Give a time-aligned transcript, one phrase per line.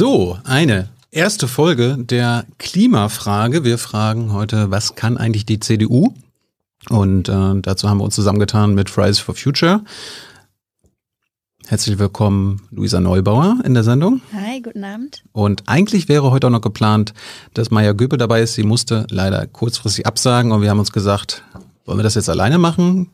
[0.00, 3.64] So, eine erste Folge der Klimafrage.
[3.64, 6.14] Wir fragen heute, was kann eigentlich die CDU?
[6.88, 9.84] Und äh, dazu haben wir uns zusammengetan mit Fridays for Future.
[11.66, 14.22] Herzlich willkommen, Luisa Neubauer in der Sendung.
[14.32, 15.22] Hi, guten Abend.
[15.32, 17.12] Und eigentlich wäre heute auch noch geplant,
[17.52, 18.54] dass Maya Göbel dabei ist.
[18.54, 21.44] Sie musste leider kurzfristig absagen und wir haben uns gesagt,
[21.84, 23.10] wollen wir das jetzt alleine machen?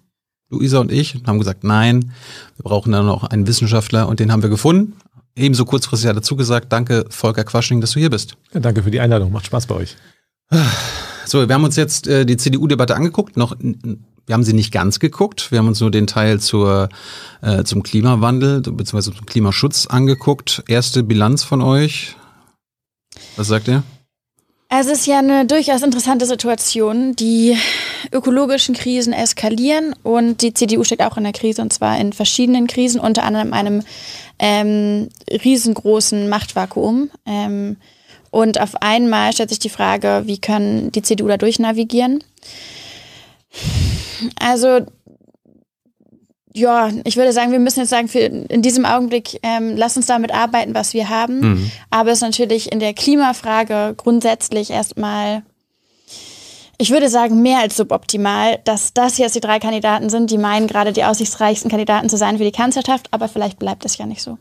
[0.50, 2.12] Luisa und ich haben gesagt, nein,
[2.54, 4.94] wir brauchen dann noch einen Wissenschaftler und den haben wir gefunden.
[5.36, 8.36] Ebenso kurzfristig hat dazu gesagt, danke Volker Quaschning, dass du hier bist.
[8.54, 9.96] Ja, danke für die Einladung, macht Spaß bei euch.
[11.26, 13.56] So, wir haben uns jetzt äh, die CDU-Debatte angeguckt, noch
[14.26, 15.52] wir haben sie nicht ganz geguckt.
[15.52, 16.88] Wir haben uns nur den Teil zur,
[17.42, 19.12] äh, zum Klimawandel bzw.
[19.12, 20.64] zum Klimaschutz angeguckt.
[20.66, 22.16] Erste Bilanz von euch.
[23.36, 23.84] Was sagt ihr?
[24.68, 27.14] Es ist ja eine durchaus interessante Situation.
[27.14, 27.56] Die
[28.12, 32.66] ökologischen Krisen eskalieren und die CDU steckt auch in der Krise und zwar in verschiedenen
[32.66, 33.82] Krisen, unter anderem einem
[34.40, 37.10] ähm, riesengroßen Machtvakuum.
[37.26, 37.76] Ähm,
[38.30, 42.24] und auf einmal stellt sich die Frage, wie können die CDU da durchnavigieren?
[44.40, 44.80] Also
[46.56, 50.06] ja, ich würde sagen, wir müssen jetzt sagen, für in diesem Augenblick, ähm, lass uns
[50.06, 51.40] damit arbeiten, was wir haben.
[51.40, 51.70] Mhm.
[51.90, 55.42] Aber es ist natürlich in der Klimafrage grundsätzlich erstmal,
[56.78, 60.66] ich würde sagen, mehr als suboptimal, dass das jetzt die drei Kandidaten sind, die meinen,
[60.66, 63.08] gerade die aussichtsreichsten Kandidaten zu sein für die Kanzlerschaft.
[63.10, 64.38] Aber vielleicht bleibt es ja nicht so.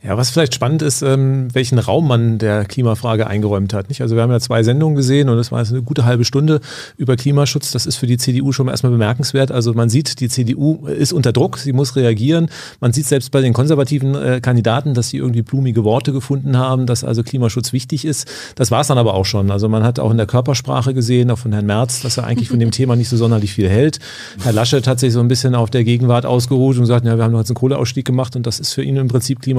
[0.00, 3.88] Ja, was vielleicht spannend ist, ähm, welchen Raum man der Klimafrage eingeräumt hat.
[3.88, 4.00] Nicht?
[4.00, 6.60] Also wir haben ja zwei Sendungen gesehen und es war jetzt eine gute halbe Stunde
[6.96, 7.72] über Klimaschutz.
[7.72, 9.50] Das ist für die CDU schon erstmal bemerkenswert.
[9.50, 12.48] Also man sieht, die CDU ist unter Druck, sie muss reagieren.
[12.78, 16.86] Man sieht selbst bei den konservativen äh, Kandidaten, dass sie irgendwie blumige Worte gefunden haben,
[16.86, 18.28] dass also Klimaschutz wichtig ist.
[18.54, 19.50] Das war es dann aber auch schon.
[19.50, 22.50] Also man hat auch in der Körpersprache gesehen, auch von Herrn Merz, dass er eigentlich
[22.50, 23.98] von dem Thema nicht so sonderlich viel hält.
[24.44, 27.24] Herr Laschet hat sich so ein bisschen auf der Gegenwart ausgeruht und gesagt, ja, wir
[27.24, 29.55] haben noch jetzt einen Kohleausstieg gemacht und das ist für ihn im Prinzip Klimaschutz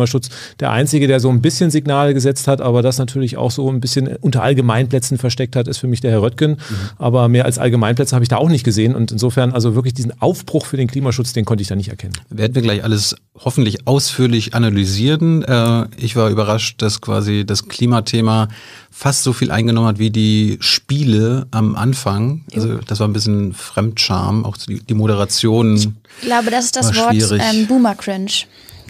[0.60, 3.80] der Einzige, der so ein bisschen Signale gesetzt hat, aber das natürlich auch so ein
[3.80, 6.52] bisschen unter Allgemeinplätzen versteckt hat, ist für mich der Herr Röttgen.
[6.52, 6.76] Mhm.
[6.98, 8.96] Aber mehr als Allgemeinplätze habe ich da auch nicht gesehen.
[8.96, 12.14] Und insofern also wirklich diesen Aufbruch für den Klimaschutz, den konnte ich da nicht erkennen.
[12.30, 15.44] Werden wir gleich alles hoffentlich ausführlich analysieren.
[15.44, 18.48] Äh, ich war überrascht, dass quasi das Klimathema
[18.98, 22.44] fast so viel eingenommen hat wie die Spiele am Anfang.
[22.56, 25.76] Also das war ein bisschen Fremdscham, auch die, Moderation.
[25.76, 28.32] Ich glaube, das ist das Wort ähm, Boomer Cringe.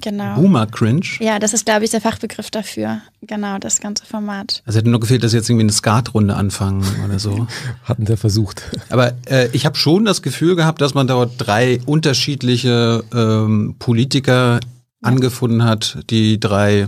[0.01, 0.35] Genau.
[0.35, 1.05] Boomer Cringe.
[1.19, 3.01] Ja, das ist, glaube ich, der Fachbegriff dafür.
[3.21, 4.61] Genau, das ganze Format.
[4.65, 7.47] Also hätte nur gefehlt, dass jetzt irgendwie eine Skatrunde anfangen oder so.
[7.83, 8.63] Hatten wir versucht.
[8.89, 14.55] Aber äh, ich habe schon das Gefühl gehabt, dass man dort drei unterschiedliche ähm, Politiker
[14.55, 14.59] ja.
[15.01, 16.87] angefunden hat, die drei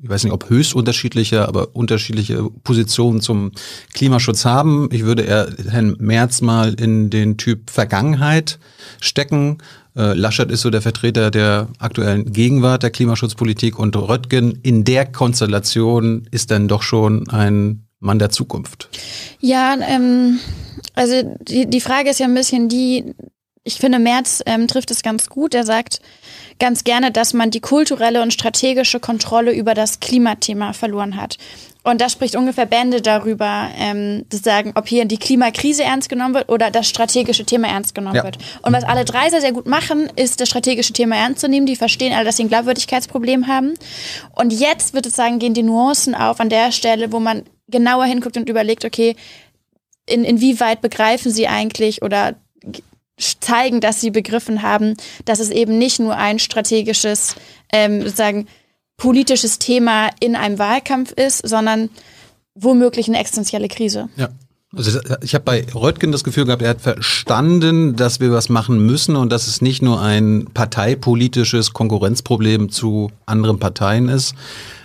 [0.00, 3.52] ich weiß nicht, ob höchst unterschiedliche, aber unterschiedliche Positionen zum
[3.94, 4.88] Klimaschutz haben.
[4.92, 8.60] Ich würde eher Herrn Merz mal in den Typ Vergangenheit
[9.00, 9.58] stecken.
[9.98, 15.04] Äh, Laschet ist so der Vertreter der aktuellen Gegenwart der Klimaschutzpolitik und Röttgen in der
[15.06, 18.88] Konstellation ist dann doch schon ein Mann der Zukunft.
[19.40, 20.38] Ja, ähm,
[20.94, 23.12] also die, die Frage ist ja ein bisschen die,
[23.64, 25.52] ich finde, Merz ähm, trifft es ganz gut.
[25.52, 26.00] Er sagt,
[26.60, 31.38] ganz gerne, dass man die kulturelle und strategische Kontrolle über das Klimathema verloren hat.
[31.88, 36.34] Und das spricht ungefähr Bände darüber, ähm, zu sagen, ob hier die Klimakrise ernst genommen
[36.34, 38.24] wird oder das strategische Thema ernst genommen ja.
[38.24, 38.38] wird.
[38.62, 41.66] Und was alle drei sehr, sehr gut machen, ist das strategische Thema ernst zu nehmen.
[41.66, 43.74] Die verstehen alle, dass sie ein Glaubwürdigkeitsproblem haben.
[44.34, 48.04] Und jetzt wird es sagen, gehen die Nuancen auf an der Stelle, wo man genauer
[48.04, 49.16] hinguckt und überlegt, okay,
[50.06, 52.34] in, inwieweit begreifen sie eigentlich oder
[53.40, 57.34] zeigen, dass sie begriffen haben, dass es eben nicht nur ein strategisches,
[57.72, 58.46] ähm, sozusagen
[58.98, 61.88] politisches Thema in einem Wahlkampf ist, sondern
[62.54, 64.10] womöglich eine existenzielle Krise.
[64.16, 64.28] Ja.
[64.76, 68.84] Also ich habe bei Röttgen das Gefühl gehabt, er hat verstanden, dass wir was machen
[68.84, 74.34] müssen und dass es nicht nur ein parteipolitisches Konkurrenzproblem zu anderen Parteien ist,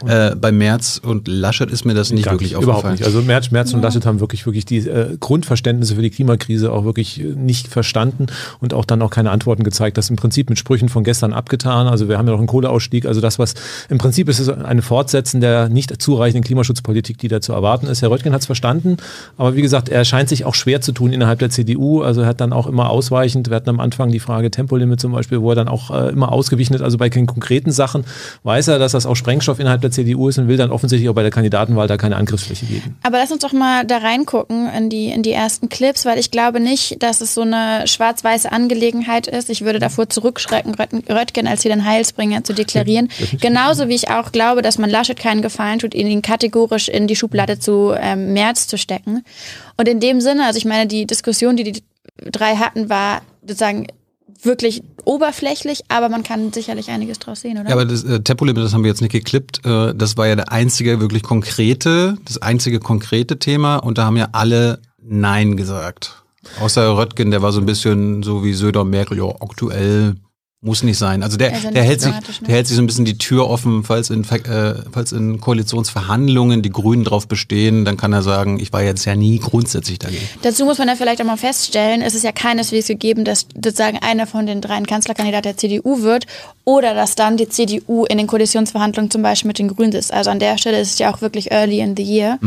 [0.06, 2.80] äh, bei Merz und Laschet ist mir das nicht Gar wirklich nicht, aufgefallen.
[2.80, 3.06] Überhaupt nicht.
[3.06, 6.86] Also Merz, Merz und Laschet haben wirklich, wirklich die äh, Grundverständnisse für die Klimakrise auch
[6.86, 8.28] wirklich äh, nicht verstanden
[8.62, 9.98] und auch dann auch keine Antworten gezeigt.
[9.98, 11.88] Das ist im Prinzip mit Sprüchen von gestern abgetan.
[11.88, 13.06] Also wir haben ja noch einen Kohleausstieg.
[13.06, 13.54] Also das, was
[13.90, 18.02] im Prinzip ist, ist eine Fortsetzen der nicht zureichenden Klimaschutzpolitik, die da zu erwarten ist.
[18.02, 18.96] Herr Röttgen hat es verstanden,
[19.38, 22.02] aber wie gesagt, er scheint sich auch schwer zu tun innerhalb der CDU.
[22.02, 25.12] Also er hat dann auch immer ausweichend, wir hatten am Anfang die Frage Tempolimit zum
[25.12, 26.82] Beispiel, wo er dann auch äh, immer ausgewichen ist.
[26.82, 28.06] Also bei den konkreten Sachen
[28.44, 31.16] weiß er, dass das auch Sprengstoff innerhalb der CDU ist und will dann offensichtlich auch
[31.16, 32.96] bei der Kandidatenwahl da keine Angriffsfläche geben.
[33.04, 36.32] Aber lass uns doch mal da reingucken in die, in die ersten Clips, weil ich
[36.32, 39.50] glaube nicht, dass es so eine schwarz-weiße Angelegenheit ist.
[39.50, 40.76] Ich würde davor zurückschrecken,
[41.10, 43.10] Röttgen als hier den Heilsbringer zu deklarieren.
[43.42, 47.16] Genauso wie ich auch glaube, dass man Laschet keinen Gefallen tut, ihn kategorisch in die
[47.16, 49.24] Schublade zu ähm, März zu stecken.
[49.78, 51.84] Und in dem Sinne, also ich meine, die Diskussion, die die
[52.32, 53.88] drei hatten, war sozusagen
[54.42, 57.70] wirklich oberflächlich, aber man kann sicherlich einiges draus sehen, oder?
[57.70, 59.66] Ja, aber das äh, Tempolimit, das haben wir jetzt nicht geklippt.
[59.66, 64.18] Äh, das war ja der einzige wirklich konkrete, das einzige konkrete Thema und da haben
[64.18, 66.24] ja alle Nein gesagt.
[66.60, 70.16] Außer Röttgen, der war so ein bisschen so wie Söder Merkel, ja, aktuell
[70.64, 71.24] muss nicht sein.
[71.24, 72.22] Also der, Also der, hält sich, ne?
[72.48, 76.62] der hält sich so ein bisschen die Tür offen, falls in, äh, falls in Koalitionsverhandlungen
[76.62, 80.28] die Grünen drauf bestehen, dann kann er sagen, ich war jetzt ja nie grundsätzlich dagegen.
[80.42, 83.98] Dazu muss man ja vielleicht auch mal feststellen, es ist ja keineswegs gegeben, dass sozusagen
[83.98, 86.28] einer von den dreien Kanzlerkandidaten der CDU wird
[86.64, 90.14] oder dass dann die CDU in den Koalitionsverhandlungen zum Beispiel mit den Grünen ist.
[90.14, 92.40] Also an der Stelle ist es ja auch wirklich early in the year.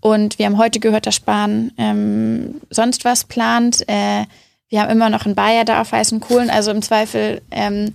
[0.00, 3.82] Und wir haben heute gehört, dass Spahn ähm, sonst was plant.
[3.88, 4.24] Äh,
[4.68, 6.50] wir haben immer noch einen Bayer da auf heißen Kohlen.
[6.50, 7.94] Also im Zweifel ähm,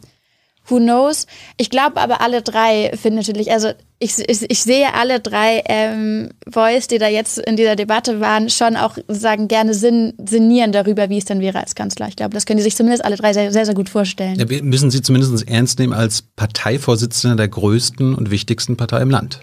[0.68, 1.28] who knows.
[1.58, 6.30] Ich glaube aber alle drei finden natürlich, also ich, ich, ich sehe alle drei ähm,
[6.48, 11.10] Voice, die da jetzt in dieser Debatte waren, schon auch sagen gerne sin, sinnieren darüber,
[11.10, 12.08] wie es dann wäre als Kanzler.
[12.08, 14.40] Ich glaube, das können die sich zumindest alle drei sehr, sehr, sehr gut vorstellen.
[14.40, 19.42] Ja, müssen Sie zumindest ernst nehmen als Parteivorsitzender der größten und wichtigsten Partei im Land.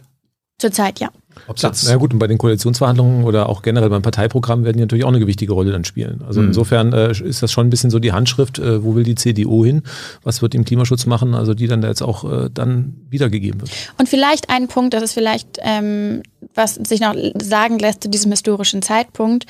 [0.58, 1.10] Zurzeit, ja.
[1.46, 4.82] Ob Klar, na gut, und bei den Koalitionsverhandlungen oder auch generell beim Parteiprogramm werden die
[4.82, 6.22] natürlich auch eine gewichtige Rolle dann spielen.
[6.26, 6.48] Also Mhm.
[6.48, 9.64] insofern äh, ist das schon ein bisschen so die Handschrift, äh, wo will die CDU
[9.64, 9.82] hin,
[10.22, 13.70] was wird im Klimaschutz machen, also die dann da jetzt auch äh, dann wiedergegeben wird.
[13.98, 16.22] Und vielleicht ein Punkt, das ist vielleicht, ähm,
[16.54, 19.46] was sich noch sagen lässt zu diesem historischen Zeitpunkt,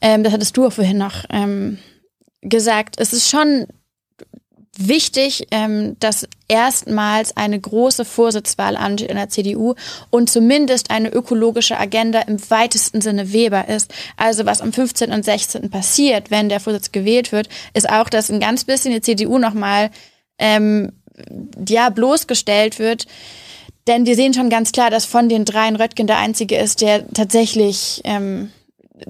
[0.00, 1.78] ähm, das hattest du auch vorhin noch ähm,
[2.42, 3.66] gesagt, es ist schon
[4.78, 9.74] wichtig, ähm, dass erstmals eine große Vorsitzwahl ansteht in der CDU
[10.10, 13.92] und zumindest eine ökologische Agenda im weitesten Sinne Weber ist.
[14.16, 15.12] Also was am 15.
[15.12, 15.68] und 16.
[15.68, 19.90] passiert, wenn der Vorsitz gewählt wird, ist auch, dass ein ganz bisschen die CDU nochmal
[20.38, 20.92] ähm,
[21.68, 23.06] ja, bloßgestellt wird.
[23.88, 27.08] Denn wir sehen schon ganz klar, dass von den dreien Röttgen der einzige ist, der
[27.08, 28.52] tatsächlich ähm,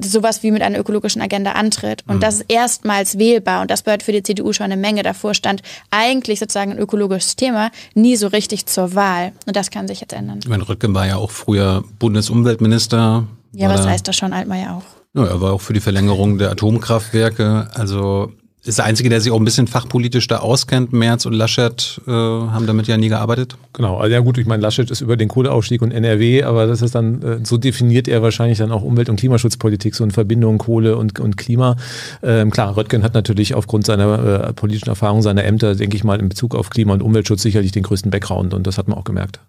[0.01, 2.05] sowas wie mit einer ökologischen Agenda antritt.
[2.07, 3.63] Und das ist erstmals wählbar.
[3.63, 5.03] Und das bedeutet für die CDU schon eine Menge.
[5.03, 9.33] Davor stand eigentlich sozusagen ein ökologisches Thema nie so richtig zur Wahl.
[9.47, 10.41] Und das kann sich jetzt ändern.
[10.43, 13.27] Ich meine, Röttgen war ja auch früher Bundesumweltminister.
[13.53, 14.99] Ja, was heißt das schon Altmaier auch?
[15.15, 17.69] Ja, er war auch für die Verlängerung der Atomkraftwerke.
[17.75, 18.33] Also
[18.69, 20.93] ist der Einzige, der sich auch ein bisschen fachpolitisch da auskennt.
[20.93, 23.57] Merz und Laschet äh, haben damit ja nie gearbeitet.
[23.73, 26.83] Genau, also ja gut, ich meine, Laschet ist über den Kohleausstieg und NRW, aber das
[26.83, 30.59] ist dann, äh, so definiert er wahrscheinlich dann auch Umwelt- und Klimaschutzpolitik, so in Verbindung
[30.59, 31.77] Kohle und, und Klima.
[32.23, 36.21] Ähm, klar, Röttgen hat natürlich aufgrund seiner äh, politischen Erfahrung, seiner Ämter, denke ich mal,
[36.21, 39.05] in Bezug auf Klima- und Umweltschutz sicherlich den größten Background und das hat man auch
[39.05, 39.41] gemerkt.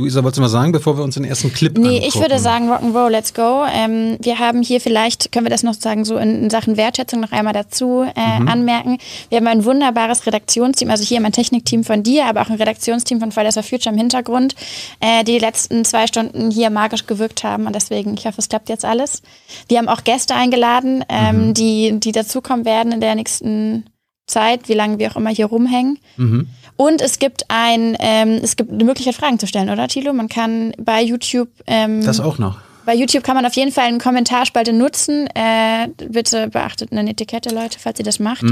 [0.00, 2.04] Luisa, wolltest du mal sagen, bevor wir uns den ersten Clip Nee, angucken?
[2.06, 3.64] ich würde sagen Rock'n'Roll, let's go.
[3.72, 7.20] Ähm, wir haben hier vielleicht, können wir das noch sagen, so in, in Sachen Wertschätzung
[7.20, 8.98] noch einmal dazu äh, anmerken.
[9.30, 13.20] Wir haben ein wunderbares Redaktionsteam, also hier mein Technikteam von dir, aber auch ein Redaktionsteam
[13.20, 14.54] von Fridays for Future im Hintergrund,
[15.00, 18.48] äh, die die letzten zwei Stunden hier magisch gewirkt haben und deswegen, ich hoffe, es
[18.48, 19.22] klappt jetzt alles.
[19.68, 23.84] Wir haben auch Gäste eingeladen, ähm, die, die dazukommen werden in der nächsten
[24.30, 25.98] Zeit, wie lange wir auch immer hier rumhängen.
[26.16, 26.48] Mhm.
[26.76, 30.12] Und es gibt ein, ähm, es gibt eine Möglichkeit, Fragen zu stellen, oder Thilo?
[30.14, 32.58] Man kann bei YouTube, ähm, Das auch noch.
[32.86, 35.26] bei YouTube kann man auf jeden Fall eine Kommentarspalte nutzen.
[35.34, 38.42] Äh, bitte beachtet eine Etikette, Leute, falls ihr das macht.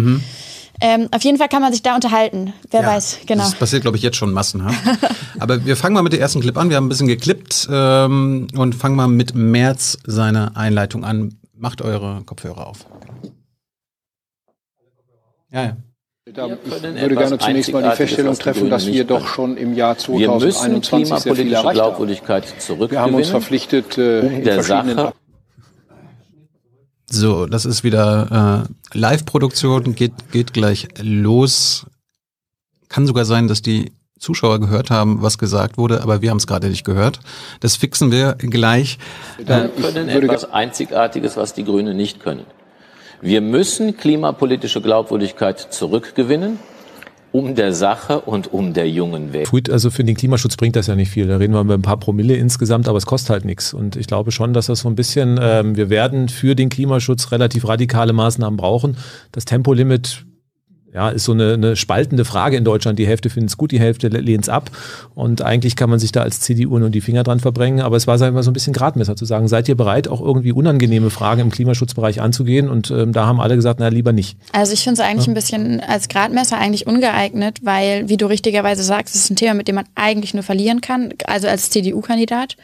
[0.80, 2.52] Ähm, auf jeden Fall kann man sich da unterhalten.
[2.70, 2.86] Wer Mhm.
[2.86, 3.42] Ja, weiß, genau.
[3.44, 4.79] Das passiert, glaube ich, jetzt schon massenhaft.
[5.41, 6.69] Aber wir fangen mal mit dem ersten Clip an.
[6.70, 11.34] Wir haben ein bisschen geklippt ähm, und fangen mal mit Merz seine Einleitung an.
[11.56, 12.86] Macht eure Kopfhörer auf.
[15.50, 15.76] Ja, ja.
[16.34, 19.96] Da, ich würde gerne zunächst mal die Feststellung treffen, dass wir doch schon im Jahr
[20.08, 21.74] Wir müssen 2021 sehr viel erreicht haben.
[21.74, 22.44] Glaubwürdigkeit
[22.90, 25.14] Wir haben uns verpflichtet, äh, um in der verschiedenen Sache
[27.10, 31.86] So, das ist wieder äh, Live-Produktion, geht, geht gleich los.
[32.90, 36.46] Kann sogar sein, dass die Zuschauer gehört haben, was gesagt wurde, aber wir haben es
[36.46, 37.20] gerade nicht gehört.
[37.60, 38.98] Das fixen wir gleich.
[39.38, 42.44] Wir ich können etwas Einzigartiges, was die Grünen nicht können.
[43.20, 46.58] Wir müssen klimapolitische Glaubwürdigkeit zurückgewinnen,
[47.32, 49.48] um der Sache und um der jungen Welt.
[49.48, 51.27] Tut, also für den Klimaschutz bringt das ja nicht viel.
[51.27, 53.75] Da reden wir über ein paar Promille insgesamt, aber es kostet halt nichts.
[53.75, 57.32] Und ich glaube schon, dass das so ein bisschen, ähm, wir werden für den Klimaschutz
[57.32, 58.96] relativ radikale Maßnahmen brauchen.
[59.32, 60.25] Das Tempolimit
[60.94, 62.98] ja, ist so eine, eine spaltende Frage in Deutschland.
[62.98, 64.70] Die Hälfte findet es gut, die Hälfte lehnt es ab.
[65.14, 67.80] Und eigentlich kann man sich da als CDU nur die Finger dran verbringen.
[67.80, 70.08] Aber es war sagen wir, mal so ein bisschen Gradmesser zu sagen, seid ihr bereit,
[70.08, 72.70] auch irgendwie unangenehme Fragen im Klimaschutzbereich anzugehen?
[72.70, 74.38] Und ähm, da haben alle gesagt, na lieber nicht.
[74.52, 78.82] Also ich finde es eigentlich ein bisschen als Gradmesser eigentlich ungeeignet, weil, wie du richtigerweise
[78.82, 82.56] sagst, es ist ein Thema, mit dem man eigentlich nur verlieren kann, also als CDU-Kandidat.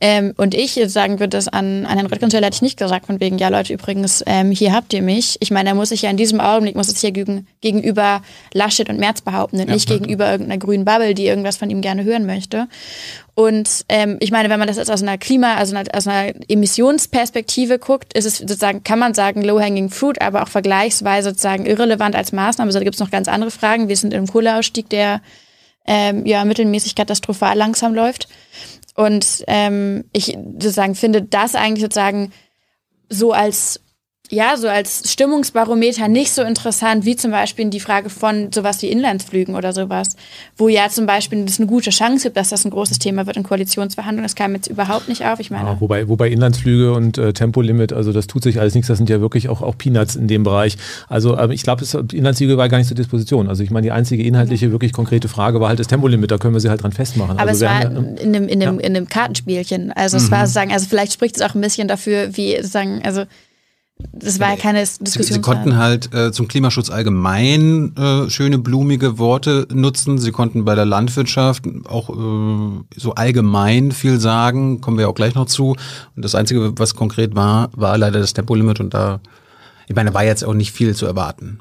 [0.00, 3.06] Ähm, und ich jetzt sagen würde, das an, an Herrn Röttgen hätte ich nicht gesagt,
[3.06, 5.36] von wegen, ja Leute, übrigens, ähm, hier habt ihr mich.
[5.40, 8.88] Ich meine, er muss sich ja in diesem Augenblick, muss es hier gegen, gegenüber Laschet
[8.90, 12.04] und Merz behaupten und ja, nicht gegenüber irgendeiner grünen Bubble, die irgendwas von ihm gerne
[12.04, 12.68] hören möchte.
[13.34, 17.78] Und ähm, ich meine, wenn man das jetzt aus einer Klima, also aus einer Emissionsperspektive
[17.78, 22.32] guckt, ist es sozusagen, kann man sagen, low-hanging fruit, aber auch vergleichsweise sozusagen irrelevant als
[22.32, 22.68] Maßnahme.
[22.68, 23.88] Also da gibt es noch ganz andere Fragen.
[23.88, 25.22] Wir sind im Kohleausstieg, der
[25.86, 28.28] ähm, ja mittelmäßig katastrophal langsam läuft.
[28.94, 32.30] Und ähm, ich sozusagen finde das eigentlich sozusagen
[33.08, 33.80] so als
[34.34, 38.88] ja, so als Stimmungsbarometer nicht so interessant wie zum Beispiel die Frage von sowas wie
[38.88, 40.16] Inlandsflügen oder sowas,
[40.56, 43.36] wo ja zum Beispiel es eine gute Chance gibt, dass das ein großes Thema wird
[43.36, 44.24] in Koalitionsverhandlungen.
[44.24, 45.38] Das kam jetzt überhaupt nicht auf.
[45.40, 48.88] Ich meine, ja, wobei, wobei Inlandsflüge und äh, Tempolimit, also das tut sich alles nichts.
[48.88, 50.76] Das sind ja wirklich auch, auch Peanuts in dem Bereich.
[51.08, 53.48] Also äh, ich glaube, Inlandsflüge war gar nicht zur Disposition.
[53.48, 56.30] Also ich meine, die einzige inhaltliche, wirklich konkrete Frage war halt das Tempolimit.
[56.30, 57.38] Da können wir sie halt dran festmachen.
[57.38, 58.86] Aber also es war ja, in, einem, in, einem, ja.
[58.86, 59.92] in einem Kartenspielchen.
[59.92, 60.32] Also es mhm.
[60.32, 63.24] war sozusagen, also vielleicht spricht es auch ein bisschen dafür, wie sozusagen, also
[64.12, 65.22] das war ja keine Diskussion.
[65.22, 70.18] Sie, sie konnten halt äh, zum Klimaschutz allgemein äh, schöne blumige Worte nutzen.
[70.18, 74.80] Sie konnten bei der Landwirtschaft auch äh, so allgemein viel sagen.
[74.80, 75.76] Kommen wir auch gleich noch zu.
[76.16, 78.80] Und das Einzige, was konkret war, war leider das Tempolimit.
[78.80, 79.20] Und da,
[79.88, 81.60] ich meine, da war jetzt auch nicht viel zu erwarten.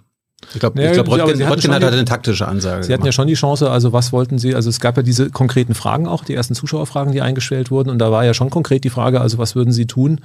[0.54, 2.84] Ich glaube, ja, glaub, Röttgen, ja, Röttgen hat eine taktische Ansage.
[2.84, 3.00] Sie gemacht.
[3.00, 5.74] hatten ja schon die Chance, also was wollten Sie, also es gab ja diese konkreten
[5.74, 8.90] Fragen auch, die ersten Zuschauerfragen, die eingestellt wurden und da war ja schon konkret die
[8.90, 10.20] Frage, also was würden Sie tun,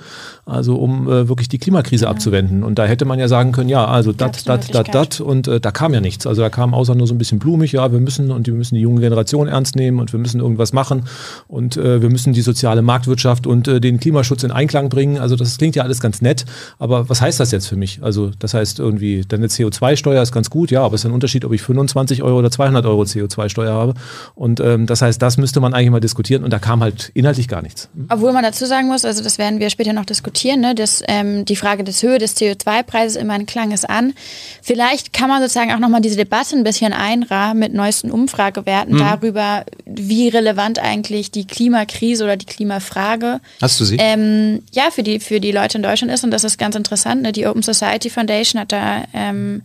[0.47, 2.11] also um äh, wirklich die Klimakrise ja.
[2.11, 5.49] abzuwenden und da hätte man ja sagen können, ja, also dat, dat, dat, dat und
[5.49, 7.93] äh, da kam ja nichts, also da kam außer nur so ein bisschen blumig, ja,
[7.93, 11.05] wir müssen und wir müssen die junge Generation ernst nehmen und wir müssen irgendwas machen
[11.47, 15.37] und äh, wir müssen die soziale Marktwirtschaft und äh, den Klimaschutz in Einklang bringen, also
[15.37, 16.45] das klingt ja alles ganz nett,
[16.79, 18.01] aber was heißt das jetzt für mich?
[18.03, 21.12] Also das heißt irgendwie, dann eine CO2-Steuer ist ganz gut, ja, aber es ist ein
[21.12, 23.95] Unterschied, ob ich 25 Euro oder 200 Euro CO2-Steuer habe.
[24.35, 27.49] Und ähm, das heißt, das müsste man eigentlich mal diskutieren und da kam halt inhaltlich
[27.49, 27.88] gar nichts.
[28.09, 31.45] Obwohl man dazu sagen muss, also das werden wir später noch diskutieren, ne, dass ähm,
[31.45, 34.15] die Frage des Höhe des CO2-Preises immer ein Klang ist an.
[34.62, 38.99] Vielleicht kann man sozusagen auch nochmal diese Debatte ein bisschen einrahmen mit neuesten Umfragewerten mhm.
[38.99, 43.97] darüber, wie relevant eigentlich die Klimakrise oder die Klimafrage Hast du sie?
[43.99, 47.23] Ähm, ja, für die, für die Leute in Deutschland ist und das ist ganz interessant.
[47.23, 47.33] Ne?
[47.33, 49.62] Die Open Society Foundation hat da ähm,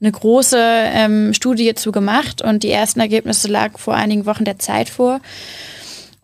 [0.00, 4.58] eine große ähm, Studie zu gemacht und die ersten Ergebnisse lagen vor einigen Wochen der
[4.58, 5.20] Zeit vor.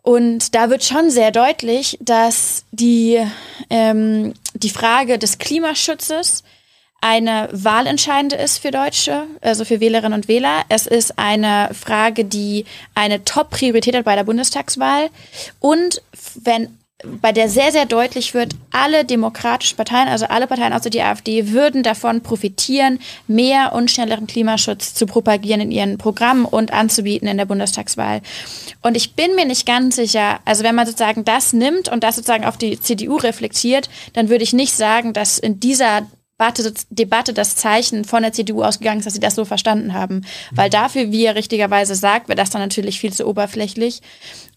[0.02, 3.19] Und da wird schon sehr deutlich, dass die,
[3.71, 6.45] ähm, die Frage des Klimaschutzes
[7.00, 10.62] eine wahlentscheidende ist für Deutsche, also für Wählerinnen und Wähler.
[10.69, 12.64] Es ist eine Frage, die
[12.95, 15.11] eine Top-Priorität hat bei der Bundestagswahl.
[15.61, 16.00] Und
[16.35, 16.78] wenn
[17.20, 21.50] bei der sehr, sehr deutlich wird, alle demokratischen Parteien, also alle Parteien außer die AfD,
[21.50, 27.37] würden davon profitieren, mehr und schnelleren Klimaschutz zu propagieren in ihren Programmen und anzubieten in
[27.37, 28.20] der Bundestagswahl.
[28.82, 32.16] Und ich bin mir nicht ganz sicher, also wenn man sozusagen das nimmt und das
[32.16, 36.06] sozusagen auf die CDU reflektiert, dann würde ich nicht sagen, dass in dieser
[36.90, 40.23] Debatte das Zeichen von der CDU ausgegangen ist, dass sie das so verstanden haben.
[40.50, 44.00] Weil dafür, wie er richtigerweise sagt, wäre das dann natürlich viel zu oberflächlich.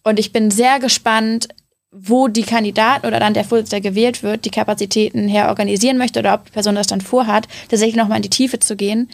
[0.04, 1.50] Und ich bin sehr gespannt,
[1.91, 6.34] wo die Kandidaten oder dann der Vorsitzende gewählt wird, die Kapazitäten her organisieren möchte oder
[6.34, 9.10] ob die Person das dann vorhat, tatsächlich nochmal in die Tiefe zu gehen.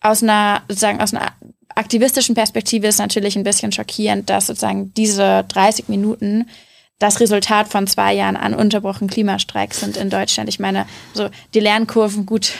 [0.00, 1.32] Aus einer, sozusagen, aus einer
[1.74, 6.46] aktivistischen Perspektive ist natürlich ein bisschen schockierend, dass sozusagen diese 30 Minuten
[6.98, 10.48] das Resultat von zwei Jahren an unterbrochenen Klimastreiks sind in Deutschland.
[10.48, 12.52] Ich meine, so die Lernkurven gut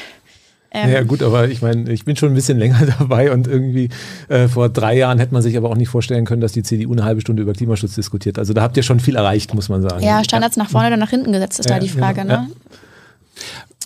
[0.76, 3.88] ähm ja gut, aber ich meine, ich bin schon ein bisschen länger dabei und irgendwie
[4.28, 6.92] äh, vor drei Jahren hätte man sich aber auch nicht vorstellen können, dass die CDU
[6.92, 8.38] eine halbe Stunde über Klimaschutz diskutiert.
[8.38, 10.02] Also da habt ihr schon viel erreicht, muss man sagen.
[10.04, 10.62] Ja, Standards ja.
[10.62, 12.22] nach vorne oder nach hinten gesetzt ist ja, da die Frage.
[12.22, 12.42] Genau.
[12.42, 12.48] Ne?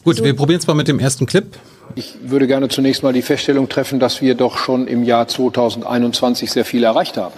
[0.04, 0.25] Gut, so.
[0.25, 1.47] wir probieren es mal mit dem ersten Clip.
[1.97, 6.50] Ich würde gerne zunächst mal die Feststellung treffen, dass wir doch schon im Jahr 2021
[6.50, 7.35] sehr viel erreicht haben.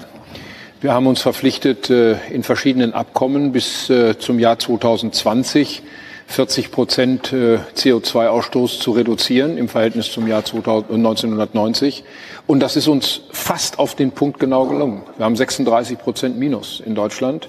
[0.81, 5.83] Wir haben uns verpflichtet, äh, in verschiedenen Abkommen bis äh, zum Jahr 2020
[6.27, 12.05] 40 Prozent äh, CO2-Ausstoß zu reduzieren im Verhältnis zum Jahr 1990.
[12.47, 15.03] Und das ist uns fast auf den Punkt genau gelungen.
[15.17, 17.49] Wir haben 36 Prozent Minus in Deutschland.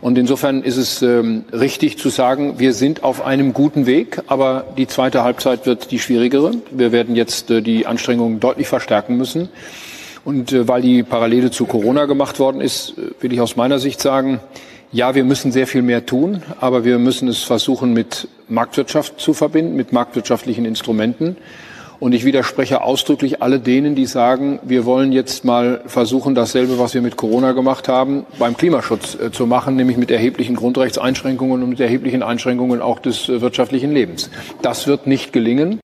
[0.00, 4.66] Und insofern ist es ähm, richtig zu sagen, wir sind auf einem guten Weg, aber
[4.76, 6.52] die zweite Halbzeit wird die schwierigere.
[6.70, 9.48] Wir werden jetzt äh, die Anstrengungen deutlich verstärken müssen.
[10.24, 13.78] Und äh, weil die Parallele zu Corona gemacht worden ist, äh, will ich aus meiner
[13.78, 14.40] Sicht sagen,
[14.94, 19.34] ja, wir müssen sehr viel mehr tun, aber wir müssen es versuchen, mit Marktwirtschaft zu
[19.34, 21.36] verbinden, mit marktwirtschaftlichen Instrumenten.
[21.98, 26.94] Und ich widerspreche ausdrücklich alle denen, die sagen, wir wollen jetzt mal versuchen, dasselbe, was
[26.94, 31.70] wir mit Corona gemacht haben, beim Klimaschutz äh, zu machen, nämlich mit erheblichen Grundrechtseinschränkungen und
[31.70, 34.30] mit erheblichen Einschränkungen auch des äh, wirtschaftlichen Lebens.
[34.62, 35.80] Das wird nicht gelingen.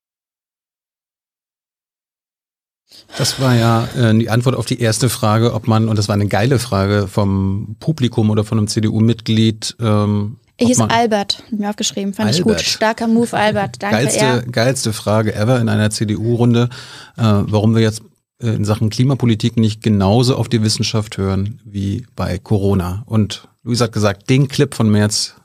[3.17, 6.15] Das war ja äh, die Antwort auf die erste Frage, ob man, und das war
[6.15, 11.69] eine geile Frage vom Publikum oder von einem CDU-Mitglied, ähm, Er hieß Albert, hab mir
[11.69, 12.53] aufgeschrieben, fand ich gut.
[12.53, 12.65] Albert.
[12.67, 13.81] Starker Move, Albert.
[13.83, 14.41] Danke, geilste, er.
[14.43, 16.69] geilste Frage ever in einer CDU-Runde,
[17.17, 18.01] äh, warum wir jetzt
[18.41, 23.03] äh, in Sachen Klimapolitik nicht genauso auf die Wissenschaft hören wie bei Corona.
[23.07, 25.35] Und Luis hat gesagt, den Clip von März,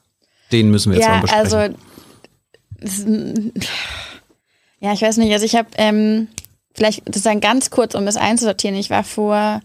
[0.52, 1.44] den müssen wir jetzt mal Ja, besprechen.
[1.44, 1.74] also
[4.80, 6.28] ja, ich weiß nicht, also ich habe ähm,
[6.76, 9.60] vielleicht sozusagen ganz kurz, um es einzusortieren, ich war vor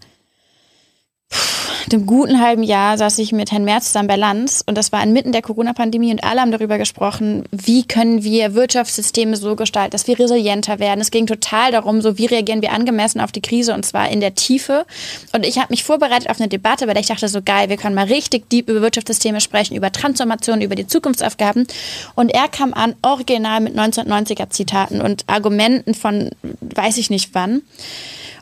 [1.90, 5.02] einem guten halben Jahr saß ich mit Herrn Merz zusammen bei Lanz und das war
[5.02, 10.06] inmitten der Corona-Pandemie und alle haben darüber gesprochen, wie können wir Wirtschaftssysteme so gestalten, dass
[10.06, 11.00] wir resilienter werden.
[11.00, 14.20] Es ging total darum, so wie reagieren wir angemessen auf die Krise und zwar in
[14.20, 14.84] der Tiefe.
[15.32, 17.94] Und ich habe mich vorbereitet auf eine Debatte, der ich dachte, so geil, wir können
[17.94, 21.66] mal richtig deep über Wirtschaftssysteme sprechen, über Transformation, über die Zukunftsaufgaben.
[22.14, 27.62] Und er kam an, original mit 1990er Zitaten und Argumenten von weiß ich nicht wann.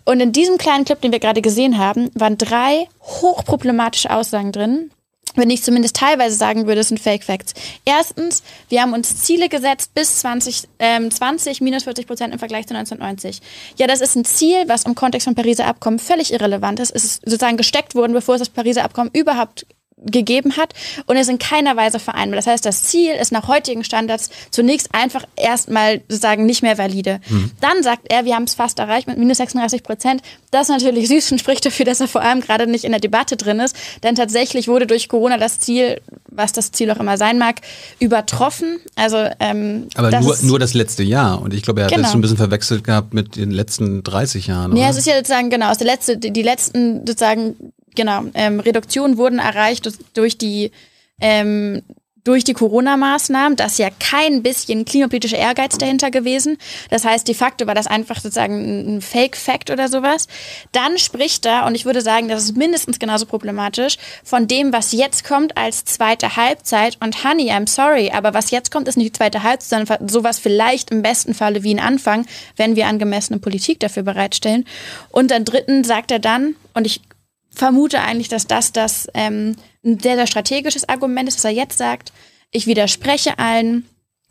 [0.04, 4.90] Und in diesem kleinen Clip, den wir gerade gesehen haben, waren drei hochproblematische Aussagen drin.
[5.36, 7.54] Wenn ich zumindest teilweise sagen würde, es sind Fake Facts.
[7.84, 12.66] Erstens, wir haben uns Ziele gesetzt bis 20, ähm, 20 minus 40 Prozent im Vergleich
[12.66, 13.40] zu 1990.
[13.76, 16.90] Ja, das ist ein Ziel, was im Kontext vom Pariser Abkommen völlig irrelevant ist.
[16.90, 19.66] Es ist sozusagen gesteckt worden, bevor es das Pariser Abkommen überhaupt
[20.04, 20.72] gegeben hat
[21.06, 22.36] und ist in keiner Weise vereinbar.
[22.36, 27.20] Das heißt, das Ziel ist nach heutigen Standards zunächst einfach erstmal sozusagen nicht mehr valide.
[27.60, 30.22] Dann sagt er, wir haben es fast erreicht mit minus 36 Prozent.
[30.50, 33.00] Das ist natürlich süß und spricht dafür, dass er vor allem gerade nicht in der
[33.00, 33.76] Debatte drin ist.
[34.02, 37.60] Denn tatsächlich wurde durch Corona das Ziel, was das Ziel auch immer sein mag,
[37.98, 38.78] übertroffen.
[38.96, 41.40] Also ähm, Aber das nur, nur das letzte Jahr.
[41.40, 42.02] Und ich glaube, er hat Genau.
[42.02, 44.76] das schon ein bisschen verwechselt gehabt mit den letzten 30 Jahren.
[44.76, 44.90] Ja, oder?
[44.90, 47.54] es ist ja sozusagen, genau, es ist der letzte, die, die letzten sozusagen,
[47.94, 50.70] genau, ähm, Reduktionen wurden erreicht durch- die,
[51.20, 51.82] ähm,
[52.22, 53.56] durch die Corona-Maßnahmen.
[53.56, 56.58] Da ist ja kein bisschen klimapolitischer Ehrgeiz dahinter gewesen.
[56.90, 60.28] Das heißt, de facto war das einfach sozusagen ein Fake-Fact oder sowas.
[60.72, 64.92] Dann spricht er, und ich würde sagen, das ist mindestens genauso problematisch, von dem, was
[64.92, 66.98] jetzt kommt als zweite Halbzeit.
[67.00, 70.38] Und Honey, I'm sorry, aber was jetzt kommt, ist nicht die zweite Halbzeit, sondern sowas
[70.38, 74.66] vielleicht im besten Falle wie ein Anfang, wenn wir angemessene Politik dafür bereitstellen.
[75.10, 77.00] Und dann dritten sagt er dann, und ich
[77.60, 79.54] vermute eigentlich, dass das das ähm,
[79.84, 82.10] ein sehr, sehr strategisches Argument ist, dass er jetzt sagt,
[82.50, 83.86] ich widerspreche allen,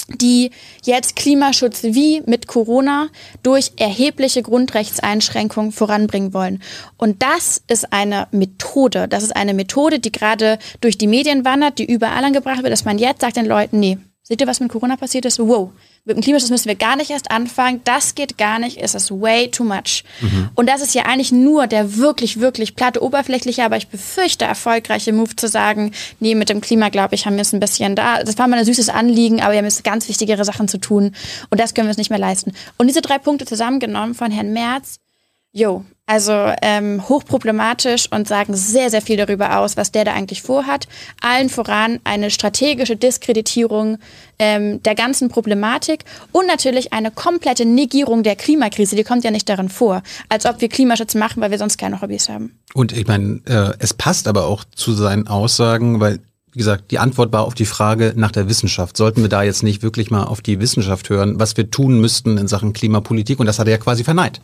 [0.08, 0.49] die
[0.84, 3.10] jetzt Klimaschutz wie mit Corona
[3.43, 6.63] durch erhebliche Grundrechtseinschränkungen voranbringen wollen.
[6.97, 9.08] Und das ist eine Methode.
[9.08, 12.86] Das ist eine Methode, die gerade durch die Medien wandert, die überall angebracht wird, dass
[12.86, 15.38] man jetzt sagt den Leuten, nee, seht ihr, was mit Corona passiert ist?
[15.38, 15.69] Wow,
[16.10, 17.82] mit dem Klimaschutz müssen wir gar nicht erst anfangen.
[17.86, 18.78] Das geht gar nicht.
[18.78, 20.04] Es ist way too much.
[20.56, 25.13] Und das ist ja eigentlich nur der wirklich, wirklich platte, oberflächliche, aber ich befürchte erfolgreiche
[25.13, 28.24] Move zu sagen, nee, mit dem Klima, glaube ich, haben wir es ein bisschen da.
[28.24, 31.15] Das war mal ein süßes Anliegen, aber wir haben jetzt ganz wichtigere Sachen zu tun.
[31.50, 32.54] Und das können wir uns nicht mehr leisten.
[32.78, 35.00] Und diese drei Punkte zusammengenommen von Herrn Merz,
[35.51, 36.31] Jo, also
[36.62, 40.88] ähm, hochproblematisch und sagen sehr, sehr viel darüber aus, was der da eigentlich vorhat.
[41.21, 43.97] Allen voran eine strategische Diskreditierung
[44.38, 48.95] ähm, der ganzen Problematik und natürlich eine komplette Negierung der Klimakrise.
[48.95, 51.99] Die kommt ja nicht darin vor, als ob wir Klimaschutz machen, weil wir sonst keine
[51.99, 52.59] Hobbys haben.
[52.75, 56.19] Und ich meine, äh, es passt aber auch zu seinen Aussagen, weil,
[56.51, 58.97] wie gesagt, die Antwort war auf die Frage nach der Wissenschaft.
[58.97, 62.38] Sollten wir da jetzt nicht wirklich mal auf die Wissenschaft hören, was wir tun müssten
[62.38, 63.39] in Sachen Klimapolitik?
[63.39, 64.41] Und das hat er ja quasi verneint.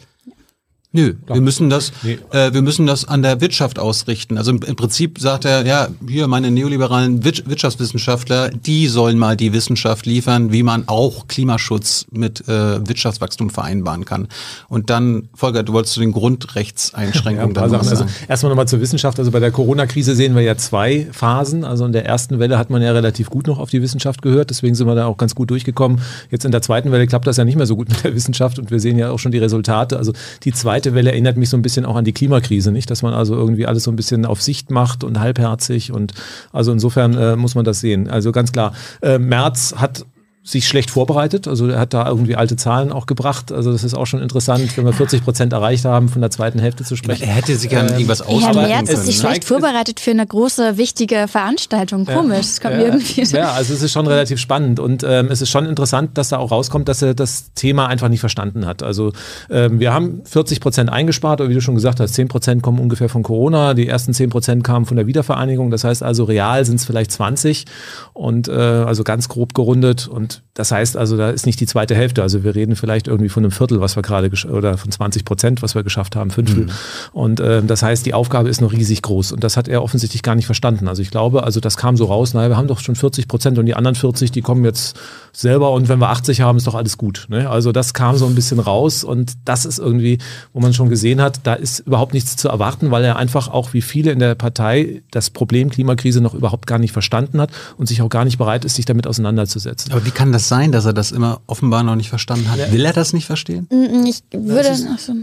[0.95, 2.17] Nö, wir müssen das, Nee.
[2.31, 4.37] äh, wir müssen das an der Wirtschaft ausrichten.
[4.37, 9.35] Also im, im Prinzip sagt er, ja, hier meine neoliberalen Wir- Wirtschaftswissenschaftler, die sollen mal
[9.35, 14.27] die Wissenschaft liefern, wie man auch Klimaschutz mit äh, Wirtschaftswachstum vereinbaren kann.
[14.69, 17.89] Und dann, Volker, du wolltest zu den Ja, Grundrechtseinschränkungen ein paar dann Sachen.
[17.89, 18.11] Also sagen.
[18.27, 19.19] erstmal nochmal zur Wissenschaft.
[19.19, 21.63] Also bei der Corona-Krise sehen wir ja zwei Phasen.
[21.65, 24.49] Also in der ersten Welle hat man ja relativ gut noch auf die Wissenschaft gehört.
[24.49, 25.99] Deswegen sind wir da auch ganz gut durchgekommen.
[26.31, 28.59] Jetzt in der zweiten Welle klappt das ja nicht mehr so gut mit der Wissenschaft
[28.59, 29.97] und wir sehen ja auch schon die Resultate.
[29.97, 32.89] Also die zweite Welle erinnert mich so ein bisschen auch an die Klimakrise, nicht?
[32.91, 36.13] Dass man also irgendwie alles so ein bisschen auf Sicht macht und halbherzig und
[36.51, 38.09] also insofern äh, muss man das sehen.
[38.09, 40.05] Also ganz klar, äh, Merz hat
[40.45, 41.47] sich schlecht vorbereitet.
[41.47, 43.51] Also er hat da irgendwie alte Zahlen auch gebracht.
[43.51, 46.59] Also das ist auch schon interessant, wenn wir 40 Prozent erreicht haben, von der zweiten
[46.59, 47.23] Hälfte zu sprechen.
[47.23, 48.99] Er hätte sich an irgendwas Herr ausarbeiten Merz können.
[48.99, 49.27] ist sich ne?
[49.27, 52.05] schlecht vorbereitet für eine große, wichtige Veranstaltung.
[52.05, 55.41] Komisch, das kommt mir irgendwie Ja, also es ist schon relativ spannend und ähm, es
[55.41, 58.83] ist schon interessant, dass da auch rauskommt, dass er das Thema einfach nicht verstanden hat.
[58.83, 59.13] Also
[59.49, 62.77] ähm, wir haben 40 Prozent eingespart, aber wie du schon gesagt hast, 10 Prozent kommen
[62.77, 65.71] ungefähr von Corona, die ersten 10 Prozent kamen von der Wiedervereinigung.
[65.71, 67.65] Das heißt also real sind es vielleicht 20
[68.13, 71.65] und äh, also ganz grob gerundet und Und das heißt also, da ist nicht die
[71.65, 72.21] zweite Hälfte.
[72.21, 75.61] Also wir reden vielleicht irgendwie von einem Viertel, was wir gerade oder von 20 Prozent,
[75.61, 76.65] was wir geschafft haben, Fünftel.
[76.65, 76.71] Mhm.
[77.11, 79.33] Und äh, das heißt, die Aufgabe ist noch riesig groß.
[79.33, 80.87] Und das hat er offensichtlich gar nicht verstanden.
[80.87, 83.57] Also ich glaube, also das kam so raus, naja, wir haben doch schon 40 Prozent
[83.57, 84.97] und die anderen 40, die kommen jetzt
[85.35, 87.25] selber und wenn wir 80 haben, ist doch alles gut.
[87.29, 87.49] Ne?
[87.49, 90.17] Also das kam so ein bisschen raus und das ist irgendwie,
[90.53, 93.73] wo man schon gesehen hat, da ist überhaupt nichts zu erwarten, weil er einfach auch
[93.73, 97.87] wie viele in der Partei das Problem Klimakrise noch überhaupt gar nicht verstanden hat und
[97.87, 99.91] sich auch gar nicht bereit ist, sich damit auseinanderzusetzen.
[99.91, 102.57] Aber wie kann das sein, dass er das immer offenbar noch nicht verstanden hat?
[102.57, 102.71] Ja.
[102.71, 103.67] Will er das nicht verstehen?
[103.69, 104.69] Mm, mm, ich würde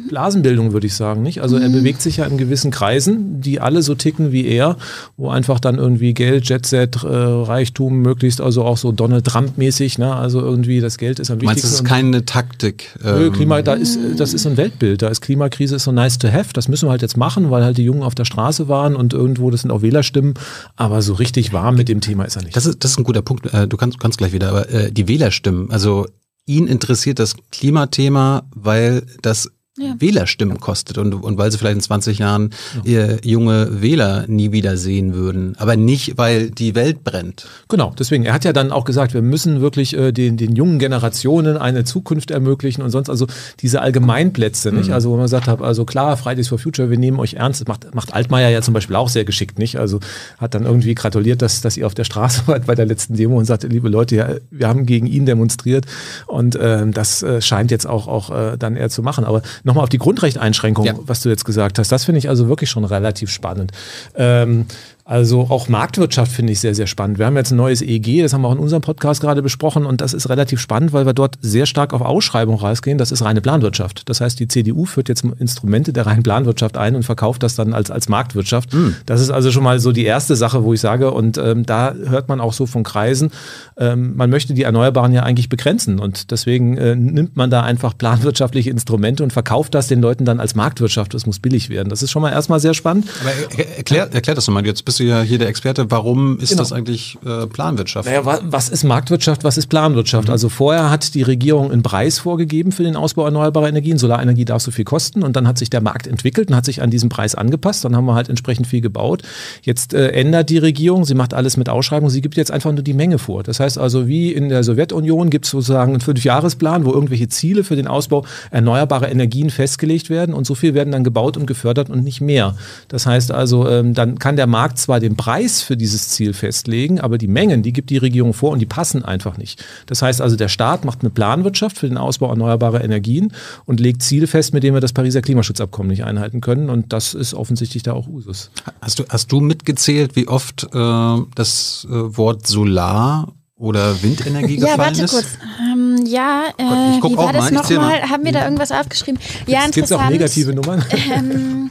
[0.08, 1.40] Blasenbildung würde ich sagen, nicht?
[1.40, 1.74] Also er mhm.
[1.74, 4.76] bewegt sich ja in gewissen Kreisen, die alle so ticken wie er,
[5.16, 9.98] wo einfach dann irgendwie Geld, Jetset, äh, Reichtum möglichst also auch so Donald Trump mäßig,
[10.02, 10.14] ne?
[10.14, 11.46] Also irgendwie das Geld ist am wichtigsten.
[11.46, 12.98] Meinst du, das ist keine Taktik?
[13.02, 15.02] Nö, ähm, Klima, da ist das ist ein Weltbild.
[15.02, 16.52] Da ist Klimakrise ist so nice to have.
[16.52, 19.12] Das müssen wir halt jetzt machen, weil halt die Jungen auf der Straße waren und
[19.12, 20.34] irgendwo das sind auch Wählerstimmen.
[20.76, 22.56] Aber so richtig warm mit dem Thema ist er nicht.
[22.56, 23.52] Das ist das ist ein guter Punkt.
[23.52, 24.48] Äh, du kannst kannst gleich wieder.
[24.48, 26.06] Aber äh, die Wählerstimmen, also
[26.46, 29.94] ihn interessiert das Klimathema, weil das ja.
[29.98, 32.50] Wählerstimmen kostet und, und weil sie vielleicht in 20 Jahren
[32.84, 33.16] ja.
[33.24, 35.54] junge Wähler nie wieder sehen würden.
[35.56, 37.46] Aber nicht, weil die Welt brennt.
[37.68, 38.24] Genau, deswegen.
[38.26, 41.84] Er hat ja dann auch gesagt, wir müssen wirklich äh, den, den jungen Generationen eine
[41.84, 43.26] Zukunft ermöglichen und sonst also
[43.60, 44.78] diese Allgemeinplätze, mhm.
[44.78, 44.92] nicht?
[44.92, 47.62] Also wo man gesagt hat, also klar, Fridays for Future, wir nehmen euch ernst.
[47.62, 49.78] Das macht, macht Altmaier ja zum Beispiel auch sehr geschickt, nicht?
[49.78, 50.00] Also
[50.36, 53.38] hat dann irgendwie gratuliert, dass, dass ihr auf der Straße wart bei der letzten Demo
[53.38, 55.86] und sagte, liebe Leute, ja, wir haben gegen ihn demonstriert
[56.26, 59.24] und äh, das äh, scheint jetzt auch, auch äh, dann er zu machen.
[59.24, 60.94] Aber nochmal auf die Grundrechteinschränkung, ja.
[61.06, 63.72] was du jetzt gesagt hast, das finde ich also wirklich schon relativ spannend.
[64.14, 64.66] Ähm,
[65.12, 67.18] also auch Marktwirtschaft finde ich sehr, sehr spannend.
[67.18, 69.84] Wir haben jetzt ein neues EEG, das haben wir auch in unserem Podcast gerade besprochen
[69.84, 72.96] und das ist relativ spannend, weil wir dort sehr stark auf Ausschreibung rausgehen.
[72.96, 74.08] Das ist reine Planwirtschaft.
[74.08, 77.74] Das heißt, die CDU führt jetzt Instrumente der reinen Planwirtschaft ein und verkauft das dann
[77.74, 78.72] als, als Marktwirtschaft.
[78.72, 78.96] Mhm.
[79.04, 81.92] Das ist also schon mal so die erste Sache, wo ich sage, und ähm, da
[81.92, 83.32] hört man auch so von Kreisen,
[83.76, 87.98] ähm, man möchte die Erneuerbaren ja eigentlich begrenzen und deswegen äh, nimmt man da einfach
[87.98, 91.12] planwirtschaftliche Instrumente und verkauft das den Leuten dann als Marktwirtschaft.
[91.12, 91.90] Das muss billig werden.
[91.90, 93.06] Das ist schon mal erstmal sehr spannend.
[93.20, 94.64] Aber erklär, erklär das nochmal.
[94.64, 95.90] Jetzt bist du ja hier der Experte.
[95.90, 96.62] Warum ist genau.
[96.62, 98.08] das eigentlich äh, Planwirtschaft?
[98.08, 100.28] Naja, was ist Marktwirtschaft, was ist Planwirtschaft?
[100.28, 100.32] Mhm.
[100.32, 103.98] Also vorher hat die Regierung einen Preis vorgegeben für den Ausbau erneuerbarer Energien.
[103.98, 106.82] Solarenergie darf so viel kosten und dann hat sich der Markt entwickelt und hat sich
[106.82, 107.84] an diesen Preis angepasst.
[107.84, 109.22] Dann haben wir halt entsprechend viel gebaut.
[109.62, 112.82] Jetzt äh, ändert die Regierung, sie macht alles mit Ausschreibung, sie gibt jetzt einfach nur
[112.82, 113.42] die Menge vor.
[113.42, 117.64] Das heißt also, wie in der Sowjetunion gibt es sozusagen einen Fünfjahresplan, wo irgendwelche Ziele
[117.64, 121.90] für den Ausbau erneuerbarer Energien festgelegt werden und so viel werden dann gebaut und gefördert
[121.90, 122.56] und nicht mehr.
[122.88, 127.00] Das heißt also, ähm, dann kann der Markt zwar den Preis für dieses Ziel festlegen,
[127.00, 129.64] aber die Mengen, die gibt die Regierung vor und die passen einfach nicht.
[129.86, 133.32] Das heißt also, der Staat macht eine Planwirtschaft für den Ausbau erneuerbarer Energien
[133.64, 136.70] und legt Ziele fest, mit denen wir das Pariser Klimaschutzabkommen nicht einhalten können.
[136.70, 138.50] Und das ist offensichtlich da auch Usus.
[138.80, 144.78] Hast du, hast du mitgezählt, wie oft äh, das äh, Wort Solar oder Windenergie gefallen
[144.78, 145.10] ja, warte ist?
[145.10, 145.26] kurz.
[145.60, 148.08] Ähm, ja, äh, oh Gott, wie war das nochmal?
[148.08, 149.20] Haben wir da irgendwas aufgeschrieben?
[149.46, 150.84] Ja, Gibt es auch negative Nummern?
[151.12, 151.70] Ähm,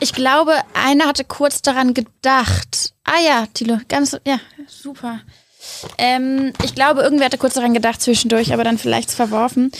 [0.00, 2.94] ich glaube, einer hatte kurz daran gedacht.
[3.04, 5.20] Ah ja, Tilo, ganz, ja, super.
[5.98, 9.72] Ähm, ich glaube, irgendwer hatte kurz daran gedacht zwischendurch, aber dann vielleicht verworfen.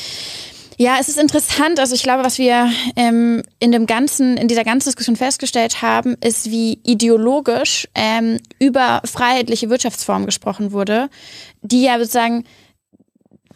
[0.80, 1.80] Ja, es ist interessant.
[1.80, 6.16] Also ich glaube, was wir ähm, in dem ganzen, in dieser ganzen Diskussion festgestellt haben,
[6.20, 11.10] ist, wie ideologisch ähm, über freiheitliche Wirtschaftsformen gesprochen wurde,
[11.62, 12.44] die ja sozusagen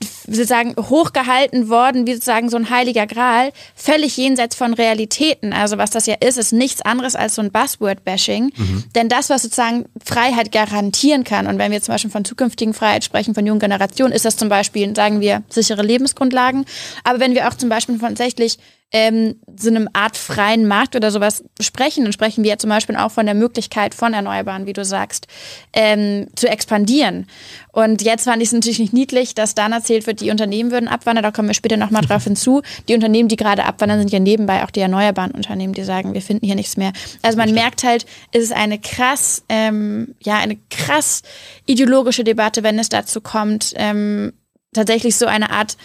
[0.03, 5.53] sozusagen hochgehalten worden, wie sozusagen so ein heiliger Gral, völlig jenseits von Realitäten.
[5.53, 8.53] Also was das ja ist, ist nichts anderes als so ein Buzzword-Bashing.
[8.57, 8.85] Mhm.
[8.95, 13.05] Denn das, was sozusagen Freiheit garantieren kann, und wenn wir zum Beispiel von zukünftigen Freiheit
[13.05, 16.65] sprechen, von jungen Generationen, ist das zum Beispiel, sagen wir, sichere Lebensgrundlagen.
[17.05, 18.59] Aber wenn wir auch zum Beispiel von tatsächlich
[18.93, 22.97] ähm, so einem Art freien Markt oder sowas sprechen, dann sprechen wir ja zum Beispiel
[22.97, 25.27] auch von der Möglichkeit von Erneuerbaren, wie du sagst,
[25.73, 27.27] ähm, zu expandieren.
[27.73, 30.89] Und jetzt fand ich es natürlich nicht niedlich, dass dann erzählt wird, die Unternehmen würden
[30.89, 32.61] abwandern, da kommen wir später nochmal drauf hinzu.
[32.89, 36.23] Die Unternehmen, die gerade abwandern, sind ja nebenbei auch die erneuerbaren Unternehmen, die sagen, wir
[36.23, 36.93] finden hier nichts mehr.
[37.23, 41.23] Also man merkt halt, es ist eine krass, ähm, ja, eine krass
[41.65, 44.35] ideologische Debatte, wenn es dazu kommt, ähm,
[44.75, 45.77] tatsächlich so eine Art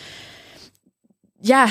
[1.41, 1.67] ja,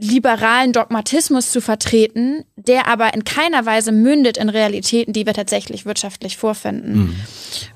[0.00, 5.86] liberalen Dogmatismus zu vertreten, der aber in keiner Weise mündet in Realitäten, die wir tatsächlich
[5.86, 6.98] wirtschaftlich vorfinden.
[6.98, 7.16] Mhm.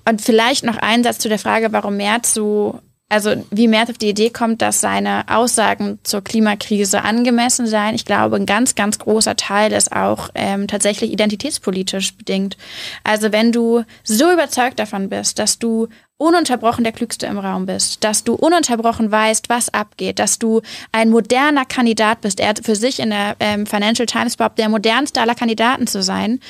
[0.08, 2.80] Und vielleicht noch ein Satz zu der Frage, warum Merz so,
[3.12, 7.94] also wie Merz auf die Idee kommt, dass seine Aussagen zur Klimakrise angemessen seien.
[7.94, 12.56] Ich glaube, ein ganz, ganz großer Teil ist auch ähm, tatsächlich identitätspolitisch bedingt.
[13.04, 18.02] Also wenn du so überzeugt davon bist, dass du ununterbrochen der Klügste im Raum bist,
[18.02, 22.40] dass du ununterbrochen weißt, was abgeht, dass du ein moderner Kandidat bist.
[22.40, 26.02] Er hat für sich in der ähm, Financial Times behauptet, der modernste aller Kandidaten zu
[26.02, 26.40] sein.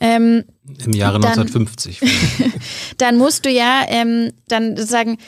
[0.00, 0.44] Ähm,
[0.82, 2.00] Im Jahre dann, 1950.
[2.96, 5.18] dann musst du ja ähm, dann sozusagen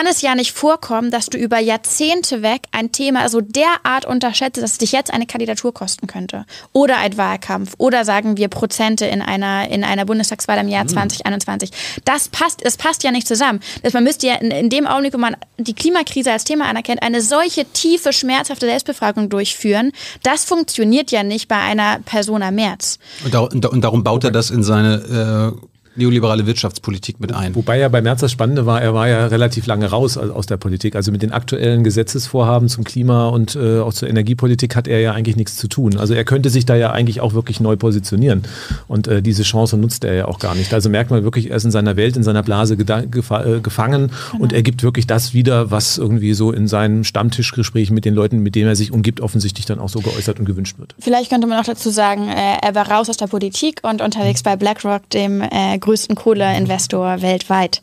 [0.00, 4.56] kann es ja nicht vorkommen, dass du über Jahrzehnte weg ein Thema so derart unterschätzt,
[4.56, 6.46] dass es dich jetzt eine Kandidatur kosten könnte.
[6.72, 7.74] Oder ein Wahlkampf.
[7.76, 11.70] Oder sagen wir Prozente in einer, in einer Bundestagswahl im Jahr 2021.
[12.04, 13.58] Das passt, es passt ja nicht zusammen.
[13.82, 17.02] Das, man müsste ja in, in dem Augenblick, wo man die Klimakrise als Thema anerkennt,
[17.02, 19.90] eine solche tiefe, schmerzhafte Selbstbefragung durchführen.
[20.22, 23.00] Das funktioniert ja nicht bei einer Persona März.
[23.24, 27.54] Und, da, und darum baut er das in seine äh, neoliberale Wirtschaftspolitik mit ein.
[27.54, 30.56] Wobei ja bei Merz das Spannende war, er war ja relativ lange raus aus der
[30.56, 30.94] Politik.
[30.94, 35.12] Also mit den aktuellen Gesetzesvorhaben zum Klima und äh, auch zur Energiepolitik hat er ja
[35.12, 35.98] eigentlich nichts zu tun.
[35.98, 38.42] Also er könnte sich da ja eigentlich auch wirklich neu positionieren.
[38.86, 40.72] Und äh, diese Chance nutzt er ja auch gar nicht.
[40.72, 44.10] Also merkt man wirklich, er ist in seiner Welt, in seiner Blase gefa äh, gefangen
[44.30, 44.44] genau.
[44.44, 48.40] und er gibt wirklich das wieder, was irgendwie so in seinen Stammtischgesprächen mit den Leuten,
[48.40, 50.94] mit denen er sich umgibt, offensichtlich dann auch so geäußert und gewünscht wird.
[51.00, 54.42] Vielleicht könnte man auch dazu sagen, äh, er war raus aus der Politik und unterwegs
[54.44, 57.82] bei BlackRock, dem äh, größten Kohleinvestor weltweit.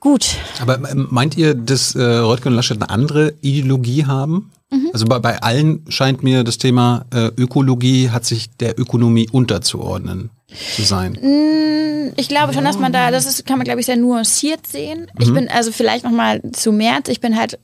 [0.00, 0.36] Gut.
[0.60, 4.50] Aber meint ihr, dass äh, Röttgen und Laschet eine andere Ideologie haben?
[4.70, 4.90] Mhm.
[4.92, 10.30] Also bei, bei allen scheint mir das Thema äh, Ökologie hat sich der Ökonomie unterzuordnen
[10.76, 11.12] zu sein.
[11.12, 14.66] Mm, ich glaube schon, dass man da, das ist, kann man glaube ich sehr nuanciert
[14.66, 15.06] sehen.
[15.18, 15.34] Ich mhm.
[15.34, 17.08] bin also vielleicht noch mal zu März.
[17.08, 17.58] Ich bin halt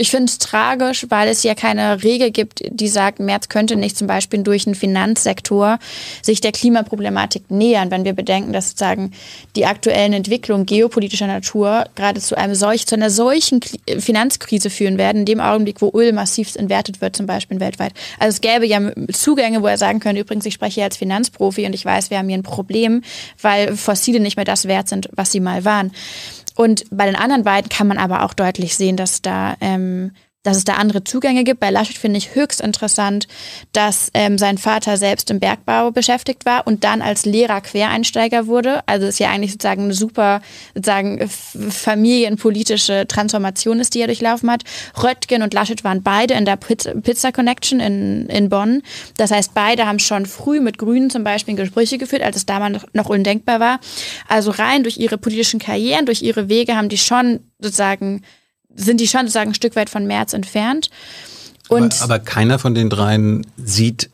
[0.00, 3.98] ich finde es tragisch, weil es ja keine Regel gibt, die sagt, März könnte nicht
[3.98, 5.78] zum Beispiel durch den Finanzsektor
[6.22, 9.12] sich der Klimaproblematik nähern, wenn wir bedenken, dass sozusagen
[9.56, 13.60] die aktuellen Entwicklungen geopolitischer Natur gerade zu einem solch, zu einer solchen
[13.98, 17.92] Finanzkrise führen werden, in dem Augenblick, wo Öl massiv entwertet wird, zum Beispiel weltweit.
[18.18, 18.80] Also es gäbe ja
[19.12, 22.16] Zugänge, wo er sagen könnte, übrigens, ich spreche hier als Finanzprofi und ich weiß, wir
[22.16, 23.02] haben hier ein Problem,
[23.42, 25.92] weil Fossile nicht mehr das wert sind, was sie mal waren.
[26.56, 30.56] Und bei den anderen beiden kann man aber auch deutlich sehen, dass da ähm, dass
[30.56, 31.60] es da andere Zugänge gibt.
[31.60, 33.28] Bei Laschet finde ich höchst interessant,
[33.72, 38.80] dass ähm, sein Vater selbst im Bergbau beschäftigt war und dann als Lehrer Quereinsteiger wurde.
[38.86, 40.40] Also ist ja eigentlich sozusagen eine super
[40.74, 44.64] sozusagen familienpolitische Transformation ist, die er durchlaufen hat.
[45.02, 48.82] Röttgen und Laschet waren beide in der Pizza Connection in, in Bonn.
[49.18, 52.86] Das heißt, beide haben schon früh mit Grünen zum Beispiel Gespräche geführt, als es damals
[52.94, 53.80] noch undenkbar war.
[54.28, 58.22] Also rein durch ihre politischen Karrieren, durch ihre Wege haben die schon sozusagen
[58.74, 60.90] sind die schon sozusagen ein Stück weit von März entfernt.
[61.68, 64.10] Und aber, aber keiner von den dreien sieht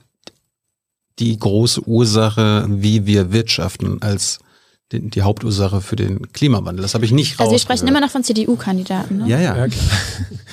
[1.19, 4.39] die große Ursache, wie wir wirtschaften, als
[4.93, 6.83] die, die Hauptursache für den Klimawandel.
[6.83, 9.19] Das habe ich nicht Also wir sprechen immer noch von CDU-Kandidaten.
[9.19, 9.29] Ne?
[9.29, 9.57] Ja, ja.
[9.57, 9.67] Ja,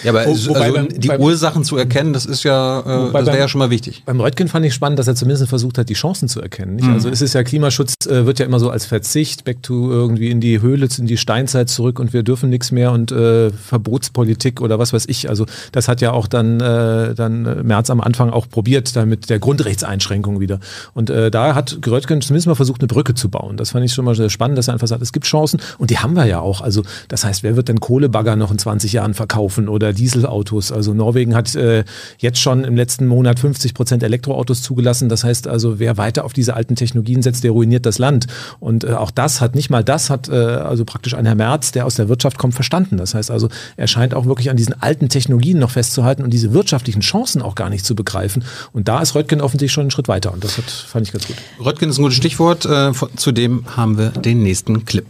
[0.03, 3.27] ja aber Wo, also beim, die beim, Ursachen zu erkennen, das ist ja, äh, das
[3.27, 4.01] wäre ja schon mal wichtig.
[4.07, 6.77] Beim Reutgen fand ich spannend, dass er zumindest versucht hat, die Chancen zu erkennen.
[6.77, 6.93] Mhm.
[6.93, 10.31] Also es ist ja Klimaschutz äh, wird ja immer so als Verzicht, back to irgendwie
[10.31, 14.61] in die Höhle, in die Steinzeit zurück und wir dürfen nichts mehr und äh, Verbotspolitik
[14.61, 15.29] oder was weiß ich.
[15.29, 19.09] Also das hat ja auch dann äh, dann äh, März am Anfang auch probiert, dann
[19.09, 20.59] mit der Grundrechtseinschränkung wieder.
[20.95, 23.57] Und äh, da hat Röttgen zumindest mal versucht, eine Brücke zu bauen.
[23.57, 25.89] Das fand ich schon mal sehr spannend, dass er einfach sagt, es gibt Chancen und
[25.89, 26.61] die haben wir ja auch.
[26.61, 30.71] Also das heißt, wer wird denn Kohlebagger noch in 20 Jahren verkaufen oder Dieselautos?
[30.71, 31.83] Also Norwegen hat äh,
[32.17, 35.09] jetzt schon im letzten Monat 50 Prozent Elektroautos zugelassen.
[35.09, 38.27] Das heißt also, wer weiter auf diese alten Technologien setzt, der ruiniert das Land.
[38.59, 41.71] Und äh, auch das hat, nicht mal das hat äh, also praktisch ein Herr Merz,
[41.71, 42.97] der aus der Wirtschaft kommt, verstanden.
[42.97, 46.53] Das heißt also, er scheint auch wirklich an diesen alten Technologien noch festzuhalten und diese
[46.53, 48.43] wirtschaftlichen Chancen auch gar nicht zu begreifen.
[48.71, 51.27] Und da ist Röttgen offensichtlich schon einen Schritt weiter und das hat, fand ich ganz
[51.27, 51.35] gut.
[51.63, 52.65] Röttgen ist ein gutes Stichwort.
[52.65, 55.05] Äh, zudem haben wir den nächsten Clip.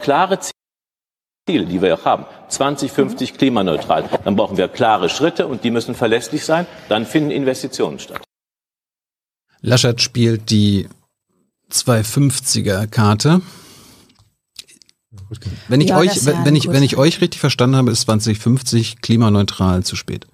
[0.00, 0.38] Klare
[1.48, 2.24] Ziele, die wir auch haben.
[2.48, 4.08] 2050 klimaneutral.
[4.24, 6.66] Dann brauchen wir klare Schritte und die müssen verlässlich sein.
[6.88, 8.22] Dann finden Investitionen statt.
[9.60, 10.88] Laschet spielt die
[11.70, 13.40] 250er Karte.
[15.68, 19.00] Wenn ich, ja, euch, wenn, wenn, ich, wenn ich euch richtig verstanden habe, ist 2050
[19.00, 20.26] klimaneutral zu spät.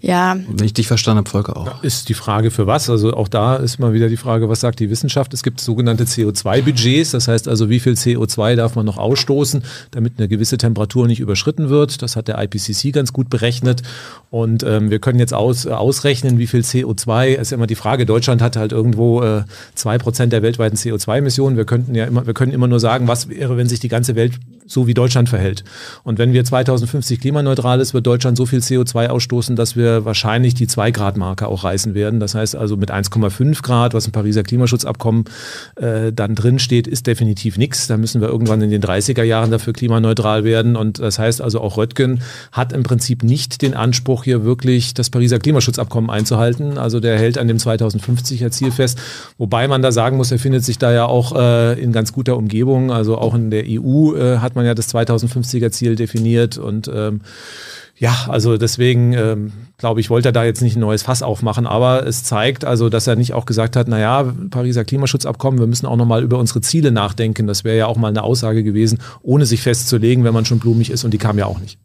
[0.00, 0.36] Ja.
[0.48, 1.82] Wenn ich dich verstanden habe, Volker auch.
[1.82, 2.90] Ist die Frage für was?
[2.90, 5.32] Also auch da ist mal wieder die Frage, was sagt die Wissenschaft?
[5.34, 10.14] Es gibt sogenannte CO2-Budgets, das heißt also, wie viel CO2 darf man noch ausstoßen, damit
[10.18, 12.02] eine gewisse Temperatur nicht überschritten wird.
[12.02, 13.82] Das hat der IPCC ganz gut berechnet.
[14.30, 18.04] Und ähm, wir können jetzt aus, ausrechnen, wie viel CO2, ist ja immer die Frage,
[18.04, 21.56] Deutschland hat halt irgendwo äh, zwei äh, Prozent der weltweiten CO2-Emissionen.
[21.56, 24.14] Wir könnten ja immer, wir können immer nur sagen, was wäre, wenn sich die ganze
[24.14, 24.34] Welt
[24.66, 25.64] so wie Deutschland verhält.
[26.04, 30.54] Und wenn wir 2050 klimaneutral ist, wird Deutschland so viel CO2 ausstoßen, dass wir wahrscheinlich
[30.54, 32.20] die 2-Grad-Marke auch reißen werden.
[32.20, 35.24] Das heißt also mit 1,5 Grad, was im Pariser Klimaschutzabkommen
[35.76, 37.86] äh, dann drin steht, ist definitiv nichts.
[37.86, 40.76] Da müssen wir irgendwann in den 30er Jahren dafür klimaneutral werden.
[40.76, 42.20] Und das heißt also auch Röttgen
[42.52, 46.78] hat im Prinzip nicht den Anspruch, hier wirklich das Pariser Klimaschutzabkommen einzuhalten.
[46.78, 48.98] Also der hält an dem 2050er Ziel fest.
[49.38, 52.36] Wobei man da sagen muss, er findet sich da ja auch äh, in ganz guter
[52.36, 52.90] Umgebung.
[52.90, 57.20] Also auch in der EU äh, hat man ja das 2050er Ziel definiert und ähm,
[57.96, 61.66] Ja, also deswegen ähm, glaube ich, wollte er da jetzt nicht ein neues Fass aufmachen,
[61.66, 65.86] aber es zeigt also, dass er nicht auch gesagt hat, naja, Pariser Klimaschutzabkommen, wir müssen
[65.86, 67.46] auch nochmal über unsere Ziele nachdenken.
[67.46, 70.90] Das wäre ja auch mal eine Aussage gewesen, ohne sich festzulegen, wenn man schon blumig
[70.90, 71.78] ist und die kam ja auch nicht.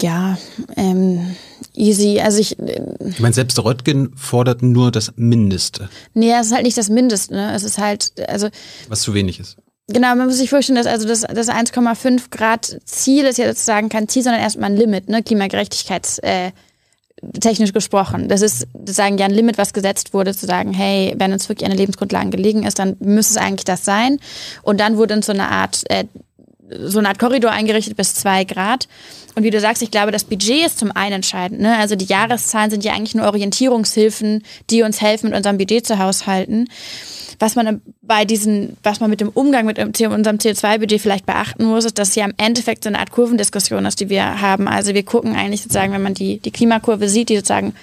[0.00, 0.38] Ja,
[0.76, 1.36] ähm,
[1.74, 2.20] easy.
[2.20, 2.58] Also ich.
[2.58, 5.90] Ich meine, selbst Röttgen fordert nur das Mindeste.
[6.14, 7.54] Nee, es ist halt nicht das Mindeste, ne?
[7.54, 8.48] Es ist halt, also.
[8.88, 9.58] Was zu wenig ist.
[9.92, 13.88] Genau, man muss sich vorstellen, dass also das, das 1,5 Grad Ziel ist ja sozusagen
[13.88, 15.22] kein Ziel, sondern erstmal ein Limit, ne?
[15.22, 16.52] Klimagerechtigkeits, äh,
[17.40, 18.28] technisch gesprochen.
[18.28, 21.66] Das ist sozusagen ja ein Limit, was gesetzt wurde, zu sagen, hey, wenn uns wirklich
[21.66, 24.18] eine Lebensgrundlage gelegen ist, dann müsste es eigentlich das sein.
[24.62, 26.04] Und dann wurde uns so eine Art, äh,
[26.78, 28.88] so eine Art Korridor eingerichtet bis zwei Grad.
[29.34, 31.60] Und wie du sagst, ich glaube, das Budget ist zum einen entscheidend.
[31.60, 31.76] Ne?
[31.78, 35.98] Also die Jahreszahlen sind ja eigentlich nur Orientierungshilfen, die uns helfen, mit unserem Budget zu
[35.98, 36.68] haushalten
[37.40, 41.86] was man bei diesen, was man mit dem Umgang mit unserem CO2-Budget vielleicht beachten muss,
[41.86, 44.68] ist, dass es ja im Endeffekt so eine Art Kurvendiskussion ist, die wir haben.
[44.68, 47.74] Also wir gucken eigentlich sozusagen, wenn man die, die Klimakurve sieht, die sozusagen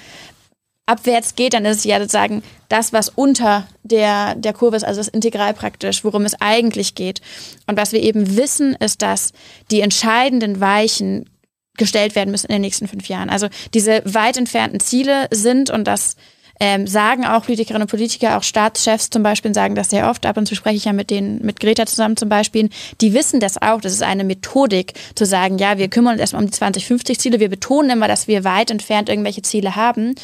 [0.88, 5.00] abwärts geht, dann ist es ja sozusagen das, was unter der, der Kurve ist, also
[5.00, 7.22] das Integral praktisch, worum es eigentlich geht.
[7.68, 9.34] Und was wir eben wissen, ist, dass
[9.70, 11.30] die entscheidenden Weichen
[11.78, 13.30] gestellt werden müssen in den nächsten fünf Jahren.
[13.30, 16.16] Also diese weit entfernten Ziele sind, und das
[16.60, 20.26] ähm, sagen auch Politikerinnen und Politiker, auch Staatschefs zum Beispiel, sagen das sehr oft.
[20.26, 22.70] Ab und zu spreche ich ja mit denen, mit Greta zusammen zum Beispiel.
[23.02, 23.82] Die wissen das auch.
[23.82, 27.40] Das ist eine Methodik, zu sagen, ja, wir kümmern uns erstmal um die 2050-Ziele.
[27.40, 30.16] Wir betonen immer, dass wir weit entfernt irgendwelche Ziele haben,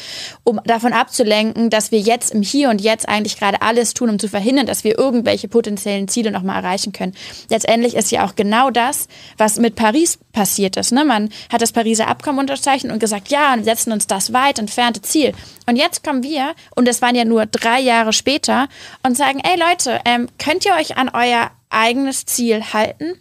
[0.42, 4.18] um davon abzulenken, dass wir jetzt im Hier und Jetzt eigentlich gerade alles tun, um
[4.18, 7.14] zu verhindern, dass wir irgendwelche potenziellen Ziele nochmal erreichen können.
[7.48, 10.92] Letztendlich ist ja auch genau das, was mit Paris passiert ist.
[10.92, 11.04] Ne?
[11.04, 15.32] Man hat das Pariser Abkommen unterzeichnet und gesagt, ja, setzen uns das weit entfernte Ziel.
[15.66, 18.66] Und jetzt kommen wir, und es waren ja nur drei Jahre später,
[19.04, 23.14] und sagen, ey Leute, ähm, könnt ihr euch an euer eigenes Ziel halten?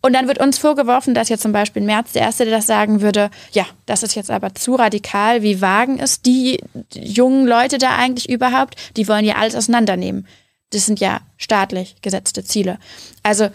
[0.00, 3.00] Und dann wird uns vorgeworfen, dass jetzt zum Beispiel März der Erste, der das sagen
[3.00, 6.60] würde, ja, das ist jetzt aber zu radikal, wie wagen es die
[6.94, 8.76] jungen Leute da eigentlich überhaupt?
[8.96, 10.26] Die wollen ja alles auseinandernehmen.
[10.70, 12.78] Das sind ja staatlich gesetzte Ziele.
[13.22, 13.48] Also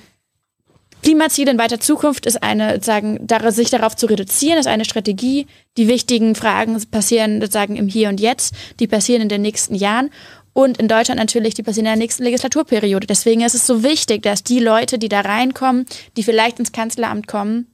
[1.03, 5.47] Klimaziele in weiter Zukunft ist eine, sagen, sich darauf zu reduzieren, ist eine Strategie.
[5.77, 10.09] Die wichtigen Fragen passieren sozusagen im Hier und Jetzt, die passieren in den nächsten Jahren.
[10.53, 13.07] Und in Deutschland natürlich, die passieren in der nächsten Legislaturperiode.
[13.07, 15.85] Deswegen ist es so wichtig, dass die Leute, die da reinkommen,
[16.15, 17.67] die vielleicht ins Kanzleramt kommen,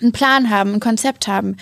[0.00, 1.56] einen Plan haben, ein Konzept haben.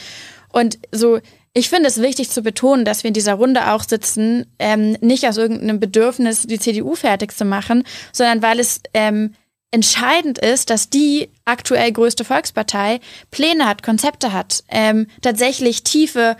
[0.53, 1.21] Und so,
[1.55, 5.27] ich finde es wichtig zu betonen, dass wir in dieser Runde auch sitzen, ähm, nicht
[5.27, 9.33] aus irgendeinem Bedürfnis, die CDU fertig zu machen, sondern weil es ähm,
[9.71, 13.01] entscheidend ist, dass die aktuell größte Volkspartei
[13.31, 16.37] Pläne hat, Konzepte hat, ähm, tatsächlich tiefe,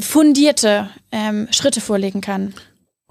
[0.00, 2.54] fundierte ähm, Schritte vorlegen kann.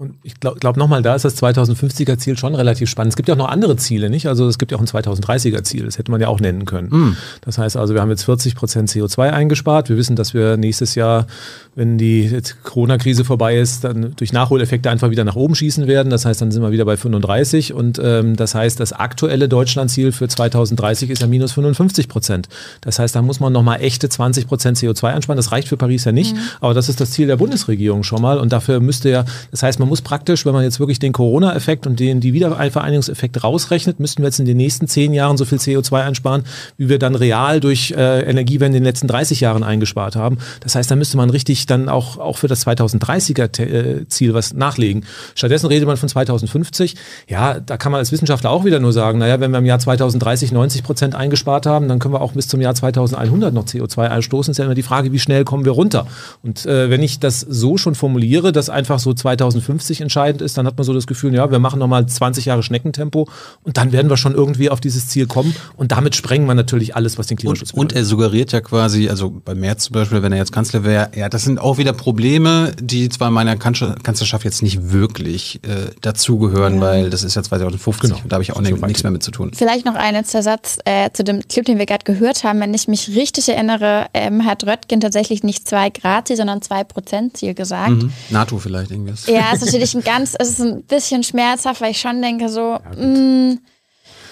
[0.00, 3.14] Und ich glaube glaub nochmal, da ist das 2050er Ziel schon relativ spannend.
[3.14, 4.28] Es gibt ja auch noch andere Ziele, nicht?
[4.28, 6.88] Also es gibt ja auch ein 2030er Ziel, das hätte man ja auch nennen können.
[6.88, 7.16] Mm.
[7.40, 9.88] Das heißt also, wir haben jetzt 40 Prozent CO2 eingespart.
[9.88, 11.26] Wir wissen, dass wir nächstes Jahr,
[11.74, 16.10] wenn die Corona-Krise vorbei ist, dann durch Nachholeffekte einfach wieder nach oben schießen werden.
[16.10, 17.72] Das heißt, dann sind wir wieder bei 35.
[17.72, 22.48] Und ähm, das heißt, das aktuelle Deutschland-Ziel für 2030 ist ja minus 55 Prozent.
[22.82, 25.38] Das heißt, da muss man nochmal echte 20 Prozent CO2 einsparen.
[25.38, 26.38] Das reicht für Paris ja nicht, mm.
[26.60, 28.38] aber das ist das Ziel der Bundesregierung schon mal.
[28.38, 31.14] Und dafür müsste ja, das heißt, man man muss praktisch, wenn man jetzt wirklich den
[31.14, 35.46] Corona-Effekt und den, die Wiedervereinigungseffekt rausrechnet, müssten wir jetzt in den nächsten zehn Jahren so
[35.46, 36.42] viel CO2 einsparen,
[36.76, 40.36] wie wir dann real durch äh, Energiewende in den letzten 30 Jahren eingespart haben.
[40.60, 45.06] Das heißt, da müsste man richtig dann auch, auch für das 2030er-Ziel äh, was nachlegen.
[45.34, 46.94] Stattdessen redet man von 2050.
[47.26, 49.78] Ja, da kann man als Wissenschaftler auch wieder nur sagen, naja, wenn wir im Jahr
[49.78, 54.08] 2030 90 Prozent eingespart haben, dann können wir auch bis zum Jahr 2100 noch CO2
[54.08, 54.50] einstoßen.
[54.50, 56.06] Ist ja immer die Frage, wie schnell kommen wir runter?
[56.42, 60.58] Und äh, wenn ich das so schon formuliere, dass einfach so 2050 50 entscheidend ist,
[60.58, 63.28] dann hat man so das Gefühl, ja, wir machen nochmal 20 Jahre Schneckentempo
[63.62, 66.96] und dann werden wir schon irgendwie auf dieses Ziel kommen und damit sprengen wir natürlich
[66.96, 70.22] alles, was den Klimaschutz und, und er suggeriert ja quasi, also bei Merz zum Beispiel,
[70.22, 74.44] wenn er jetzt Kanzler wäre, ja, das sind auch wieder Probleme, die zwar meiner Kanzlerschaft
[74.44, 76.80] jetzt nicht wirklich äh, dazugehören, ja.
[76.80, 78.22] weil das ist ja 2050 genau.
[78.22, 79.52] und da habe ich auch nichts mehr mit zu tun.
[79.54, 82.60] Vielleicht noch ein letzter Satz äh, zu dem Clip, den wir gerade gehört haben.
[82.60, 86.84] Wenn ich mich richtig erinnere, ähm, hat Röttgen tatsächlich nicht zwei Grad Ziel, sondern zwei
[86.84, 87.90] Prozent Ziel gesagt.
[87.90, 88.12] Mhm.
[88.30, 89.26] NATO vielleicht irgendwas.
[89.26, 92.60] Ja, es natürlich ein ganz, es ist ein bisschen schmerzhaft, weil ich schon denke so,
[92.60, 93.58] ja, mh, mm,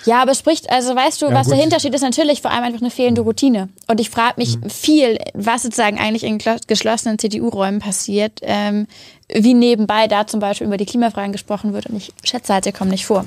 [0.07, 1.57] ja, aber spricht, also weißt du, ja, was gut.
[1.57, 3.68] dahinter steht, ist natürlich vor allem einfach eine fehlende Routine.
[3.88, 4.70] Und ich frage mich mhm.
[4.70, 8.87] viel, was sozusagen eigentlich in geschlossenen CDU-Räumen passiert, ähm,
[9.33, 11.87] wie nebenbei da zum Beispiel über die Klimafragen gesprochen wird.
[11.87, 13.25] Und ich schätze halt, sie kommen nicht vor.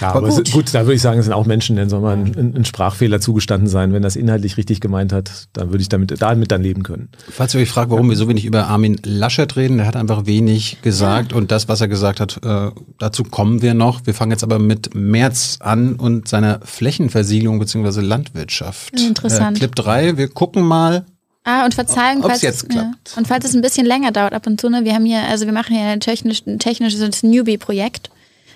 [0.00, 0.50] Ja, aber, gut.
[0.50, 0.74] gut.
[0.74, 3.68] da würde ich sagen, es sind auch Menschen, denen soll man ein, ein, Sprachfehler zugestanden
[3.68, 3.92] sein.
[3.92, 7.10] Wenn das inhaltlich richtig gemeint hat, dann würde ich damit, damit dann leben können.
[7.28, 10.24] Falls ihr euch fragt, warum wir so wenig über Armin Laschet reden, der hat einfach
[10.24, 11.38] wenig gesagt ja.
[11.38, 14.06] und das, was er gesagt hat, äh, dazu kommen wir noch.
[14.06, 18.00] Wir fangen jetzt aber mit März an und seiner Flächenversiegelung bzw.
[18.00, 18.98] Landwirtschaft.
[18.98, 19.58] Interessant.
[19.58, 21.04] Äh, Clip 3, wir gucken mal,
[21.44, 23.16] Ah, und Verzeihung, falls, jetzt es, klappt.
[23.16, 25.44] und falls es ein bisschen länger dauert ab und zu, ne, wir haben hier, also
[25.44, 28.08] wir machen hier ein technisch, ein technisches Newbie-Projekt.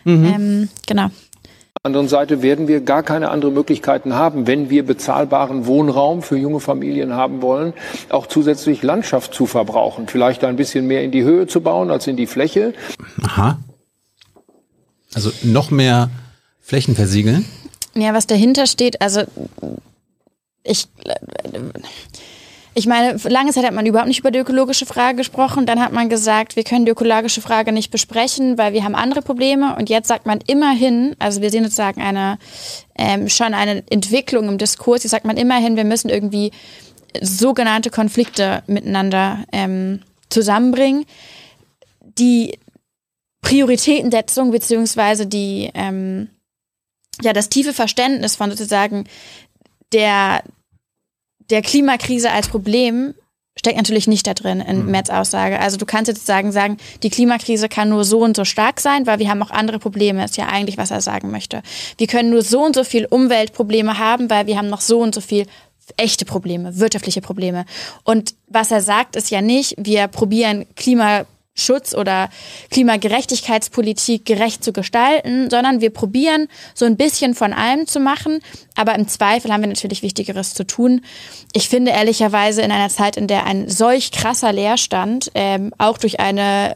[0.05, 0.25] Mhm.
[0.25, 1.11] Ähm, genau.
[1.83, 6.61] anderen Seite werden wir gar keine anderen Möglichkeiten haben, wenn wir bezahlbaren Wohnraum für junge
[6.61, 7.75] Familien haben wollen,
[8.09, 10.09] auch zusätzlich Landschaft zu verbrauchen.
[10.09, 12.73] Vielleicht ein bisschen mehr in die Höhe zu bauen als in die Fläche.
[13.23, 13.59] Aha.
[15.13, 16.09] Also noch mehr
[16.63, 17.45] Flächen versiegeln.
[17.95, 19.23] Ja, was dahinter steht, also
[20.63, 20.87] ich,
[22.79, 25.67] ich meine, lange Zeit hat man überhaupt nicht über die ökologische Frage gesprochen.
[25.67, 29.21] Dann hat man gesagt, wir können die ökologische Frage nicht besprechen, weil wir haben andere
[29.21, 29.75] Probleme.
[29.75, 32.39] Und jetzt sagt man immerhin, also wir sehen sozusagen eine,
[32.97, 35.03] ähm, schon eine Entwicklung im Diskurs.
[35.03, 36.53] Jetzt sagt man immerhin, wir müssen irgendwie
[37.21, 41.05] sogenannte Konflikte miteinander ähm, zusammenbringen.
[42.01, 42.61] Die
[43.41, 46.29] Prioritätensetzung beziehungsweise ähm,
[47.23, 49.09] ja das tiefe Verständnis von sozusagen
[49.93, 50.45] der
[51.51, 53.15] der Klimakrise als Problem
[53.59, 54.91] steckt natürlich nicht da drin in Mhm.
[54.91, 55.59] Merz Aussage.
[55.59, 59.07] Also du kannst jetzt sagen, sagen, die Klimakrise kann nur so und so stark sein,
[59.07, 61.63] weil wir haben auch andere Probleme, ist ja eigentlich, was er sagen möchte.
[61.97, 65.15] Wir können nur so und so viel Umweltprobleme haben, weil wir haben noch so und
[65.15, 65.47] so viel
[65.97, 67.65] echte Probleme, wirtschaftliche Probleme.
[68.05, 70.67] Und was er sagt, ist ja nicht, wir probieren
[71.59, 72.31] Klimaschutz oder
[72.71, 78.41] Klimagerechtigkeitspolitik gerecht zu gestalten, sondern wir probieren so ein bisschen von allem zu machen,
[78.77, 81.03] aber im Zweifel haben wir natürlich Wichtigeres zu tun.
[81.53, 86.21] Ich finde ehrlicherweise in einer Zeit, in der ein solch krasser Leerstand ähm, auch durch
[86.21, 86.75] eine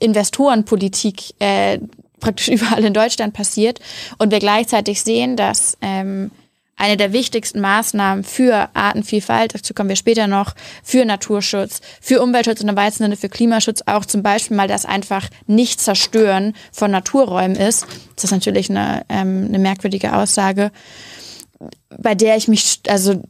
[0.00, 1.78] Investorenpolitik äh,
[2.20, 3.80] praktisch überall in Deutschland passiert
[4.18, 6.30] und wir gleichzeitig sehen, dass ähm,
[6.76, 12.60] eine der wichtigsten Maßnahmen für Artenvielfalt, dazu kommen wir später noch, für Naturschutz, für Umweltschutz
[12.60, 16.90] und im weitesten Sinne für Klimaschutz auch zum Beispiel mal das einfach nicht zerstören von
[16.90, 17.86] Naturräumen ist.
[18.16, 20.72] Das ist natürlich eine, ähm, eine merkwürdige Aussage,
[21.96, 23.22] bei der ich mich, also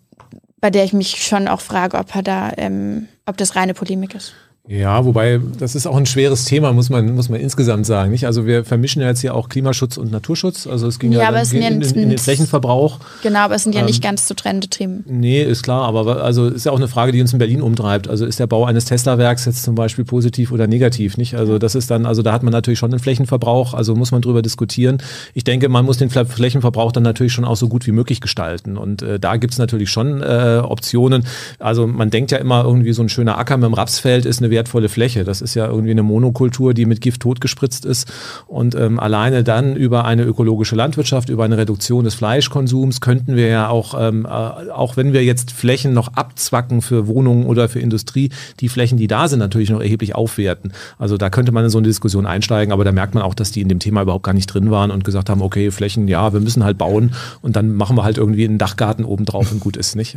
[0.60, 4.14] bei der ich mich schon auch frage, ob er da, ähm, ob das reine Polemik
[4.14, 4.32] ist.
[4.66, 8.10] Ja, wobei das ist auch ein schweres Thema, muss man, muss man insgesamt sagen.
[8.10, 8.24] Nicht?
[8.24, 10.66] Also wir vermischen ja jetzt hier auch Klimaschutz und Naturschutz.
[10.66, 12.98] Also es ging Ja, ja, aber es sind ja in, in, in den Flächenverbrauch.
[13.22, 15.04] Genau, aber es sind ja Ähm, nicht ganz zu trennende Themen.
[15.06, 18.08] Nee, ist klar, aber also ist ja auch eine Frage, die uns in Berlin umtreibt.
[18.08, 21.34] Also ist der Bau eines Tesla-Werks jetzt zum Beispiel positiv oder negativ, nicht?
[21.34, 24.22] Also das ist dann, also da hat man natürlich schon einen Flächenverbrauch, also muss man
[24.22, 24.96] drüber diskutieren.
[25.34, 28.22] Ich denke, man muss den Fl- Flächenverbrauch dann natürlich schon auch so gut wie möglich
[28.22, 28.78] gestalten.
[28.78, 31.26] Und äh, da gibt's natürlich schon äh, Optionen.
[31.58, 34.53] Also man denkt ja immer irgendwie so ein schöner Acker mit dem Rapsfeld ist eine
[34.54, 35.24] wertvolle Fläche.
[35.24, 38.10] Das ist ja irgendwie eine Monokultur, die mit Gift totgespritzt ist.
[38.46, 43.48] Und ähm, alleine dann über eine ökologische Landwirtschaft, über eine Reduktion des Fleischkonsums könnten wir
[43.48, 47.80] ja auch, ähm, äh, auch wenn wir jetzt Flächen noch abzwacken für Wohnungen oder für
[47.80, 48.30] Industrie,
[48.60, 50.72] die Flächen, die da sind, natürlich noch erheblich aufwerten.
[50.98, 53.50] Also da könnte man in so eine Diskussion einsteigen, aber da merkt man auch, dass
[53.50, 56.32] die in dem Thema überhaupt gar nicht drin waren und gesagt haben, okay, Flächen, ja,
[56.32, 59.60] wir müssen halt bauen und dann machen wir halt irgendwie einen Dachgarten oben drauf und
[59.60, 60.16] gut ist, nicht?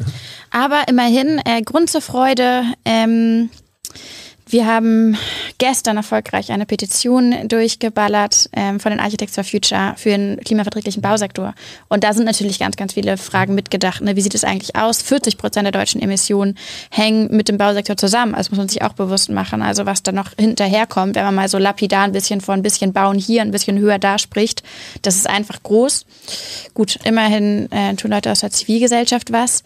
[0.51, 2.63] Aber immerhin, äh, Grund zur Freude.
[2.85, 3.49] Ähm,
[4.49, 5.17] wir haben
[5.57, 11.53] gestern erfolgreich eine Petition durchgeballert ähm, von den Architects for Future für einen klimaverträglichen Bausektor.
[11.89, 14.01] Und da sind natürlich ganz, ganz viele Fragen mitgedacht.
[14.01, 14.15] Ne?
[14.15, 15.01] Wie sieht es eigentlich aus?
[15.01, 16.57] 40 Prozent der deutschen Emissionen
[16.89, 18.33] hängen mit dem Bausektor zusammen.
[18.33, 19.61] Das muss man sich auch bewusst machen.
[19.61, 22.93] Also was da noch hinterherkommt, wenn man mal so lapidar ein bisschen von ein bisschen
[22.93, 24.63] bauen hier, ein bisschen höher da spricht,
[25.01, 26.05] das ist einfach groß.
[26.73, 29.63] Gut, immerhin äh, tun Leute aus der Zivilgesellschaft was.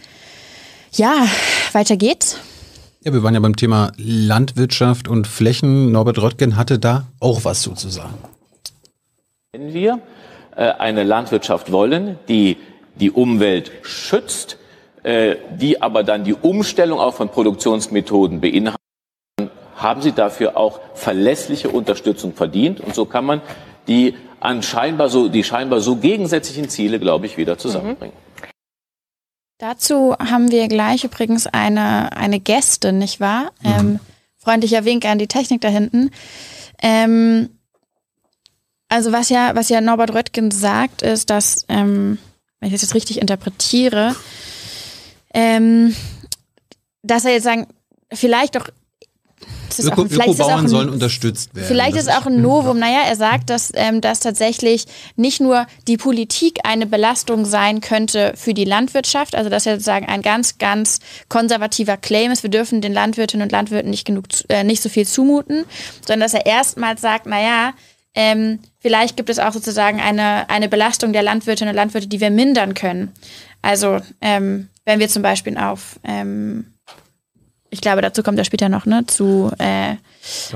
[0.94, 1.28] Ja,
[1.72, 2.38] weiter geht's.
[3.04, 5.92] Ja, wir waren ja beim Thema Landwirtschaft und Flächen.
[5.92, 8.14] Norbert Röttgen hatte da auch was so zu sagen.
[9.54, 10.02] Wenn wir
[10.56, 12.58] äh, eine Landwirtschaft wollen, die
[13.00, 14.60] die Umwelt schützt,
[15.02, 18.78] äh, die aber dann die Umstellung auch von Produktionsmethoden beinhaltet,
[19.78, 22.82] haben sie dafür auch verlässliche Unterstützung verdient.
[22.82, 23.42] Und so kann man
[23.88, 28.16] die an scheinbar so, die scheinbar so gegensätzlichen Ziele, glaube ich, wieder zusammenbringen.
[29.62, 33.52] Dazu haben wir gleich übrigens eine, eine Gäste, nicht wahr?
[33.64, 34.00] Ähm,
[34.40, 36.10] freundlicher Wink an die Technik da hinten.
[36.82, 37.48] Ähm,
[38.90, 42.18] also was ja, was ja Norbert Röttgen sagt, ist, dass, ähm,
[42.60, 44.16] wenn ich das jetzt richtig interpretiere,
[45.32, 45.96] ähm,
[47.04, 47.68] dass er jetzt sagen,
[48.12, 48.68] vielleicht doch
[49.78, 51.68] das ist Öko, auch, vielleicht ist es auch Ökobauern ein, sollen unterstützt werden.
[51.68, 52.80] Vielleicht ist auch ein Novum.
[52.80, 58.34] Naja, er sagt, dass, ähm, dass tatsächlich nicht nur die Politik eine Belastung sein könnte
[58.36, 61.00] für die Landwirtschaft, also dass er sozusagen ein ganz, ganz
[61.30, 65.08] konservativer Claim ist, wir dürfen den Landwirtinnen und Landwirten nicht genug, äh, nicht so viel
[65.08, 65.66] zumuten,
[66.06, 67.74] sondern dass er erstmals sagt, naja,
[68.14, 72.30] ähm, vielleicht gibt es auch sozusagen eine, eine Belastung der Landwirtinnen und Landwirte, die wir
[72.30, 73.14] mindern können.
[73.62, 76.74] Also ähm, wenn wir zum Beispiel auf ähm,
[77.74, 79.96] ich glaube, dazu kommt er später noch, ne, zu äh,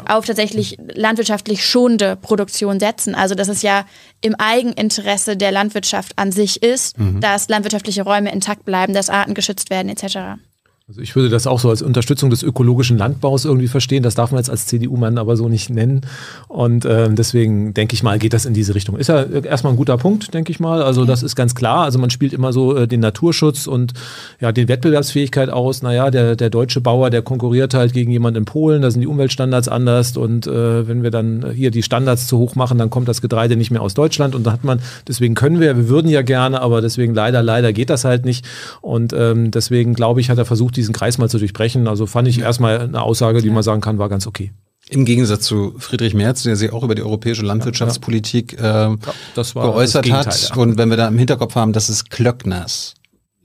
[0.07, 3.15] auf tatsächlich landwirtschaftlich schonende Produktion setzen.
[3.15, 3.85] Also dass es ja
[4.21, 9.69] im Eigeninteresse der Landwirtschaft an sich ist, dass landwirtschaftliche Räume intakt bleiben, dass Arten geschützt
[9.69, 10.39] werden etc.
[10.87, 14.03] Also ich würde das auch so als Unterstützung des ökologischen Landbaus irgendwie verstehen.
[14.03, 16.01] Das darf man jetzt als CDU-Mann aber so nicht nennen.
[16.47, 18.95] Und äh, deswegen denke ich mal, geht das in diese Richtung.
[18.95, 20.83] Ist ja erstmal ein guter Punkt, denke ich mal.
[20.83, 21.85] Also das ist ganz klar.
[21.85, 23.93] Also man spielt immer so äh, den Naturschutz und
[24.39, 25.81] ja den Wettbewerbsfähigkeit aus.
[25.81, 28.83] Naja, der, der deutsche Bauer, der konkurriert halt gegen jemanden in Polen.
[28.83, 30.15] Da sind die Umweltstandards anders.
[30.17, 33.55] Und äh, wenn wir dann hier die Standards zu hoch machen, dann kommt das Getreide
[33.55, 34.35] nicht mehr aus Deutschland.
[34.35, 37.73] Und da hat man, deswegen können wir, wir würden ja gerne, aber deswegen leider, leider
[37.73, 38.45] geht das halt nicht.
[38.81, 41.87] Und ähm, deswegen glaube ich, hat er versucht, diesen Kreis mal zu durchbrechen.
[41.87, 44.51] Also fand ich erstmal eine Aussage, die man sagen kann, war ganz okay.
[44.89, 48.95] Im Gegensatz zu Friedrich Merz, der sich auch über die europäische Landwirtschaftspolitik äh, ja,
[49.35, 50.49] geäußert hat.
[50.49, 50.55] Ja.
[50.55, 52.93] Und wenn wir da im Hinterkopf haben, das ist Klöckners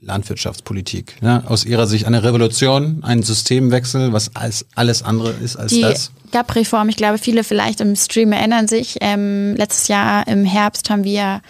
[0.01, 1.17] Landwirtschaftspolitik.
[1.21, 5.81] Ja, aus ihrer Sicht eine Revolution, ein Systemwechsel, was alles, alles andere ist als die
[5.81, 6.11] das.
[6.31, 8.97] GAP-Reform, ich glaube, viele vielleicht im Stream erinnern sich.
[9.01, 11.41] Ähm, letztes Jahr im Herbst haben wir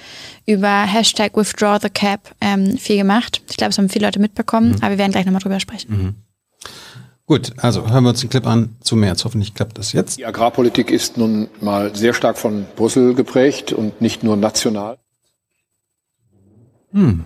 [0.45, 3.41] über Hashtag Withdraw the Cap ähm, viel gemacht.
[3.49, 4.77] Ich glaube, es haben viele Leute mitbekommen, mhm.
[4.81, 5.91] aber wir werden gleich nochmal drüber sprechen.
[5.91, 6.15] Mhm.
[7.25, 9.23] Gut, also hören wir uns den Clip an zu März.
[9.23, 10.17] Hoffentlich klappt das jetzt.
[10.17, 14.97] Die Agrarpolitik ist nun mal sehr stark von Brüssel geprägt und nicht nur national.
[16.91, 17.23] Hm.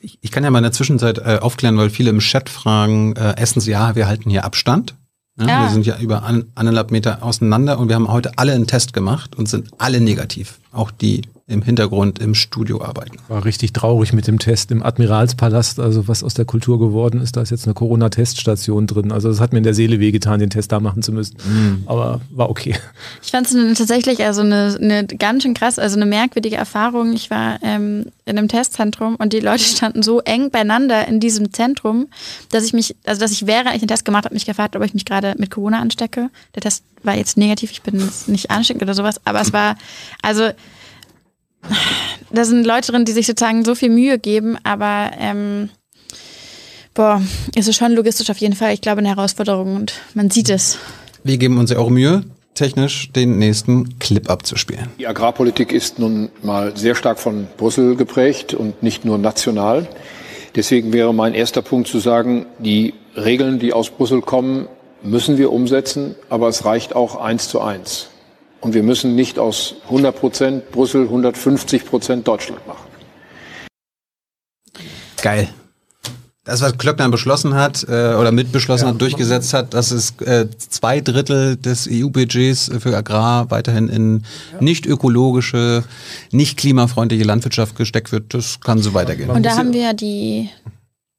[0.00, 3.16] Ich, ich kann ja mal in der Zwischenzeit äh, aufklären, weil viele im Chat fragen,
[3.16, 4.94] äh, essen Sie ja, wir halten hier Abstand.
[5.40, 5.62] Ja, ja.
[5.64, 8.92] Wir sind ja über an, anderthalb Meter auseinander und wir haben heute alle einen Test
[8.92, 10.58] gemacht und sind alle negativ.
[10.72, 13.16] Auch die im Hintergrund im Studio arbeiten.
[13.28, 17.36] War richtig traurig mit dem Test im Admiralspalast, also was aus der Kultur geworden ist.
[17.36, 19.12] Da ist jetzt eine Corona-Teststation drin.
[19.12, 21.36] Also das hat mir in der Seele wehgetan, den Test da machen zu müssen.
[21.44, 21.82] Mhm.
[21.86, 22.76] Aber war okay.
[23.22, 27.12] Ich fand es tatsächlich also eine, eine ganz schön krass, also eine merkwürdige Erfahrung.
[27.12, 31.52] Ich war ähm, in einem Testzentrum und die Leute standen so eng beieinander in diesem
[31.52, 32.06] Zentrum,
[32.50, 34.84] dass ich mich, also dass ich während ich den Test gemacht habe, mich gefragt, ob
[34.84, 36.30] ich mich gerade mit Corona anstecke.
[36.54, 39.76] Der Test war jetzt negativ, ich bin nicht ansteckend oder sowas, aber es war,
[40.22, 40.50] also
[42.30, 45.70] da sind Leute drin, die sich sozusagen so viel Mühe geben, aber ähm,
[46.94, 47.22] boah,
[47.54, 50.78] ist es schon logistisch auf jeden Fall, ich glaube, eine Herausforderung und man sieht es.
[51.24, 54.88] Wir geben uns ja auch Mühe, technisch den nächsten Clip abzuspielen.
[54.98, 59.88] Die Agrarpolitik ist nun mal sehr stark von Brüssel geprägt und nicht nur national.
[60.56, 64.68] Deswegen wäre mein erster Punkt zu sagen, die Regeln, die aus Brüssel kommen,
[65.02, 68.08] müssen wir umsetzen, aber es reicht auch eins zu eins.
[68.60, 72.86] Und wir müssen nicht aus 100 Prozent Brüssel 150 Prozent Deutschland machen.
[75.22, 75.48] Geil.
[76.44, 80.46] Das, was Klöckner beschlossen hat äh, oder mitbeschlossen ja, hat, durchgesetzt hat, dass es äh,
[80.56, 84.60] zwei Drittel des EU-Budgets für Agrar weiterhin in ja.
[84.60, 85.84] nicht ökologische,
[86.32, 89.28] nicht klimafreundliche Landwirtschaft gesteckt wird, das kann so weitergehen.
[89.28, 90.48] Und da haben wir die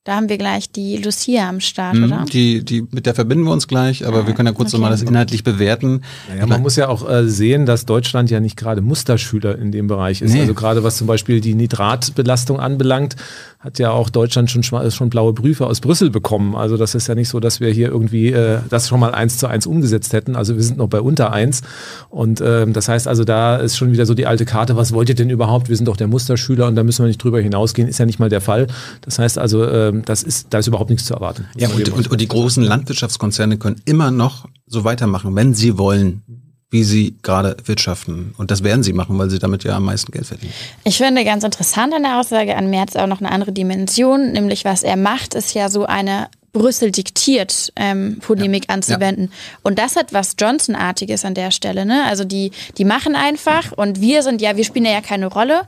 [0.04, 2.26] da haben wir gleich die Lucia am Start, mhm, oder?
[2.32, 4.78] Die, die, mit der verbinden wir uns gleich, aber ah, wir können ja kurz okay.
[4.78, 6.02] nochmal das inhaltlich bewerten.
[6.28, 9.86] Naja, man muss ja auch äh, sehen, dass Deutschland ja nicht gerade Musterschüler in dem
[9.86, 10.34] Bereich ist.
[10.34, 10.42] Nee.
[10.42, 13.16] Also gerade was zum Beispiel die Nitratbelastung anbelangt,
[13.62, 16.56] hat ja auch Deutschland schon, schon blaue Briefe aus Brüssel bekommen.
[16.56, 19.38] Also das ist ja nicht so, dass wir hier irgendwie äh, das schon mal eins
[19.38, 20.36] zu eins umgesetzt hätten.
[20.36, 21.62] Also wir sind noch bei unter eins.
[22.10, 25.10] Und ähm, das heißt also, da ist schon wieder so die alte Karte, was wollt
[25.10, 25.70] ihr denn überhaupt?
[25.70, 27.88] Wir sind doch der Musterschüler und da müssen wir nicht drüber hinausgehen.
[27.88, 28.66] Ist ja nicht mal der Fall.
[29.02, 31.46] Das heißt also, ähm, das ist, da ist überhaupt nichts zu erwarten.
[31.56, 36.24] Ja, und, und, und die großen Landwirtschaftskonzerne können immer noch so weitermachen, wenn sie wollen
[36.72, 38.34] wie sie gerade wirtschaften.
[38.38, 40.54] Und das werden sie machen, weil sie damit ja am meisten Geld verdienen.
[40.86, 44.66] Ich finde ganz interessant an der Aussage an Merz auch noch eine andere Dimension, nämlich
[44.66, 48.76] was er macht, ist ja so eine Brüssel diktiert ähm, Polemik ja.
[48.76, 49.26] anzuwenden.
[49.26, 49.60] Ja.
[49.64, 51.86] Und das hat was Johnson-artiges an der Stelle.
[51.86, 52.04] Ne?
[52.06, 55.64] Also die, die machen einfach und wir sind ja, wir spielen ja keine Rolle.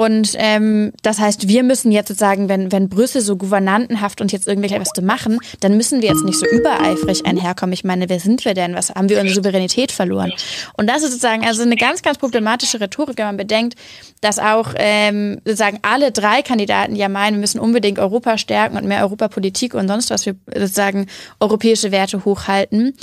[0.00, 4.46] Und ähm, das heißt, wir müssen jetzt sozusagen, wenn, wenn Brüssel so gouvernantenhaft und jetzt
[4.46, 7.72] irgendwelche was zu machen, dann müssen wir jetzt nicht so übereifrig einherkommen.
[7.72, 8.76] Ich meine, wer sind wir denn?
[8.76, 10.32] Was haben wir unsere Souveränität verloren?
[10.76, 13.74] Und das ist sozusagen also eine ganz, ganz problematische Rhetorik, wenn man bedenkt,
[14.20, 18.86] dass auch ähm, sozusagen alle drei Kandidaten ja meinen, wir müssen unbedingt Europa stärken und
[18.86, 21.08] mehr Europapolitik und sonst was wir sozusagen
[21.40, 22.94] europäische Werte hochhalten.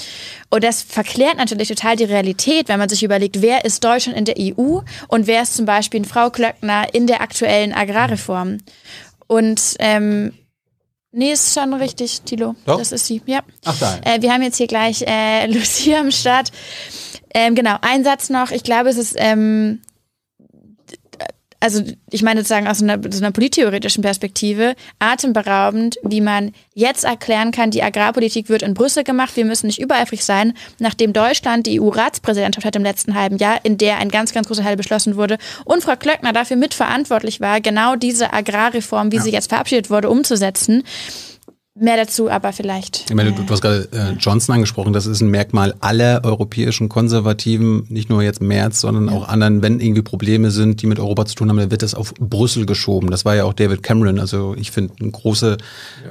[0.49, 4.23] Und das verklärt natürlich total die Realität, wenn man sich überlegt, wer ist Deutschland in
[4.23, 4.79] der EU
[5.09, 8.57] und wer ist zum Beispiel Frau Klöckner in der aktuellen Agrarreform.
[9.27, 10.33] Und ähm,
[11.17, 12.55] Nee, ist schon richtig, Tilo.
[12.65, 12.77] Doch?
[12.77, 13.39] Das ist sie, ja.
[13.63, 13.99] Ach da.
[14.03, 16.51] Äh, wir haben jetzt hier gleich äh, Lucia am Start.
[17.33, 18.51] Ähm, genau, ein Satz noch.
[18.51, 19.79] Ich glaube, es ist ähm,
[21.60, 27.51] also ich meine sozusagen aus einer, so einer polittheoretischen Perspektive, atemberaubend, wie man jetzt erklären
[27.51, 31.80] kann, die Agrarpolitik wird in Brüssel gemacht, wir müssen nicht übereifrig sein, nachdem Deutschland die
[31.80, 35.38] EU-Ratspräsidentschaft hat im letzten halben Jahr, in der ein ganz, ganz großer Teil beschlossen wurde
[35.64, 39.22] und Frau Klöckner dafür mitverantwortlich war, genau diese Agrarreform, wie ja.
[39.22, 40.84] sie jetzt verabschiedet wurde, umzusetzen
[41.78, 43.03] Mehr dazu aber vielleicht.
[43.09, 46.88] Ich meine, du, du hast gerade äh, Johnson angesprochen, das ist ein Merkmal aller europäischen
[46.88, 49.11] Konservativen, nicht nur jetzt Merz, sondern ja.
[49.11, 51.93] auch anderen, wenn irgendwie Probleme sind, die mit Europa zu tun haben, dann wird das
[51.93, 53.11] auf Brüssel geschoben.
[53.11, 54.19] Das war ja auch David Cameron.
[54.19, 55.57] Also ich finde, eine große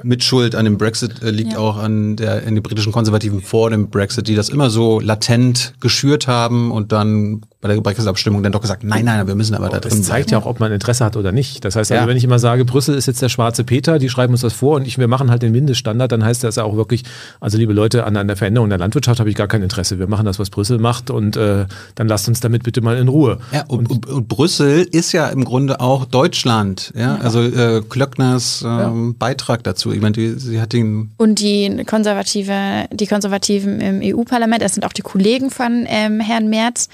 [0.03, 1.57] Mitschuld an dem Brexit äh, liegt ja.
[1.57, 5.73] auch an der in den britischen Konservativen vor dem Brexit, die das immer so latent
[5.79, 9.69] geschürt haben und dann bei der Brexit-Abstimmung dann doch gesagt, nein, nein, wir müssen aber
[9.69, 9.99] da drin sein.
[10.01, 11.65] Das zeigt ja auch, ob man Interesse hat oder nicht.
[11.65, 12.07] Das heißt also, ja.
[12.07, 14.75] wenn ich immer sage, Brüssel ist jetzt der schwarze Peter, die schreiben uns das vor
[14.75, 17.03] und ich, wir machen halt den Mindeststandard, dann heißt das ja auch wirklich,
[17.39, 19.99] also liebe Leute, an, an der Veränderung der Landwirtschaft habe ich gar kein Interesse.
[19.99, 23.07] Wir machen das, was Brüssel macht und äh, dann lasst uns damit bitte mal in
[23.07, 23.39] Ruhe.
[23.51, 26.91] Ja, und, und, und Brüssel ist ja im Grunde auch Deutschland.
[26.95, 27.15] Ja, ja.
[27.17, 29.13] also äh, Klöckners ähm, ja.
[29.17, 29.91] Beitrag dazu.
[29.91, 34.85] Ich meine, die, sie hat den und die Konservative, die Konservativen im EU-Parlament, das sind
[34.85, 36.89] auch die Kollegen von ähm, Herrn Merz.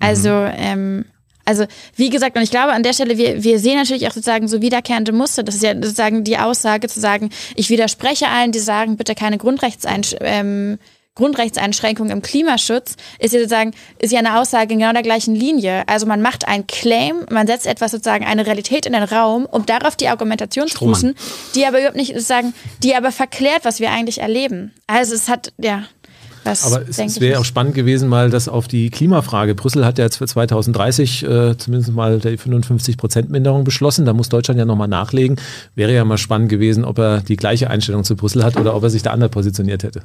[0.00, 0.52] Also mhm.
[0.56, 1.04] ähm,
[1.46, 4.48] also wie gesagt, und ich glaube an der Stelle, wir, wir sehen natürlich auch sozusagen
[4.48, 5.42] so wiederkehrende Muster.
[5.42, 9.38] Das ist ja sozusagen die Aussage zu sagen, ich widerspreche allen, die sagen, bitte keine
[9.38, 10.78] Grundrechtseinsch ähm,
[11.16, 15.82] Grundrechtseinschränkungen im Klimaschutz, ist ja sozusagen, ist ja eine Aussage in genau der gleichen Linie.
[15.88, 19.66] Also man macht einen Claim, man setzt etwas sozusagen eine Realität in den Raum, um
[19.66, 21.14] darauf die Argumentation zu fußen,
[21.54, 24.74] die aber überhaupt nicht sozusagen, die aber verklärt, was wir eigentlich erleben.
[24.86, 25.84] Also es hat, ja,
[26.46, 29.54] was Aber es, es wäre auch spannend gewesen, mal das auf die Klimafrage.
[29.54, 34.06] Brüssel hat ja jetzt für 2030 äh, zumindest mal die 55 Prozent Minderung beschlossen.
[34.06, 35.36] Da muss Deutschland ja nochmal nachlegen.
[35.74, 38.82] Wäre ja mal spannend gewesen, ob er die gleiche Einstellung zu Brüssel hat oder ob
[38.82, 40.02] er sich da anders positioniert hätte.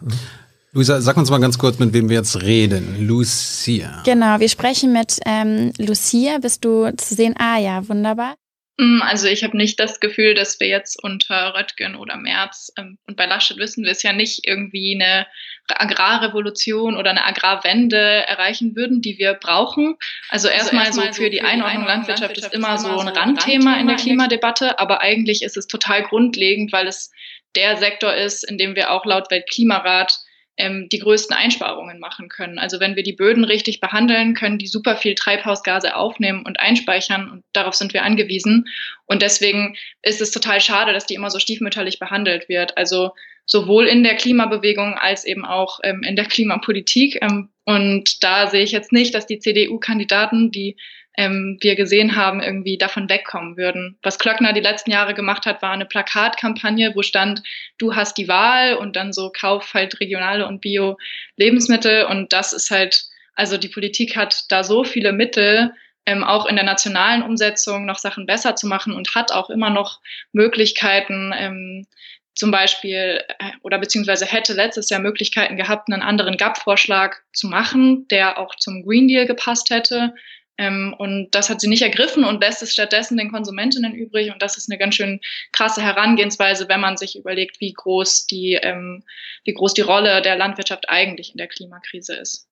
[0.73, 3.05] Luisa, sag uns mal ganz kurz, mit wem wir jetzt reden.
[3.05, 4.01] Lucia.
[4.05, 6.37] Genau, wir sprechen mit ähm, Lucia.
[6.41, 7.35] Bist du zu sehen?
[7.37, 8.35] Ah ja, wunderbar.
[8.77, 12.97] Mm, also ich habe nicht das Gefühl, dass wir jetzt unter Röttgen oder Merz ähm,
[13.07, 15.27] und bei Laschet wissen wir es ja nicht irgendwie eine
[15.67, 19.95] Agrarrevolution oder eine Agrarwende erreichen würden, die wir brauchen.
[20.29, 23.77] Also, also erstmal also erst so für die Einordnung Landwirtschaft ist immer so ein Randthema
[23.77, 27.11] in der Klimadebatte, aber eigentlich ist es total grundlegend, weil es
[27.55, 30.19] der Sektor ist, in dem wir auch laut Weltklimarat
[30.57, 32.59] ähm, die größten Einsparungen machen können.
[32.59, 37.29] Also wenn wir die Böden richtig behandeln, können die super viel Treibhausgase aufnehmen und einspeichern
[37.29, 38.67] und darauf sind wir angewiesen.
[39.05, 42.77] Und deswegen ist es total schade, dass die immer so stiefmütterlich behandelt wird.
[42.77, 43.11] Also
[43.45, 47.21] sowohl in der Klimabewegung als eben auch ähm, in der Klimapolitik.
[47.21, 50.77] Ähm, und da sehe ich jetzt nicht, dass die CDU-Kandidaten, die
[51.17, 53.97] ähm, wir gesehen haben, irgendwie davon wegkommen würden.
[54.01, 57.43] Was Klöckner die letzten Jahre gemacht hat, war eine Plakatkampagne, wo stand,
[57.77, 62.05] du hast die Wahl und dann so kauf halt regionale und Bio-Lebensmittel.
[62.05, 63.05] Und das ist halt,
[63.35, 65.73] also die Politik hat da so viele Mittel,
[66.05, 69.69] ähm, auch in der nationalen Umsetzung noch Sachen besser zu machen und hat auch immer
[69.69, 69.99] noch
[70.31, 71.85] Möglichkeiten, ähm,
[72.33, 78.07] zum Beispiel äh, oder beziehungsweise hätte letztes Jahr Möglichkeiten gehabt, einen anderen GAP-Vorschlag zu machen,
[78.07, 80.13] der auch zum Green Deal gepasst hätte.
[80.61, 84.31] Ähm, und das hat sie nicht ergriffen und lässt es stattdessen den Konsumentinnen übrig.
[84.31, 85.19] Und das ist eine ganz schön
[85.51, 89.03] krasse Herangehensweise, wenn man sich überlegt, wie groß die, ähm,
[89.43, 92.47] wie groß die Rolle der Landwirtschaft eigentlich in der Klimakrise ist.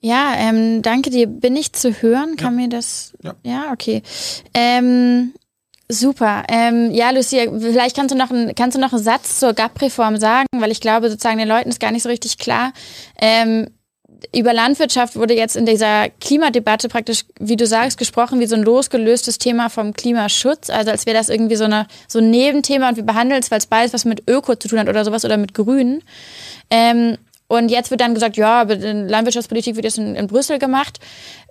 [0.00, 1.26] Ja, ähm, danke dir.
[1.26, 2.36] Bin ich zu hören?
[2.36, 2.62] Kann ja.
[2.62, 3.14] mir das?
[3.22, 4.02] Ja, ja okay.
[4.52, 5.32] Ähm,
[5.88, 6.44] super.
[6.50, 10.18] Ähm, ja, Lucia, vielleicht kannst du noch ein, kannst du noch einen Satz zur GAP-Reform
[10.18, 12.74] sagen, weil ich glaube, sozusagen den Leuten ist gar nicht so richtig klar.
[13.18, 13.68] Ähm,
[14.34, 18.62] über Landwirtschaft wurde jetzt in dieser Klimadebatte praktisch, wie du sagst, gesprochen wie so ein
[18.62, 20.70] losgelöstes Thema vom Klimaschutz.
[20.70, 23.58] Also als wäre das irgendwie so, eine, so ein Nebenthema und wir behandeln es, weil
[23.58, 26.02] es beides was mit Öko zu tun hat oder sowas oder mit Grün.
[26.70, 27.16] Ähm,
[27.48, 31.00] und jetzt wird dann gesagt, ja, Landwirtschaftspolitik wird jetzt in, in Brüssel gemacht.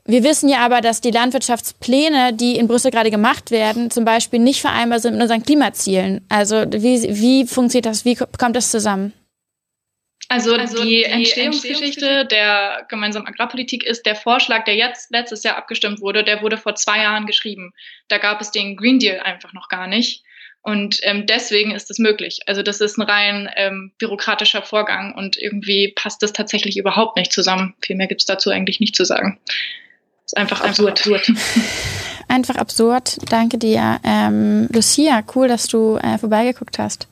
[0.05, 4.39] Wir wissen ja aber, dass die Landwirtschaftspläne, die in Brüssel gerade gemacht werden, zum Beispiel
[4.39, 6.22] nicht vereinbar sind mit unseren Klimazielen.
[6.30, 8.05] Also wie, wie funktioniert das?
[8.05, 9.13] Wie kommt das zusammen?
[10.32, 15.58] Also, also die, die Entstehungsgeschichte der gemeinsamen Agrarpolitik ist der Vorschlag, der jetzt letztes Jahr
[15.58, 17.74] abgestimmt wurde, der wurde vor zwei Jahren geschrieben.
[18.10, 20.24] Da gab es den Green Deal einfach noch gar nicht.
[20.62, 22.42] Und ähm, deswegen ist es möglich.
[22.46, 27.34] Also das ist ein rein ähm, bürokratischer Vorgang und irgendwie passt das tatsächlich überhaupt nicht
[27.34, 27.74] zusammen.
[27.82, 29.40] Viel mehr gibt es dazu eigentlich nicht zu sagen.
[30.26, 31.00] Ist einfach, einfach absurd.
[31.00, 31.32] absurd.
[32.32, 33.18] Einfach absurd.
[33.32, 34.00] Danke dir.
[34.04, 37.08] Ähm, Lucia, cool, dass du äh, vorbeigeguckt hast.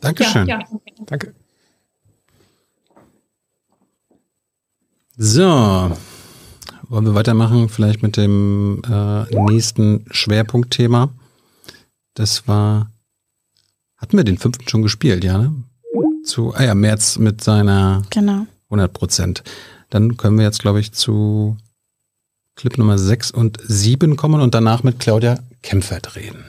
[0.00, 0.46] Dankeschön.
[0.46, 0.80] Ja, ja.
[1.04, 1.34] Danke.
[5.16, 5.42] So,
[6.88, 7.68] wollen wir weitermachen?
[7.68, 11.10] Vielleicht mit dem äh, nächsten Schwerpunktthema.
[12.14, 12.90] Das war,
[13.96, 15.38] hatten wir den fünften schon gespielt, ja?
[15.38, 15.54] Ne?
[16.24, 18.46] Zu, ah ja, März mit seiner genau.
[18.70, 19.44] 100 Prozent.
[19.88, 21.56] Dann können wir jetzt, glaube ich, zu
[22.56, 26.44] Clip Nummer 6 und 7 kommen und danach mit Claudia Kempfert reden.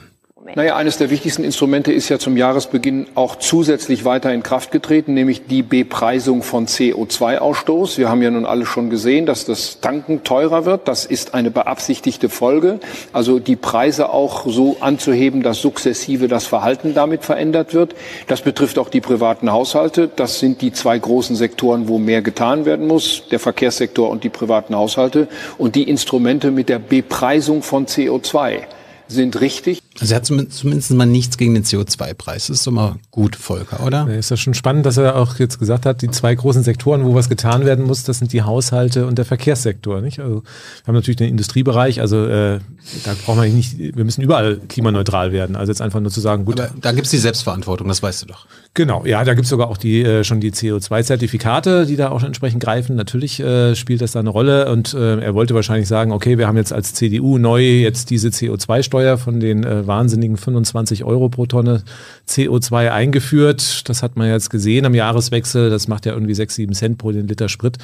[0.54, 5.14] Naja, eines der wichtigsten Instrumente ist ja zum Jahresbeginn auch zusätzlich weiter in Kraft getreten,
[5.14, 7.98] nämlich die Bepreisung von CO2-Ausstoß.
[7.98, 10.88] Wir haben ja nun alle schon gesehen, dass das Tanken teurer wird.
[10.88, 12.80] Das ist eine beabsichtigte Folge.
[13.12, 17.94] Also die Preise auch so anzuheben, dass sukzessive das Verhalten damit verändert wird.
[18.28, 20.08] Das betrifft auch die privaten Haushalte.
[20.14, 24.30] Das sind die zwei großen Sektoren, wo mehr getan werden muss, der Verkehrssektor und die
[24.30, 25.28] privaten Haushalte.
[25.58, 28.62] Und die Instrumente mit der Bepreisung von CO2
[29.08, 29.82] sind richtig.
[30.00, 32.48] Also er hat zumindest mal nichts gegen den CO2-Preis.
[32.48, 34.08] Das ist doch mal gut, Volker, oder?
[34.08, 37.14] Ist ja schon spannend, dass er auch jetzt gesagt hat, die zwei großen Sektoren, wo
[37.14, 40.00] was getan werden muss, das sind die Haushalte und der Verkehrssektor.
[40.00, 40.20] Nicht?
[40.20, 42.58] Also wir haben natürlich den Industriebereich, also äh,
[43.04, 45.56] da brauchen wir nicht, wir müssen überall klimaneutral werden.
[45.56, 46.60] Also jetzt einfach nur zu sagen, gut.
[46.60, 48.46] Aber da gibt es die Selbstverantwortung, das weißt du doch.
[48.74, 52.22] Genau, ja, da gibt es sogar auch die äh, schon die CO2-Zertifikate, die da auch
[52.22, 52.96] entsprechend greifen.
[52.96, 56.46] Natürlich äh, spielt das da eine Rolle und äh, er wollte wahrscheinlich sagen, okay, wir
[56.46, 61.46] haben jetzt als CDU neu jetzt diese CO2-Steuer von den äh, wahnsinnigen 25 Euro pro
[61.46, 61.82] Tonne
[62.28, 63.88] CO2 eingeführt.
[63.88, 65.70] Das hat man jetzt gesehen am Jahreswechsel.
[65.70, 67.78] Das macht ja irgendwie 6, 7 Cent pro den Liter Sprit.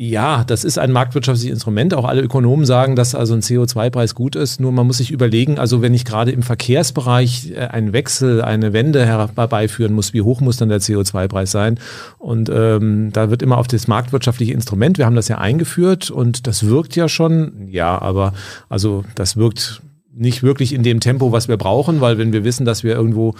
[0.00, 1.92] Ja, das ist ein marktwirtschaftliches Instrument.
[1.92, 4.60] Auch alle Ökonomen sagen, dass also ein CO2-Preis gut ist.
[4.60, 8.72] Nur man muss sich überlegen, also wenn ich gerade im Verkehrsbereich äh, einen Wechsel, eine
[8.72, 11.80] Wende herbeiführen muss, wie hoch muss dann der CO2-Preis sein?
[12.18, 14.98] Und ähm, da wird immer auf das marktwirtschaftliche Instrument.
[14.98, 17.66] Wir haben das ja eingeführt und das wirkt ja schon.
[17.68, 18.34] Ja, aber
[18.68, 19.82] also das wirkt
[20.18, 23.34] nicht wirklich in dem Tempo, was wir brauchen, weil wenn wir wissen, dass wir irgendwo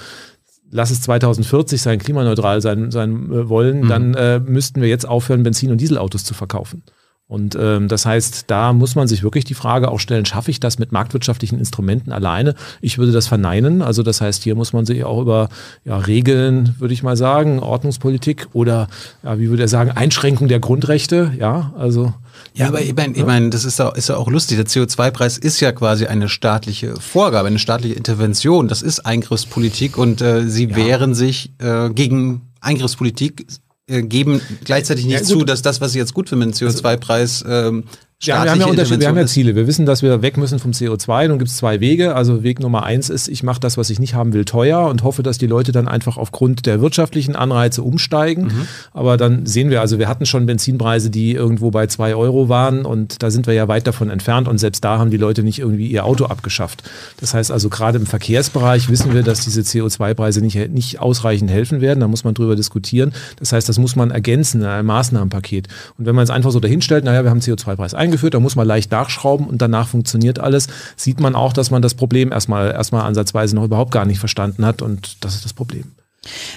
[0.70, 3.88] lass es 2040 sein, klimaneutral sein, sein äh, wollen, mhm.
[3.88, 6.82] dann äh, müssten wir jetzt aufhören, Benzin- und Dieselautos zu verkaufen.
[7.28, 10.60] Und ähm, das heißt, da muss man sich wirklich die Frage auch stellen, schaffe ich
[10.60, 12.54] das mit marktwirtschaftlichen Instrumenten alleine?
[12.80, 13.82] Ich würde das verneinen.
[13.82, 15.50] Also das heißt, hier muss man sich auch über
[15.84, 18.88] ja, Regeln, würde ich mal sagen, Ordnungspolitik oder
[19.22, 22.14] ja, wie würde er sagen, Einschränkung der Grundrechte, ja, also
[22.54, 24.56] ja, aber ich meine, ich mein, das ist ja, ist ja auch lustig.
[24.56, 28.68] Der CO2-Preis ist ja quasi eine staatliche Vorgabe, eine staatliche Intervention.
[28.68, 30.76] Das ist Eingriffspolitik und äh, sie ja.
[30.76, 33.46] wehren sich äh, gegen Eingriffspolitik,
[33.88, 37.84] geben gleichzeitig nicht ja, zu, dass das, was sie jetzt gut finden, den CO2-Preis ähm,
[38.20, 39.54] ja, wir haben ja Unterschied, wir haben ja Ziele.
[39.54, 41.28] Wir wissen, dass wir weg müssen vom CO2.
[41.28, 42.16] Nun gibt es zwei Wege.
[42.16, 45.04] Also Weg Nummer eins ist, ich mache das, was ich nicht haben will, teuer und
[45.04, 48.46] hoffe, dass die Leute dann einfach aufgrund der wirtschaftlichen Anreize umsteigen.
[48.46, 48.68] Mhm.
[48.92, 52.84] Aber dann sehen wir, also wir hatten schon Benzinpreise, die irgendwo bei zwei Euro waren
[52.84, 55.60] und da sind wir ja weit davon entfernt und selbst da haben die Leute nicht
[55.60, 56.82] irgendwie ihr Auto abgeschafft.
[57.20, 61.80] Das heißt also gerade im Verkehrsbereich wissen wir, dass diese CO2-Preise nicht, nicht ausreichend helfen
[61.80, 62.00] werden.
[62.00, 63.12] Da muss man drüber diskutieren.
[63.38, 65.68] Das heißt, das muss man ergänzen in einem Maßnahmenpaket.
[65.96, 68.56] Und wenn man es einfach so dahinstellt, naja, wir haben CO2-Preis eingeführt, eingeführt, da muss
[68.56, 72.72] man leicht nachschrauben und danach funktioniert alles, sieht man auch, dass man das Problem erstmal,
[72.72, 75.84] erstmal ansatzweise noch überhaupt gar nicht verstanden hat und das ist das Problem.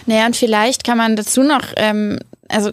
[0.06, 2.72] Naja, und vielleicht kann man dazu noch, ähm, also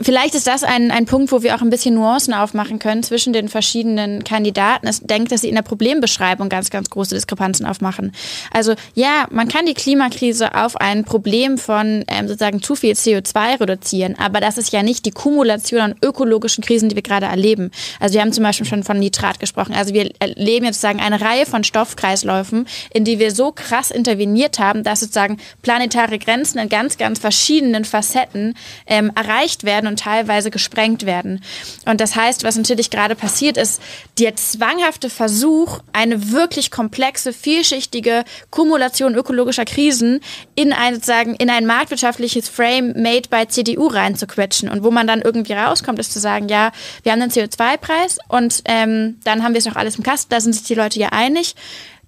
[0.00, 3.32] Vielleicht ist das ein, ein Punkt, wo wir auch ein bisschen Nuancen aufmachen können zwischen
[3.32, 4.88] den verschiedenen Kandidaten.
[4.88, 8.10] Ich denke, dass sie in der Problembeschreibung ganz, ganz große Diskrepanzen aufmachen.
[8.52, 13.60] Also ja, man kann die Klimakrise auf ein Problem von ähm, sozusagen zu viel CO2
[13.60, 17.70] reduzieren, aber das ist ja nicht die Kumulation an ökologischen Krisen, die wir gerade erleben.
[18.00, 19.74] Also wir haben zum Beispiel schon von Nitrat gesprochen.
[19.74, 24.58] Also wir erleben jetzt sozusagen eine Reihe von Stoffkreisläufen, in die wir so krass interveniert
[24.58, 28.54] haben, dass sozusagen planetare Grenzen in ganz, ganz verschiedenen Facetten
[28.88, 31.42] ähm, erreicht erreicht werden und teilweise gesprengt werden.
[31.86, 33.80] Und das heißt, was natürlich gerade passiert ist,
[34.18, 40.20] der zwanghafte Versuch, eine wirklich komplexe, vielschichtige Kumulation ökologischer Krisen
[40.54, 44.68] in ein, sagen, in ein marktwirtschaftliches Frame made by CDU reinzuquetschen.
[44.68, 46.72] Und wo man dann irgendwie rauskommt, ist zu sagen, ja,
[47.02, 50.40] wir haben den CO2-Preis und ähm, dann haben wir es noch alles im Kasten, da
[50.40, 51.54] sind sich die Leute ja einig.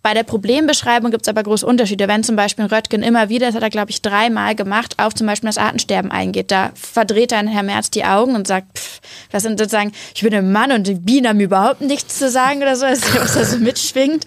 [0.07, 2.07] Bei der Problembeschreibung gibt es aber große Unterschiede.
[2.07, 5.27] Wenn zum Beispiel Röttgen immer wieder, das hat er glaube ich dreimal gemacht, auf zum
[5.27, 9.01] Beispiel das Artensterben eingeht, da verdreht dann Herr Merz die Augen und sagt, pff,
[9.33, 12.63] was sind sozusagen, ich bin ein Mann und die Bienen haben überhaupt nichts zu sagen
[12.63, 14.27] oder so, was da so mitschwingt.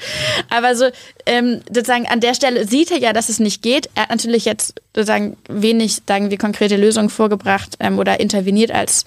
[0.50, 0.90] Aber so
[1.26, 3.90] ähm, sozusagen an der Stelle sieht er ja, dass es nicht geht.
[3.96, 9.06] Er hat natürlich jetzt sozusagen wenig, sagen wir, konkrete Lösungen vorgebracht ähm, oder interveniert, als,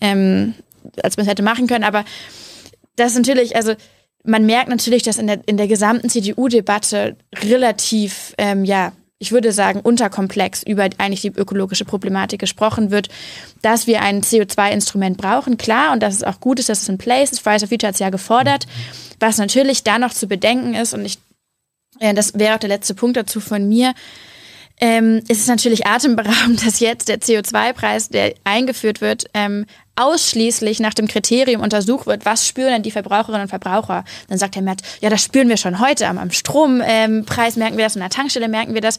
[0.00, 0.54] ähm,
[1.02, 1.84] als man es hätte machen können.
[1.84, 2.06] Aber
[2.96, 3.74] das ist natürlich, also
[4.24, 9.52] man merkt natürlich, dass in der, in der gesamten CDU-Debatte relativ, ähm, ja, ich würde
[9.52, 13.08] sagen, unterkomplex über eigentlich die ökologische Problematik gesprochen wird,
[13.62, 16.98] dass wir ein CO2-Instrument brauchen, klar, und dass es auch gut ist, dass es in
[16.98, 17.40] place ist.
[17.40, 18.66] Fridays for Future hat es ja gefordert.
[19.20, 21.18] Was natürlich da noch zu bedenken ist, und ich,
[22.00, 23.94] äh, das wäre auch der letzte Punkt dazu von mir,
[24.80, 29.66] ähm, ist es natürlich atemberaubend, dass jetzt der CO2-Preis, der eingeführt wird, ähm,
[29.96, 34.04] ausschließlich nach dem Kriterium untersucht wird, was spüren denn die Verbraucherinnen und Verbraucher.
[34.28, 37.96] Dann sagt Herr Merz, ja, das spüren wir schon heute, am, Strompreis merken wir das,
[37.96, 38.98] an der Tankstelle merken wir das.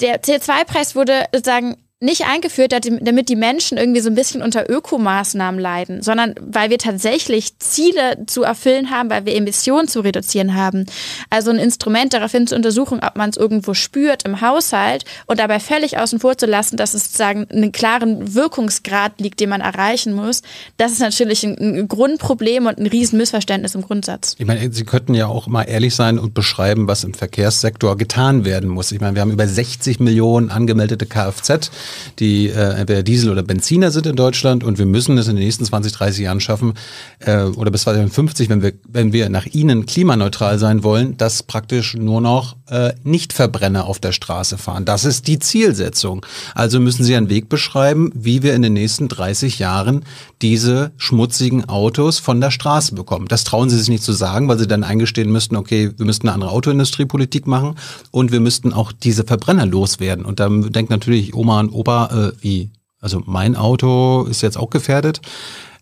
[0.00, 5.60] Der CO2-Preis wurde sozusagen nicht eingeführt, damit die Menschen irgendwie so ein bisschen unter Ökomaßnahmen
[5.60, 10.86] leiden, sondern weil wir tatsächlich Ziele zu erfüllen haben, weil wir Emissionen zu reduzieren haben.
[11.28, 15.58] Also ein Instrument daraufhin zu untersuchen, ob man es irgendwo spürt im Haushalt und dabei
[15.58, 20.12] völlig außen vor zu lassen, dass es sozusagen einen klaren Wirkungsgrad liegt, den man erreichen
[20.12, 20.42] muss.
[20.76, 24.36] Das ist natürlich ein, Grundproblem und ein Riesenmissverständnis im Grundsatz.
[24.38, 28.44] Ich meine, Sie könnten ja auch mal ehrlich sein und beschreiben, was im Verkehrssektor getan
[28.44, 28.92] werden muss.
[28.92, 31.70] Ich meine, wir haben über 60 Millionen angemeldete Kfz
[32.18, 35.44] die äh, entweder Diesel oder Benziner sind in Deutschland und wir müssen es in den
[35.44, 36.74] nächsten 20, 30 Jahren schaffen
[37.20, 41.94] äh, oder bis 2050, wenn wir, wenn wir nach ihnen klimaneutral sein wollen, dass praktisch
[41.94, 44.84] nur noch äh, Nichtverbrenner auf der Straße fahren.
[44.84, 46.24] Das ist die Zielsetzung.
[46.54, 50.04] Also müssen Sie einen Weg beschreiben, wie wir in den nächsten 30 Jahren
[50.42, 53.26] diese schmutzigen Autos von der Straße bekommen.
[53.28, 56.28] Das trauen Sie sich nicht zu sagen, weil Sie dann eingestehen müssten, okay, wir müssten
[56.28, 57.76] eine andere Autoindustriepolitik machen
[58.10, 60.24] und wir müssten auch diese Verbrenner loswerden.
[60.24, 62.70] Und dann denkt natürlich Oma und Opa, äh, wie,
[63.00, 65.20] also mein Auto ist jetzt auch gefährdet.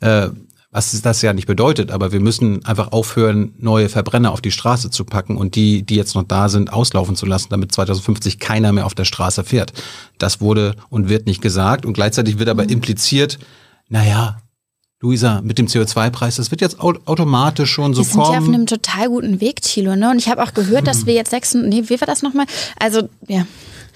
[0.01, 0.29] Äh,
[0.77, 4.91] was das ja nicht bedeutet, aber wir müssen einfach aufhören, neue Verbrenner auf die Straße
[4.91, 8.73] zu packen und die, die jetzt noch da sind, auslaufen zu lassen, damit 2050 keiner
[8.73, 9.73] mehr auf der Straße fährt.
[10.19, 12.71] Das wurde und wird nicht gesagt und gleichzeitig wird aber mhm.
[12.71, 13.39] impliziert,
[13.89, 14.37] naja,
[15.01, 18.17] Luisa, mit dem CO2-Preis, das wird jetzt automatisch schon so kommen.
[18.17, 20.11] Wir sind ja auf einem total guten Weg, Thilo, ne?
[20.11, 22.47] Und ich habe auch gehört, dass wir jetzt sechs, nee, wie war das nochmal?
[22.79, 23.47] Also, ja.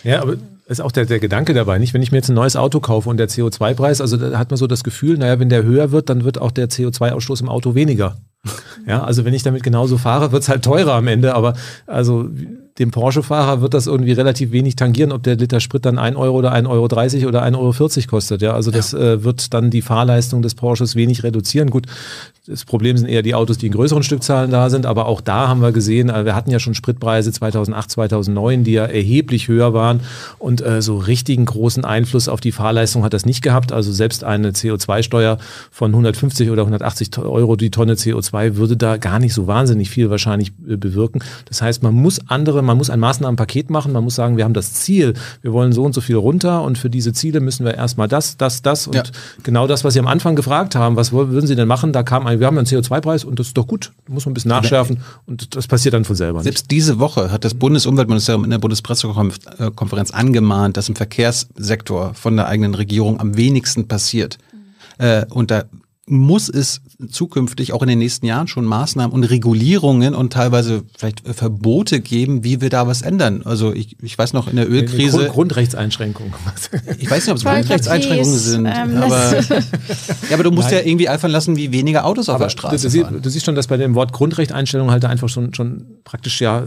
[0.03, 0.37] Ja, aber
[0.71, 1.95] ist auch der, der Gedanke dabei, nicht?
[1.95, 4.57] Wenn ich mir jetzt ein neues Auto kaufe und der CO2-Preis, also da hat man
[4.57, 7.75] so das Gefühl, naja, wenn der höher wird, dann wird auch der CO2-Ausstoß im Auto
[7.75, 8.16] weniger.
[8.87, 11.53] Ja, also wenn ich damit genauso fahre, wird es halt teurer am Ende, aber
[11.87, 12.31] also
[12.81, 16.39] dem Porsche-Fahrer wird das irgendwie relativ wenig tangieren, ob der Liter Sprit dann 1 Euro
[16.39, 18.41] oder 1,30 Euro oder 1,40 Euro kostet.
[18.41, 18.99] Ja, also das ja.
[18.99, 21.70] äh, wird dann die Fahrleistung des Porsches wenig reduzieren.
[21.70, 21.87] Gut,
[22.47, 25.47] das Problem sind eher die Autos, die in größeren Stückzahlen da sind, aber auch da
[25.47, 29.74] haben wir gesehen, äh, wir hatten ja schon Spritpreise 2008, 2009, die ja erheblich höher
[29.74, 30.01] waren
[30.39, 33.72] und äh, so richtigen großen Einfluss auf die Fahrleistung hat das nicht gehabt.
[33.72, 35.37] Also selbst eine CO2-Steuer
[35.70, 40.09] von 150 oder 180 Euro die Tonne CO2 würde da gar nicht so wahnsinnig viel
[40.09, 41.20] wahrscheinlich äh, bewirken.
[41.45, 44.55] Das heißt, man muss andere man muss ein Maßnahmenpaket machen, man muss sagen, wir haben
[44.55, 47.75] das Ziel, wir wollen so und so viel runter und für diese Ziele müssen wir
[47.75, 49.03] erstmal das, das, das und ja.
[49.43, 51.93] genau das, was Sie am Anfang gefragt haben, was würden Sie denn machen?
[51.93, 54.31] Da kam ein, wir haben einen CO2-Preis und das ist doch gut, da muss man
[54.31, 56.45] ein bisschen nachschärfen und das passiert dann von selber.
[56.45, 56.71] Selbst nicht.
[56.71, 62.77] diese Woche hat das Bundesumweltministerium in der Bundespressekonferenz angemahnt, dass im Verkehrssektor von der eigenen
[62.77, 64.39] Regierung am wenigsten passiert.
[65.01, 65.25] Mhm.
[65.31, 65.64] und da
[66.11, 71.21] muss es zukünftig auch in den nächsten Jahren schon Maßnahmen und Regulierungen und teilweise vielleicht
[71.27, 73.43] Verbote geben, wie wir da was ändern.
[73.45, 75.19] Also ich, ich weiß noch in der Ölkrise.
[75.19, 76.33] Grund, Grundrechtseinschränkungen.
[76.99, 78.67] Ich weiß nicht, ob es Grundrechtseinschränkungen sind.
[78.67, 80.81] Ähm, aber, ja, aber du musst Nein.
[80.81, 83.23] ja irgendwie einfallen lassen, wie weniger Autos aber auf der Straße du, fahren.
[83.23, 86.65] Du siehst schon, dass bei dem Wort Grundrechteinstellung halt einfach schon, schon praktisch ja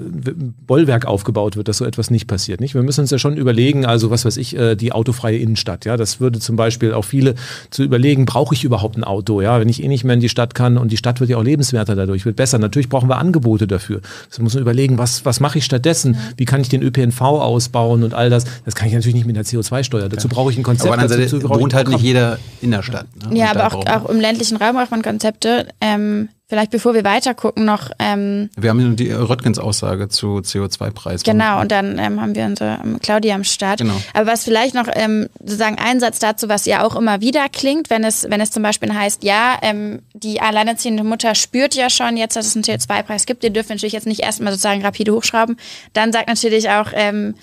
[0.66, 2.62] Bollwerk aufgebaut wird, dass so etwas nicht passiert.
[2.62, 2.76] Nicht?
[2.76, 5.86] Wir müssen uns ja schon überlegen, also was weiß ich, äh, die autofreie Innenstadt.
[5.86, 7.36] Ja, das würde zum Beispiel auch viele
[7.70, 9.33] zu überlegen, brauche ich überhaupt ein Auto?
[9.42, 11.38] Ja, wenn ich eh nicht mehr in die Stadt kann und die Stadt wird ja
[11.38, 12.60] auch lebenswerter dadurch, wird besser.
[12.60, 14.02] Natürlich brauchen wir Angebote dafür.
[14.30, 16.18] Das muss man überlegen, was, was mache ich stattdessen?
[16.38, 18.46] Wie kann ich den ÖPNV ausbauen und all das?
[18.66, 20.10] Das kann ich natürlich nicht mit einer CO2-Steuer.
[20.10, 20.94] Dazu brauche ich ein Konzept.
[20.94, 23.08] Aber dazu wohnt halt nicht jeder in der Stadt.
[23.30, 23.38] Ne?
[23.38, 25.68] Ja, aber auch, auch, im ländlichen Raum braucht man Konzepte.
[25.82, 27.89] Ähm, Vielleicht bevor wir weiter gucken noch.
[28.00, 31.24] Ähm, wir haben die Röttgens-Aussage zu CO2-Preisen.
[31.24, 33.80] Genau, und dann ähm, haben wir unsere ähm, Claudia am Start.
[33.80, 33.96] Genau.
[34.14, 37.89] Aber was vielleicht noch ähm, sozusagen ein Satz dazu, was ja auch immer wieder klingt,
[37.89, 42.18] wenn es, wenn es zum Beispiel heißt, ja, ähm, die alleinerziehende Mutter spürt ja schon
[42.18, 45.56] jetzt, dass es einen CO2-Preis gibt, den dürfen natürlich jetzt nicht erstmal sozusagen rapide hochschrauben.
[45.94, 47.36] Dann sagt natürlich auch, ähm,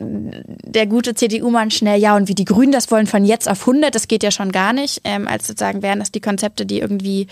[0.00, 3.94] der gute CDU-Mann schnell, ja, und wie die Grünen das wollen von jetzt auf 100,
[3.94, 7.26] das geht ja schon gar nicht, ähm, als sozusagen wären das die Konzepte, die irgendwie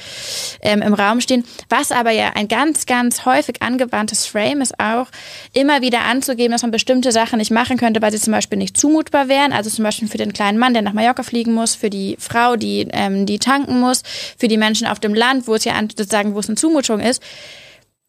[0.60, 1.44] ähm, im Raum stehen.
[1.68, 5.06] Was aber ja ein ganz, ganz häufig angewandtes Frame ist auch,
[5.52, 8.76] immer wieder anzugeben, dass man bestimmte Sachen nicht machen könnte, weil sie zum Beispiel nicht
[8.76, 9.52] zumutbar wären.
[9.52, 12.56] Also zum Beispiel für den kleinen Mann, der nach Mallorca fliegen muss, für die Frau,
[12.56, 14.02] die, ähm, die tanken muss,
[14.36, 17.22] für die Menschen auf dem Land, wo es ja sozusagen, wo es eine Zumutung ist.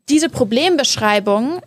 [0.10, 1.62] Diese Problembeschreibung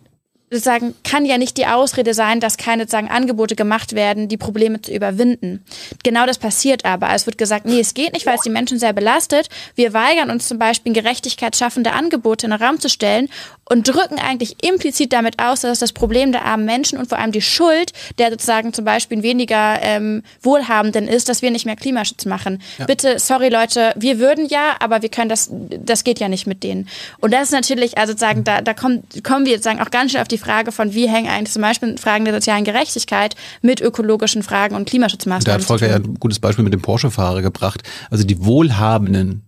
[0.51, 4.81] sozusagen kann ja nicht die Ausrede sein, dass keine sozusagen Angebote gemacht werden, die Probleme
[4.81, 5.63] zu überwinden.
[6.03, 7.13] Genau das passiert aber.
[7.13, 9.47] Es wird gesagt, nee, es geht nicht, weil es die Menschen sehr belastet.
[9.75, 13.29] Wir weigern uns zum Beispiel gerechtigkeitsschaffende Angebote in den Raum zu stellen
[13.69, 17.31] und drücken eigentlich implizit damit aus, dass das Problem der armen Menschen und vor allem
[17.31, 22.25] die Schuld der sozusagen zum Beispiel weniger ähm, Wohlhabenden ist, dass wir nicht mehr Klimaschutz
[22.25, 22.61] machen.
[22.77, 22.85] Ja.
[22.85, 26.63] Bitte, sorry Leute, wir würden ja, aber wir können das, das geht ja nicht mit
[26.63, 26.89] denen.
[27.21, 30.21] Und das ist natürlich, also sozusagen, da, da kommen, kommen wir sozusagen auch ganz schnell
[30.21, 34.43] auf die Frage von, wie hängen eigentlich zum Beispiel Fragen der sozialen Gerechtigkeit mit ökologischen
[34.43, 35.45] Fragen und Klimaschutzmaßnahmen.
[35.45, 37.83] Da hat Volker ja ein gutes Beispiel mit dem Porsche-Fahrer gebracht.
[38.09, 39.47] Also die Wohlhabenden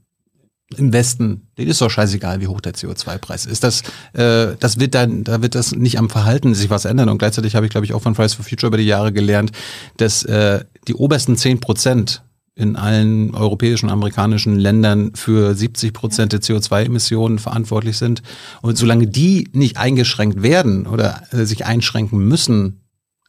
[0.77, 3.63] im Westen, denen ist doch scheißegal, wie hoch der CO2-Preis ist.
[3.63, 3.81] Das,
[4.13, 7.09] äh, das wird dann, da wird das nicht am Verhalten sich was ändern.
[7.09, 9.51] Und gleichzeitig habe ich, glaube ich, auch von Fridays for Future über die Jahre gelernt,
[9.97, 12.23] dass äh, die obersten zehn Prozent
[12.55, 18.21] in allen europäischen, amerikanischen Ländern für 70 Prozent der CO2-Emissionen verantwortlich sind.
[18.61, 22.82] Und solange die nicht eingeschränkt werden oder äh, sich einschränken müssen,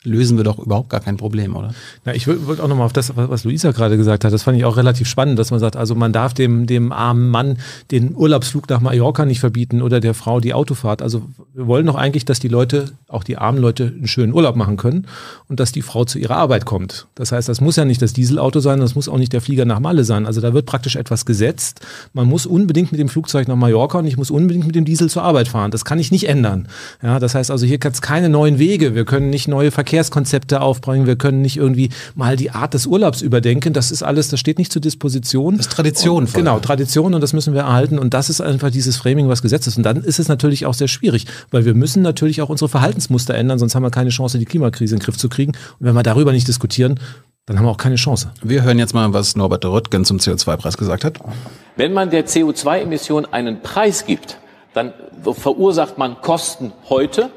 [0.05, 1.75] lösen wir doch überhaupt gar kein Problem, oder?
[2.05, 4.65] Na, ich wollte auch nochmal auf das, was Luisa gerade gesagt hat, das fand ich
[4.65, 7.59] auch relativ spannend, dass man sagt, also man darf dem, dem armen Mann
[7.91, 11.03] den Urlaubsflug nach Mallorca nicht verbieten oder der Frau die Autofahrt.
[11.03, 11.23] Also
[11.55, 14.77] wir wollen doch eigentlich, dass die Leute, auch die armen Leute, einen schönen Urlaub machen
[14.77, 15.07] können
[15.49, 17.07] und dass die Frau zu ihrer Arbeit kommt.
[17.15, 19.65] Das heißt, das muss ja nicht das Dieselauto sein, das muss auch nicht der Flieger
[19.65, 20.27] nach Malle sein.
[20.27, 21.81] Also da wird praktisch etwas gesetzt.
[22.13, 25.09] Man muss unbedingt mit dem Flugzeug nach Mallorca und ich muss unbedingt mit dem Diesel
[25.09, 25.71] zur Arbeit fahren.
[25.71, 26.69] Das kann ich nicht ändern.
[27.03, 28.95] Ja, das heißt also, hier kann es keine neuen Wege.
[28.95, 32.87] Wir können nicht neue Verkehrs Verkehrskonzepte aufbringen, wir können nicht irgendwie mal die Art des
[32.87, 33.73] Urlaubs überdenken.
[33.73, 35.57] Das ist alles, das steht nicht zur Disposition.
[35.57, 36.25] Das ist Tradition.
[36.25, 37.99] Und, genau, Tradition und das müssen wir erhalten.
[37.99, 39.77] Und das ist einfach dieses Framing, was gesetzt ist.
[39.77, 43.35] Und dann ist es natürlich auch sehr schwierig, weil wir müssen natürlich auch unsere Verhaltensmuster
[43.35, 45.53] ändern, sonst haben wir keine Chance, die Klimakrise in den Griff zu kriegen.
[45.53, 46.99] Und wenn wir darüber nicht diskutieren,
[47.47, 48.33] dann haben wir auch keine Chance.
[48.43, 51.21] Wir hören jetzt mal, was Norbert Röttgen zum CO2-Preis gesagt hat.
[51.77, 54.39] Wenn man der CO2-Emission einen Preis gibt,
[54.73, 54.93] dann
[55.23, 57.31] verursacht man Kosten heute,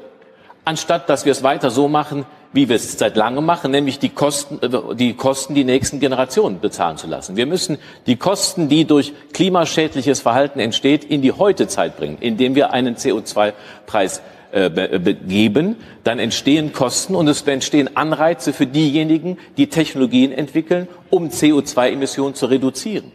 [0.64, 4.08] anstatt dass wir es weiter so machen, wie wir es seit langem machen, nämlich die
[4.08, 7.36] Kosten, äh, die Kosten die nächsten Generationen bezahlen zu lassen.
[7.36, 12.72] Wir müssen die Kosten, die durch klimaschädliches Verhalten entsteht, in die Heutezeit bringen, indem wir
[12.72, 20.32] einen CO2-Preis äh, geben, dann entstehen Kosten und es entstehen Anreize für diejenigen, die Technologien
[20.32, 23.12] entwickeln, um CO2-Emissionen zu reduzieren.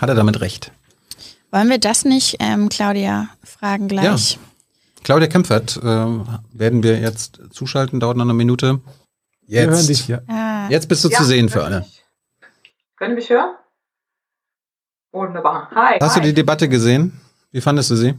[0.00, 0.72] Hat er damit recht?
[1.50, 4.32] Wollen wir das nicht, ähm, Claudia, fragen gleich?
[4.32, 4.38] Ja.
[5.04, 8.80] Claudia Kempfert äh, werden wir jetzt zuschalten, dauert noch eine Minute.
[9.42, 9.52] Jetzt.
[9.52, 10.20] Wir hören dich, ja.
[10.26, 10.66] Ah.
[10.70, 11.84] Jetzt bist du ja, zu sehen für alle.
[12.96, 13.54] Können Sie mich hören?
[15.12, 15.70] Wunderbar.
[15.74, 15.98] Hi.
[16.00, 16.20] Hast hi.
[16.20, 17.20] du die Debatte gesehen?
[17.52, 18.18] Wie fandest du sie?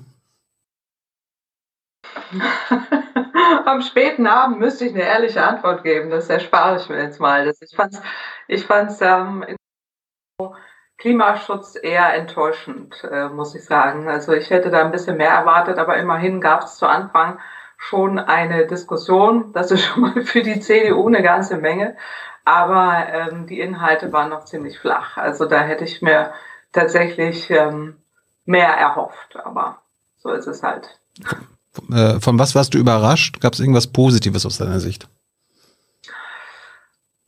[3.65, 6.11] Am späten Abend müsste ich eine ehrliche Antwort geben.
[6.11, 7.45] Das erspare ich mir jetzt mal.
[7.45, 8.01] Das, ich fand es
[8.47, 9.43] ich fand's, ähm,
[10.97, 14.07] Klimaschutz eher enttäuschend, äh, muss ich sagen.
[14.07, 17.39] Also ich hätte da ein bisschen mehr erwartet, aber immerhin gab es zu Anfang
[17.77, 19.51] schon eine Diskussion.
[19.53, 21.95] Das ist schon mal für die CDU eine ganze Menge.
[22.45, 25.17] Aber ähm, die Inhalte waren noch ziemlich flach.
[25.17, 26.33] Also da hätte ich mir
[26.71, 27.97] tatsächlich ähm,
[28.45, 29.35] mehr erhofft.
[29.43, 29.81] Aber
[30.17, 30.87] so ist es halt.
[31.91, 33.41] Äh, von was warst du überrascht?
[33.41, 35.09] Gab es irgendwas Positives aus deiner Sicht?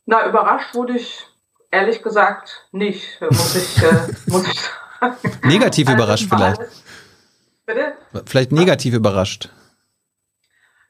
[0.06, 1.27] Na, überrascht wurde ich
[1.70, 5.16] ehrlich gesagt nicht, muss ich, äh, muss ich sagen.
[5.44, 6.60] Negativ also überrascht vielleicht.
[7.66, 7.92] Bitte?
[8.26, 9.50] Vielleicht negativ überrascht.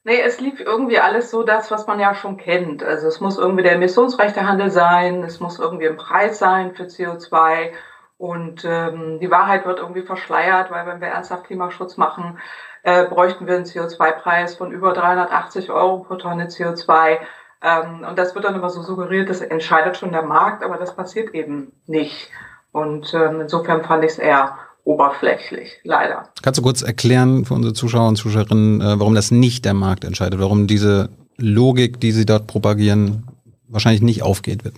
[0.05, 2.83] Nee, es lief irgendwie alles so das, was man ja schon kennt.
[2.83, 7.73] Also es muss irgendwie der Emissionsrechtehandel sein, es muss irgendwie ein Preis sein für CO2
[8.17, 12.39] und ähm, die Wahrheit wird irgendwie verschleiert, weil wenn wir ernsthaft Klimaschutz machen,
[12.85, 17.19] äh, bräuchten wir einen CO2-Preis von über 380 Euro pro Tonne CO2.
[17.63, 20.95] Ähm, und das wird dann immer so suggeriert, das entscheidet schon der Markt, aber das
[20.95, 22.31] passiert eben nicht.
[22.73, 26.29] Und ähm, insofern fand ich es eher oberflächlich, leider.
[26.43, 30.05] Kannst du kurz erklären für unsere Zuschauer und Zuschauerinnen, äh, warum das nicht der Markt
[30.05, 33.27] entscheidet, warum diese Logik, die sie dort propagieren,
[33.69, 34.75] wahrscheinlich nicht aufgeht wird?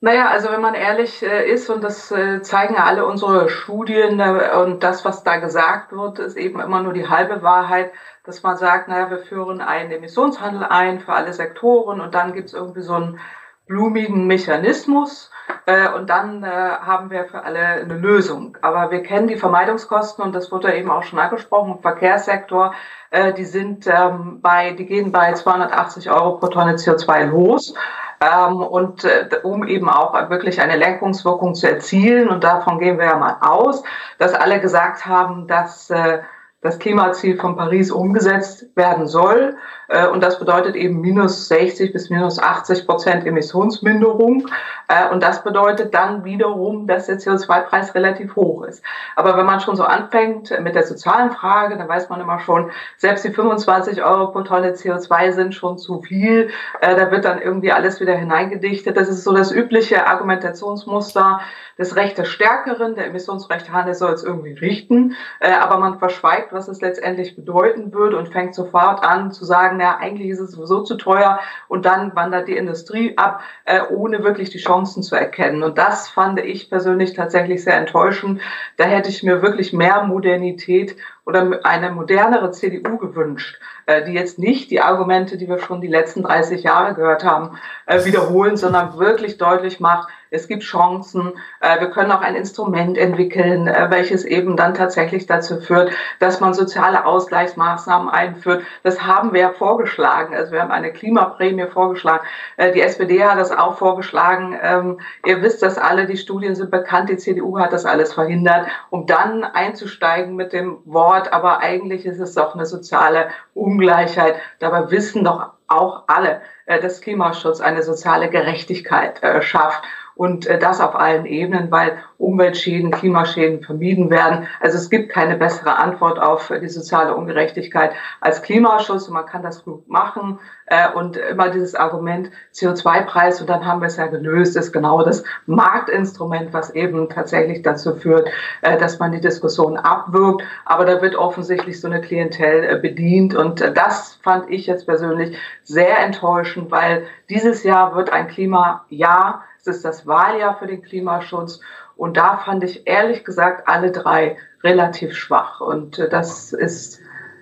[0.00, 4.20] Naja, also wenn man ehrlich äh, ist, und das äh, zeigen ja alle unsere Studien
[4.20, 7.90] äh, und das, was da gesagt wird, ist eben immer nur die halbe Wahrheit,
[8.28, 12.48] dass man sagt, naja, wir führen einen Emissionshandel ein für alle Sektoren und dann gibt
[12.48, 13.18] es irgendwie so einen
[13.66, 15.30] blumigen Mechanismus
[15.64, 18.58] äh, und dann äh, haben wir für alle eine Lösung.
[18.60, 22.74] Aber wir kennen die Vermeidungskosten und das wurde eben auch schon angesprochen im Verkehrssektor.
[23.10, 27.72] Äh, die sind ähm, bei, die gehen bei 280 Euro pro Tonne CO2 los.
[28.20, 33.06] Ähm, und äh, um eben auch wirklich eine Lenkungswirkung zu erzielen, und davon gehen wir
[33.06, 33.82] ja mal aus,
[34.18, 36.18] dass alle gesagt haben, dass äh,
[36.60, 39.56] das Klimaziel von Paris umgesetzt werden soll.
[39.88, 44.48] Äh, und das bedeutet eben minus 60 bis minus 80 Prozent Emissionsminderung.
[44.88, 48.82] Äh, und das bedeutet dann wiederum, dass der CO2-Preis relativ hoch ist.
[49.14, 52.72] Aber wenn man schon so anfängt mit der sozialen Frage, dann weiß man immer schon,
[52.96, 56.50] selbst die 25 Euro pro Tonne CO2 sind schon zu viel.
[56.80, 58.96] Äh, da wird dann irgendwie alles wieder hineingedichtet.
[58.96, 61.40] Das ist so das übliche Argumentationsmuster
[61.78, 62.94] des Recht des Stärkeren.
[62.94, 65.14] Der Emissionsrechtehandel soll es irgendwie richten.
[65.40, 69.98] Aber man verschweigt, was es letztendlich bedeuten würde und fängt sofort an zu sagen, na,
[69.98, 74.50] eigentlich ist es sowieso zu teuer und dann wandert die Industrie ab, äh, ohne wirklich
[74.50, 75.62] die Chancen zu erkennen.
[75.62, 78.40] Und das fand ich persönlich tatsächlich sehr enttäuschend.
[78.76, 80.96] Da hätte ich mir wirklich mehr Modernität
[81.28, 85.86] oder eine modernere CDU gewünscht, äh, die jetzt nicht die Argumente, die wir schon die
[85.86, 91.32] letzten 30 Jahre gehört haben, äh, wiederholen, sondern wirklich deutlich macht, es gibt Chancen.
[91.60, 96.52] Äh, wir können auch ein Instrument entwickeln, welches eben dann tatsächlich dazu führt, dass man
[96.52, 98.62] soziale Ausgleichsmaßnahmen einführt.
[98.82, 100.34] Das haben wir ja vorgeschlagen.
[100.34, 102.26] Also wir haben eine Klimaprämie vorgeschlagen.
[102.58, 104.58] Die SPD hat das auch vorgeschlagen.
[104.62, 107.08] Ähm, ihr wisst das alle, die Studien sind bekannt.
[107.08, 111.17] Die CDU hat das alles verhindert, um dann einzusteigen mit dem Wort.
[111.32, 114.36] Aber eigentlich ist es doch eine soziale Ungleichheit.
[114.60, 119.82] Dabei wissen doch auch alle, dass Klimaschutz eine soziale Gerechtigkeit schafft
[120.18, 124.48] und äh, das auf allen Ebenen, weil Umweltschäden, Klimaschäden vermieden werden.
[124.58, 129.44] Also es gibt keine bessere Antwort auf die soziale Ungerechtigkeit als Klimaschutz und man kann
[129.44, 130.40] das gut machen.
[130.66, 135.04] Äh, und immer dieses Argument CO2-Preis und dann haben wir es ja gelöst, ist genau
[135.04, 138.28] das Marktinstrument, was eben tatsächlich dazu führt,
[138.62, 140.42] äh, dass man die Diskussion abwirkt.
[140.64, 146.00] Aber da wird offensichtlich so eine Klientel bedient und das fand ich jetzt persönlich sehr
[146.00, 151.60] enttäuschend, weil dieses Jahr wird ein Klimajahr ist das Wahljahr für den Klimaschutz.
[151.96, 155.60] Und da fand ich ehrlich gesagt alle drei relativ schwach.
[155.60, 157.00] Und äh, das ist,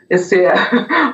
[0.08, 0.54] ist der,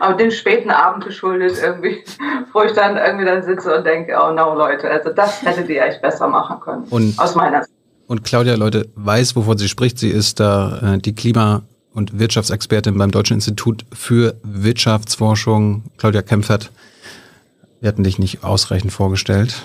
[0.01, 2.03] aber den späten Abend geschuldet irgendwie,
[2.53, 5.83] wo ich dann irgendwie dann sitze und denke, oh no, Leute, also das hättet ihr
[5.85, 6.85] echt besser machen können.
[6.85, 7.75] Und, aus meiner Sicht.
[8.07, 9.99] Und Claudia, Leute, weiß, wovon sie spricht.
[9.99, 11.63] Sie ist da äh, die Klima-
[11.95, 15.85] und Wirtschaftsexpertin beim Deutschen Institut für Wirtschaftsforschung.
[15.99, 16.71] Claudia Kempfert.
[17.81, 19.63] Wir hatten dich nicht ausreichend vorgestellt.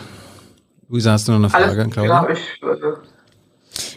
[0.89, 2.23] Luisa, hast du noch eine Frage, Alles, Claudia?
[2.23, 2.61] Ja, ich,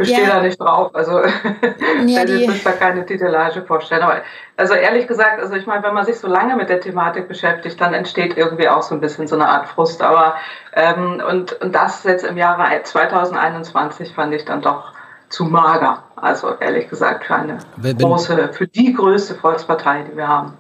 [0.01, 0.37] ich stehe ja.
[0.37, 0.95] da nicht drauf.
[0.95, 1.21] Also
[2.07, 4.03] ja, ich will da keine Titelage vorstellen.
[4.03, 4.23] Aber
[4.57, 7.81] also ehrlich gesagt, also ich meine, wenn man sich so lange mit der Thematik beschäftigt,
[7.81, 10.03] dann entsteht irgendwie auch so ein bisschen so eine Art Frust.
[10.03, 10.35] Aber
[10.75, 14.93] ähm, und, und das jetzt im Jahre 2021 fand ich dann doch
[15.29, 16.03] zu mager.
[16.17, 20.55] Also ehrlich gesagt für eine wenn, große, für die größte Volkspartei, die wir haben.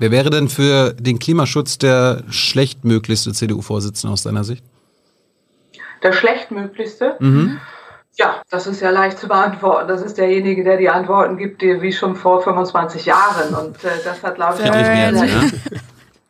[0.00, 4.64] Wer wäre denn für den Klimaschutz der schlechtmöglichste CDU-Vorsitzende aus deiner Sicht?
[6.04, 7.16] Der schlechtmöglichste.
[7.18, 7.58] Mhm.
[8.16, 9.88] Ja, das ist ja leicht zu beantworten.
[9.88, 13.54] Das ist derjenige, der die Antworten gibt, die wie schon vor 25 Jahren.
[13.54, 15.78] Und äh, das hat, glaube ich, Friedrich Merz, ja?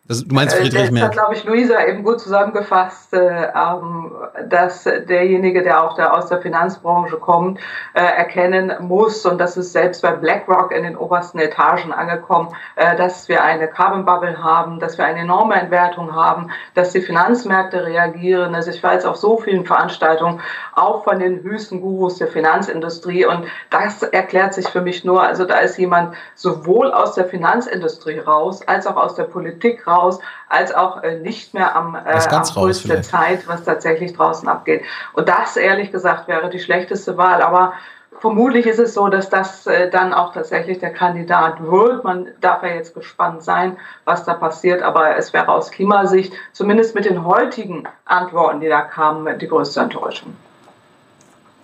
[0.06, 1.00] Das, du meinst Friedrich Merz?
[1.00, 4.12] Das hat, glaube ich, Luisa eben gut zusammengefasst, äh, ähm,
[4.50, 7.58] dass derjenige, der auch da aus der Finanzbranche kommt,
[7.94, 12.94] äh, erkennen muss, und das ist selbst bei BlackRock in den obersten Etagen angekommen, äh,
[12.96, 17.86] dass wir eine Carbon Bubble haben, dass wir eine enorme Entwertung haben, dass die Finanzmärkte
[17.86, 18.54] reagieren.
[18.54, 20.38] Also ich war jetzt auf so vielen Veranstaltungen,
[20.74, 25.46] auch von den höchsten Gurus der Finanzindustrie, und das erklärt sich für mich nur, also
[25.46, 30.18] da ist jemand sowohl aus der Finanzindustrie raus, als auch aus der Politik raus, raus,
[30.48, 34.82] als auch äh, nicht mehr am, äh, am Puls der Zeit, was tatsächlich draußen abgeht.
[35.12, 37.42] Und das, ehrlich gesagt, wäre die schlechteste Wahl.
[37.42, 37.72] Aber
[38.20, 42.04] vermutlich ist es so, dass das äh, dann auch tatsächlich der Kandidat wird.
[42.04, 44.82] Man darf ja jetzt gespannt sein, was da passiert.
[44.82, 49.80] Aber es wäre aus Klimasicht, zumindest mit den heutigen Antworten, die da kamen, die größte
[49.80, 50.36] Enttäuschung.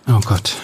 [0.09, 0.57] Oh Gott.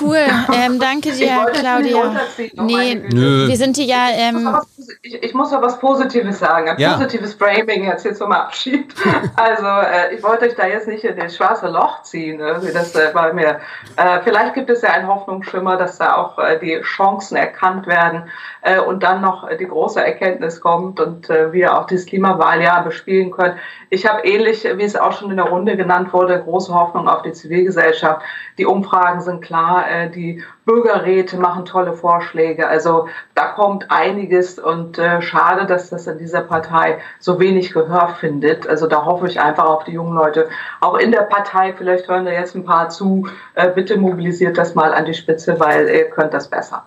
[0.00, 0.16] Cool,
[0.52, 2.20] ähm, danke dir, Claudia.
[2.54, 3.48] Nee, Nö.
[3.48, 4.08] wir sind hier ja.
[4.10, 4.56] Ähm,
[5.02, 6.94] ich, ich, muss noch was Positives sagen, ein ja.
[6.94, 8.94] positives Framing jetzt hier zum Abschied.
[9.36, 12.94] also, äh, ich wollte euch da jetzt nicht in das schwarze Loch ziehen, irgendwie das
[12.94, 13.60] äh, bei mir.
[13.96, 18.28] Äh, vielleicht gibt es ja einen Hoffnungsschimmer, dass da auch äh, die Chancen erkannt werden
[18.62, 23.30] äh, und dann noch die große Erkenntnis kommt und äh, wir auch das Klimawahljahr bespielen
[23.30, 23.58] können.
[23.90, 27.22] Ich habe ähnlich, wie es auch schon in der Runde genannt wurde, große Hoffnung auf
[27.22, 28.22] die Zivilgesellschaft.
[28.58, 32.66] Die Umfragen sind klar, äh, die Bürgerräte machen tolle Vorschläge.
[32.68, 38.16] Also da kommt einiges und äh, schade, dass das in dieser Partei so wenig Gehör
[38.20, 38.66] findet.
[38.66, 40.48] Also da hoffe ich einfach auf die jungen Leute.
[40.80, 44.74] Auch in der Partei, vielleicht hören da jetzt ein paar zu, äh, bitte mobilisiert das
[44.74, 46.84] mal an die Spitze, weil ihr könnt das besser.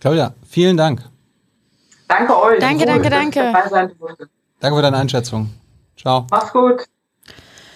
[0.00, 1.02] Claudia, vielen Dank.
[2.08, 2.58] Danke euch.
[2.58, 3.52] Danke, danke, danke.
[4.60, 5.50] Danke für deine Einschätzung.
[5.96, 6.26] Ciao.
[6.30, 6.84] Mach's gut.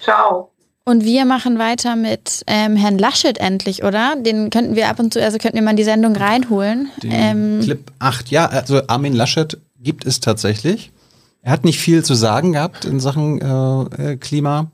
[0.00, 0.53] Ciao.
[0.86, 4.16] Und wir machen weiter mit ähm, Herrn Laschet endlich, oder?
[4.16, 6.90] Den könnten wir ab und zu, also könnten wir mal in die Sendung reinholen.
[7.02, 10.92] Den ähm, Clip 8, ja, also Armin Laschet gibt es tatsächlich.
[11.40, 14.70] Er hat nicht viel zu sagen gehabt in Sachen äh, äh Klima.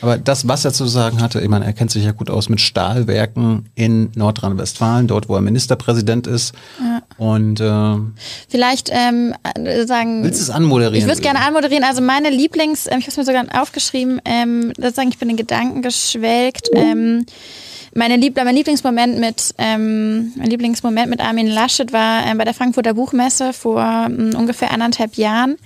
[0.00, 2.48] Aber das, was er zu sagen hatte, ich meine, er kennt sich ja gut aus
[2.48, 6.54] mit Stahlwerken in Nordrhein-Westfalen, dort, wo er Ministerpräsident ist.
[6.80, 7.02] Ja.
[7.16, 7.96] Und äh,
[8.48, 9.34] vielleicht ähm,
[9.86, 10.24] sagen.
[10.24, 10.96] Willst du es anmoderieren?
[10.96, 11.84] Ich würde es gerne anmoderieren.
[11.84, 15.30] Also meine Lieblings, äh, ich habe es mir sogar aufgeschrieben, ähm, das sagen, ich bin
[15.30, 16.68] in Gedanken geschwelgt.
[16.72, 17.26] Ähm,
[17.94, 22.54] meine Lieb mein Lieblingsmoment mit ähm, mein Lieblingsmoment mit Armin Laschet war ähm, bei der
[22.54, 25.56] Frankfurter Buchmesse vor ähm, ungefähr anderthalb Jahren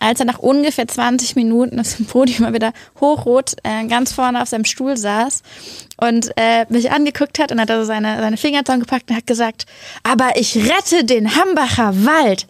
[0.00, 4.42] als er nach ungefähr 20 Minuten auf dem Podium mal wieder hochrot äh, ganz vorne
[4.42, 5.42] auf seinem Stuhl saß
[6.00, 9.66] und äh, mich angeguckt hat und hat also seine, seine Finger zusammengepackt und hat gesagt,
[10.02, 12.46] aber ich rette den Hambacher Wald.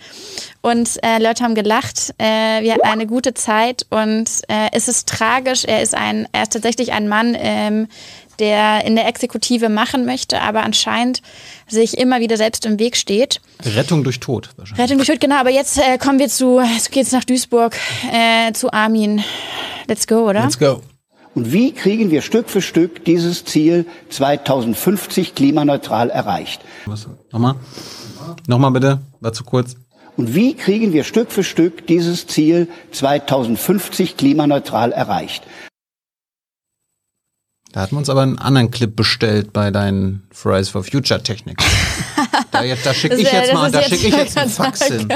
[0.61, 2.15] Und äh, Leute haben gelacht.
[2.19, 5.65] Äh, wir hatten eine gute Zeit und äh, es ist tragisch.
[5.65, 7.87] Er ist ein, er ist tatsächlich ein Mann, ähm,
[8.39, 11.23] der in der Exekutive machen möchte, aber anscheinend
[11.69, 13.41] sich immer wieder selbst im Weg steht.
[13.65, 14.85] Rettung durch Tod wahrscheinlich.
[14.85, 15.37] Rettung durch Tod, genau.
[15.37, 17.77] Aber jetzt äh, kommen wir zu, jetzt geht's nach Duisburg,
[18.13, 19.23] äh, zu Armin.
[19.87, 20.43] Let's go, oder?
[20.43, 20.83] Let's go.
[21.35, 26.63] Und wie kriegen wir Stück für Stück dieses Ziel 2050 klimaneutral erreicht?
[26.87, 27.07] Was?
[27.31, 27.55] Nochmal?
[28.47, 29.77] Nochmal bitte, war zu kurz.
[30.17, 35.45] Und wie kriegen wir Stück für Stück dieses Ziel 2050 klimaneutral erreicht?
[37.79, 41.59] Da hatten wir uns aber einen anderen Clip bestellt bei deinen Fridays for Future Technik.
[42.51, 45.07] da, da schicke ich jetzt mal, da schicke ich jetzt einen Fax hin.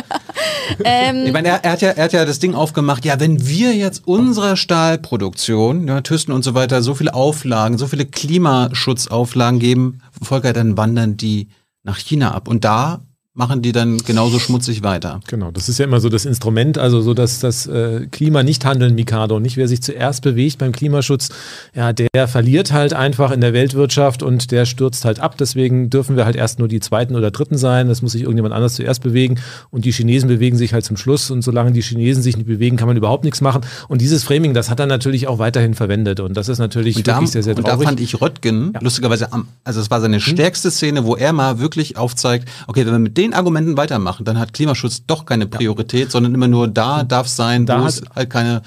[0.85, 3.49] ähm, ich meine, er, er, hat ja, er hat ja das Ding aufgemacht, ja, wenn
[3.49, 9.59] wir jetzt unserer Stahlproduktion, ja, Thyssen und so weiter, so viele Auflagen, so viele Klimaschutzauflagen
[9.59, 11.49] geben, Volker, dann wandern die
[11.83, 12.47] nach China ab.
[12.47, 13.01] Und da
[13.35, 15.21] machen die dann genauso schmutzig weiter.
[15.27, 18.67] Genau, das ist ja immer so das Instrument, also so, dass das äh, Klima nicht
[18.67, 21.31] handeln, Mikado, nicht wer sich zuerst bewegt beim Klimaschutz,
[21.75, 25.39] ja, der verliert halt einfach in der Weltwirtschaft und der stürzt halt ab.
[25.39, 27.89] Deswegen dürfen wir halt erst nur die Zweiten oder Dritten sein.
[27.89, 29.41] Das muss sich irgendjemand anders zuerst bewegen
[29.71, 32.77] und die Chinesen bewegen sich halt zum Schluss und solange die Chinesen sich nicht bewegen,
[32.77, 33.63] kann man überhaupt nichts machen.
[33.89, 37.07] Und dieses Framing, das hat er natürlich auch weiterhin verwendet und das ist natürlich und
[37.07, 37.73] wirklich da, sehr, sehr traurig.
[37.73, 38.81] Und da fand ich Röttgen, ja.
[38.83, 39.31] lustigerweise,
[39.65, 40.21] also es war seine hm.
[40.21, 44.39] stärkste Szene, wo er mal wirklich aufzeigt, okay, wenn wir mit den Argumenten weitermachen, dann
[44.39, 46.11] hat Klimaschutz doch keine Priorität, ja.
[46.11, 48.63] sondern immer nur da darf es sein, da wo es halt keine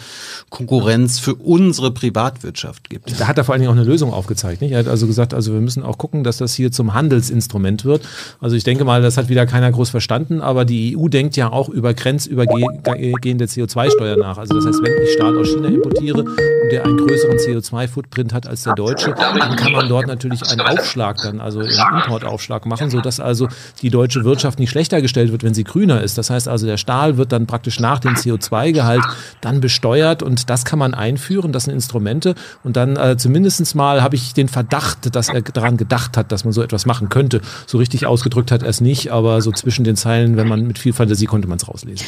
[0.49, 3.19] Konkurrenz für unsere Privatwirtschaft gibt.
[3.19, 4.61] Da hat er vor allen Dingen auch eine Lösung aufgezeigt.
[4.61, 4.71] Nicht?
[4.71, 8.07] Er hat also gesagt, also wir müssen auch gucken, dass das hier zum Handelsinstrument wird.
[8.39, 11.51] Also ich denke mal, das hat wieder keiner groß verstanden, aber die EU denkt ja
[11.51, 14.37] auch über grenzübergehende CO2-Steuer nach.
[14.37, 18.47] Also das heißt, wenn ich Stahl aus China importiere und der einen größeren CO2-Footprint hat
[18.47, 22.89] als der deutsche, dann kann man dort natürlich einen Aufschlag dann, also einen Importaufschlag machen,
[22.89, 23.49] sodass also
[23.81, 26.19] die deutsche deutsche Wirtschaft nicht schlechter gestellt wird, wenn sie grüner ist.
[26.19, 29.03] Das heißt also, der Stahl wird dann praktisch nach dem CO2-Gehalt
[29.41, 32.35] dann besteuert und das kann man einführen, das sind Instrumente.
[32.63, 36.43] Und dann äh, zumindest mal habe ich den Verdacht, dass er daran gedacht hat, dass
[36.43, 37.41] man so etwas machen könnte.
[37.65, 40.77] So richtig ausgedrückt hat er es nicht, aber so zwischen den Zeilen, wenn man mit
[40.77, 42.05] viel Fantasie konnte man es rauslesen.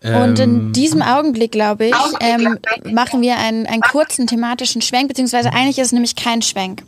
[0.00, 2.58] Und in ähm, diesem Augenblick, glaube ich, ähm,
[2.92, 6.84] machen wir einen, einen kurzen thematischen Schwenk, beziehungsweise eigentlich ist es nämlich kein Schwenk.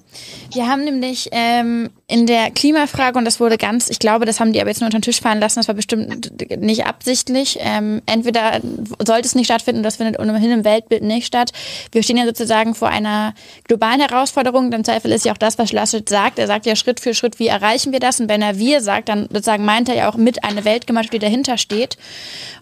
[0.52, 4.52] Wir haben nämlich ähm, in der Klimafrage, und das wurde ganz, ich glaube, das haben
[4.52, 7.58] die aber jetzt nur unter den Tisch fallen lassen, das war bestimmt nicht absichtlich.
[7.60, 8.60] Ähm, entweder
[9.04, 11.52] sollte es nicht stattfinden, das findet ohnehin im Weltbild nicht statt.
[11.90, 13.34] Wir stehen ja sozusagen vor einer
[13.64, 14.72] globalen Herausforderung.
[14.72, 16.38] Im Zweifel ist ja auch das, was Laschet sagt.
[16.38, 18.20] Er sagt ja Schritt für Schritt, wie erreichen wir das?
[18.20, 21.18] Und wenn er wir sagt, dann sozusagen meint er ja auch mit eine Weltgemeinschaft, die
[21.18, 21.96] dahinter steht.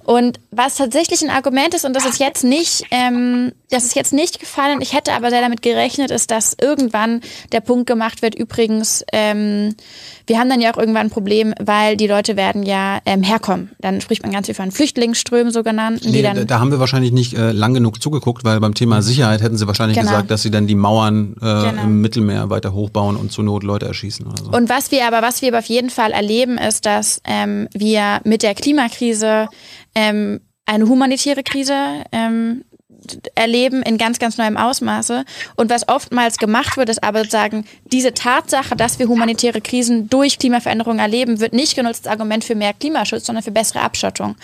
[0.04, 4.12] Und was tatsächlich ein Argument ist, und das ist jetzt nicht, ähm, das ist jetzt
[4.12, 7.20] nicht gefallen, ich hätte aber sehr damit gerechnet, ist, dass irgendwann
[7.52, 9.74] der Punkt gemacht wird, übrigens, ähm,
[10.26, 13.70] wir haben dann ja auch irgendwann ein Problem, weil die Leute werden ja ähm, herkommen.
[13.80, 16.10] Dann spricht man ganz viel von Flüchtlingsströmen sogenannten.
[16.10, 19.40] Nee, da, da, haben wir wahrscheinlich nicht äh, lang genug zugeguckt, weil beim Thema Sicherheit
[19.40, 20.10] hätten sie wahrscheinlich genau.
[20.10, 21.82] gesagt, dass sie dann die Mauern äh, genau.
[21.82, 24.26] im Mittelmeer weiter hochbauen und zur Not Leute erschießen.
[24.26, 24.50] Oder so.
[24.50, 28.20] Und was wir aber, was wir aber auf jeden Fall erleben, ist, dass ähm, wir
[28.24, 29.48] mit der Klimakrise
[29.98, 32.64] ähm, eine humanitäre Krise ähm,
[33.34, 35.24] erleben in ganz, ganz neuem Ausmaße.
[35.56, 40.38] Und was oftmals gemacht wird, ist aber sozusagen diese Tatsache, dass wir humanitäre Krisen durch
[40.38, 44.36] Klimaveränderungen erleben, wird nicht genutzt als Argument für mehr Klimaschutz, sondern für bessere Abschottung.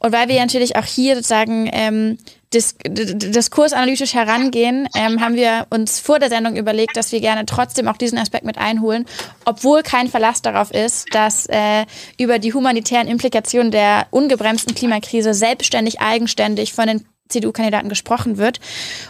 [0.00, 2.18] Und weil wir natürlich auch hier sozusagen ähm,
[2.52, 7.88] dis diskursanalytisch herangehen, ähm, haben wir uns vor der Sendung überlegt, dass wir gerne trotzdem
[7.88, 9.04] auch diesen Aspekt mit einholen,
[9.44, 11.84] obwohl kein Verlass darauf ist, dass äh,
[12.18, 18.60] über die humanitären Implikationen der ungebremsten Klimakrise selbstständig, eigenständig von den CDU-Kandidaten gesprochen wird.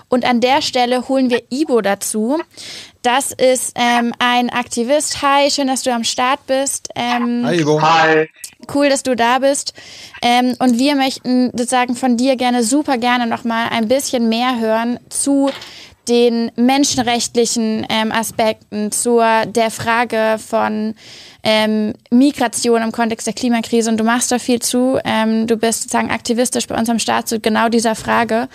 [0.09, 2.39] Und an der Stelle holen wir Ibo dazu.
[3.03, 5.23] Das ist ähm, ein Aktivist.
[5.23, 6.89] Hi, schön, dass du am Start bist.
[6.95, 7.81] Ähm, Hi, Ibo.
[7.81, 8.29] Hi.
[8.73, 9.73] Cool, dass du da bist.
[10.21, 14.99] Ähm, und wir möchten sozusagen von dir gerne, super gerne nochmal ein bisschen mehr hören
[15.09, 15.51] zu
[16.09, 20.95] den menschenrechtlichen ähm, Aspekten, zur der Frage von
[21.43, 23.91] ähm, Migration im Kontext der Klimakrise.
[23.91, 24.99] Und du machst da viel zu.
[25.05, 28.49] Ähm, du bist sozusagen aktivistisch bei uns am Start zu genau dieser Frage.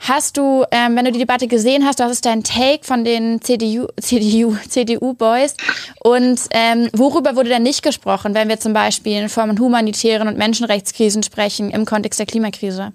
[0.00, 3.40] Hast du, ähm, wenn du die Debatte gesehen hast, was ist dein Take von den
[3.40, 5.56] CDU, CDU, CDU-Boys?
[6.02, 11.22] Und ähm, worüber wurde denn nicht gesprochen, wenn wir zum Beispiel von humanitären und Menschenrechtskrisen
[11.22, 12.92] sprechen im Kontext der Klimakrise?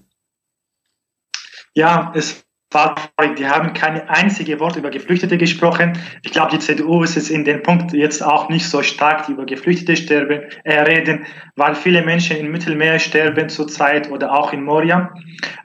[1.75, 5.97] Ja, es die haben keine einzige Wort über Geflüchtete gesprochen.
[6.21, 9.31] Ich glaube, die CDU ist es in dem Punkt jetzt auch nicht so stark, die
[9.31, 11.25] über Geflüchtete sterben, äh, reden,
[11.55, 15.11] weil viele Menschen im Mittelmeer sterben zurzeit oder auch in Moria.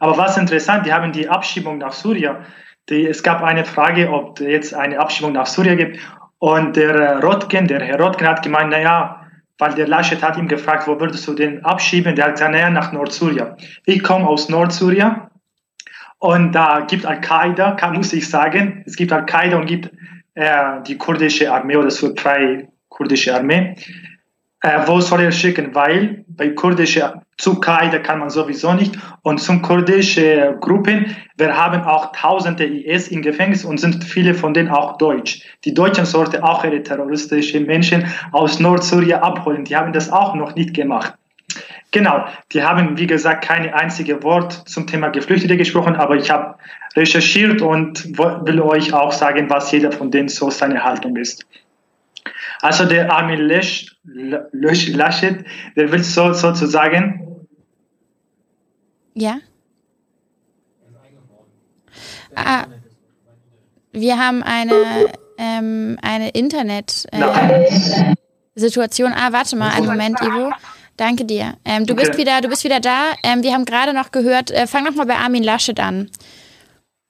[0.00, 2.36] Aber was interessant, die haben die Abschiebung nach Syrien.
[2.88, 5.98] Die, es gab eine Frage, ob jetzt eine Abschiebung nach Syrien gibt.
[6.38, 9.20] Und der Rotgen, der Herr Rotgen hat gemeint, na ja,
[9.58, 12.16] weil der Laschet hat ihm gefragt, wo würdest du den abschieben?
[12.16, 13.54] Der hat gesagt, naja, nach Nordsyrien.
[13.84, 15.28] Ich komme aus Nordsyrien
[16.24, 19.90] und da gibt Al-Qaida, muss ich sagen, es gibt Al-Qaida und gibt
[20.34, 23.76] äh, die kurdische Armee oder so freie kurdische Armee.
[24.62, 25.74] Äh, wo soll er schicken?
[25.74, 31.82] Weil bei kurdische zu Qaida kann man sowieso nicht und zum kurdische Gruppen, wir haben
[31.82, 35.42] auch tausende IS im Gefängnis und sind viele von denen auch deutsch.
[35.66, 39.66] Die Deutschen sollten auch ihre terroristischen Menschen aus Nordsyrien abholen.
[39.66, 41.12] Die haben das auch noch nicht gemacht.
[41.94, 46.56] Genau, die haben, wie gesagt, keine einzige Wort zum Thema Geflüchtete gesprochen, aber ich habe
[46.96, 51.46] recherchiert und will euch auch sagen, was jeder von denen so seine Haltung ist.
[52.62, 55.44] Also der Armin Lesch, Lesch, Laschet,
[55.76, 57.46] der will so, sozusagen.
[59.14, 59.38] Ja.
[62.34, 62.64] Ah,
[63.92, 69.12] wir haben eine, ähm, eine Internet-Situation.
[69.12, 70.50] Äh, ah, warte mal, einen Moment, Ivo.
[70.96, 71.54] Danke dir.
[71.64, 72.06] Ähm, du okay.
[72.06, 73.12] bist wieder, du bist wieder da.
[73.22, 76.10] Ähm, wir haben gerade noch gehört, äh, fang noch mal bei Armin Laschet an.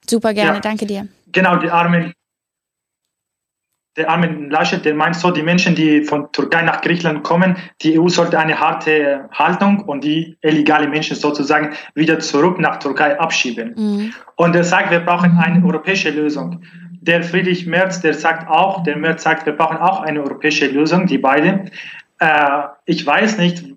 [0.09, 0.61] Super gerne, ja.
[0.61, 1.09] danke dir.
[1.33, 2.13] Genau, die Armin,
[3.97, 7.99] der Armin Laschet, der meint so, die Menschen, die von Türkei nach Griechenland kommen, die
[7.99, 13.75] EU sollte eine harte Haltung und die illegale Menschen sozusagen wieder zurück nach Türkei abschieben.
[13.77, 14.15] Mhm.
[14.37, 16.63] Und er sagt, wir brauchen eine europäische Lösung.
[17.03, 21.07] Der Friedrich Merz, der sagt auch, der Merz sagt, wir brauchen auch eine europäische Lösung,
[21.07, 21.71] die beiden.
[22.19, 23.74] Äh, ich weiß nicht,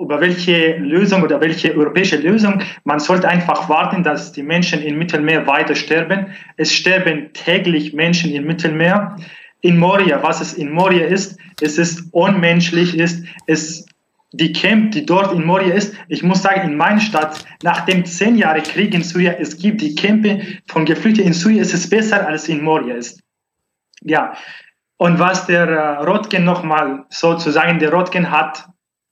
[0.00, 2.62] über welche Lösung oder welche europäische Lösung.
[2.84, 6.26] Man sollte einfach warten, dass die Menschen im Mittelmeer weiter sterben.
[6.56, 9.16] Es sterben täglich Menschen im Mittelmeer.
[9.60, 13.84] In Moria, was es in Moria ist, es ist unmenschlich, ist es
[14.32, 15.94] die Camp, die dort in Moria ist.
[16.08, 19.82] Ich muss sagen, in meiner Stadt, nach dem zehn Jahre Krieg in Syrien, es gibt
[19.82, 23.20] die Campe von Geflüchteten in Syrien, es ist besser als in Moria ist.
[24.02, 24.34] Ja.
[24.96, 28.66] Und was der äh, Rotgen nochmal sozusagen, der Rotgen hat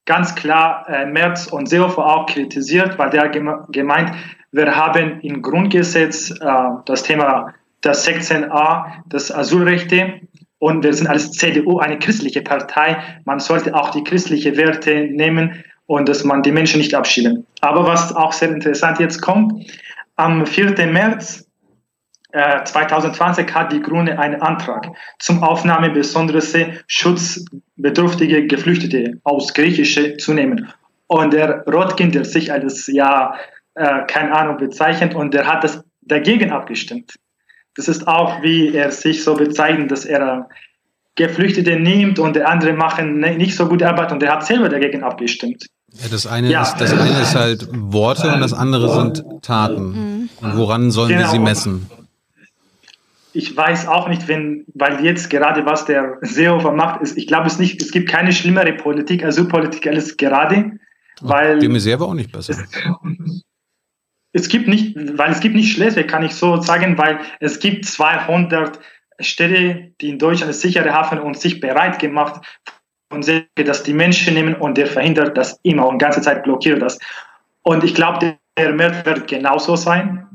[0.09, 4.13] ganz klar äh, Merz und Seehofer auch kritisiert, weil der gemeint,
[4.53, 6.45] wir haben im Grundgesetz äh,
[6.87, 7.53] das Thema
[7.83, 10.21] das 16a, das Asylrechte
[10.59, 12.97] und wir sind als CDU eine christliche Partei.
[13.27, 17.47] Man sollte auch die christlichen Werte nehmen und dass man die Menschen nicht abschieben.
[17.61, 19.71] Aber was auch sehr interessant jetzt kommt,
[20.17, 20.75] am 4.
[20.87, 21.48] März
[22.33, 24.89] 2020 äh, hat die Grüne einen Antrag
[25.19, 26.55] zum Aufnahme besonderes
[26.87, 30.69] schutzbedürftige Geflüchtete aus Griechische zu nehmen.
[31.07, 33.35] Und der Rotkin, der sich als, ja,
[33.75, 37.15] äh, keine Ahnung, bezeichnet, und der hat das dagegen abgestimmt.
[37.77, 40.49] Das ist auch, wie er sich so bezeichnet, dass er
[41.15, 45.03] Geflüchtete nimmt und der andere machen nicht so gute Arbeit und er hat selber dagegen
[45.03, 45.67] abgestimmt.
[45.93, 46.63] Ja, das eine, ja.
[46.63, 49.93] Ist, das eine ist halt Worte und das andere sind Taten.
[49.93, 50.29] Mhm.
[50.43, 51.23] Und woran sollen genau.
[51.23, 51.91] wir sie messen?
[53.33, 57.47] Ich weiß auch nicht, wenn, weil jetzt gerade was der Seehofer macht, ist, ich glaube
[57.47, 60.79] es nicht, es gibt keine schlimmere Politik, Asylpolitik als gerade,
[61.21, 61.59] weil.
[61.59, 62.53] Die Misere war auch nicht besser.
[62.53, 63.43] Es,
[64.33, 67.85] es, gibt nicht, weil es gibt nicht Schleswig, kann ich so sagen, weil es gibt
[67.85, 68.79] 200
[69.21, 72.41] Städte, die in Deutschland sichere Hafen und sich bereit gemacht
[73.11, 76.81] und dass die Menschen nehmen und der verhindert das immer und die ganze Zeit blockiert
[76.81, 76.99] das.
[77.63, 80.28] Und ich glaube, der März wird genauso sein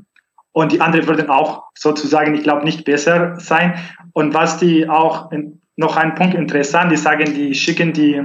[0.53, 3.75] und die anderen würden auch sozusagen, ich glaube, nicht besser sein.
[4.13, 5.31] Und was die auch,
[5.75, 8.21] noch ein Punkt interessant, die sagen, die schicken die,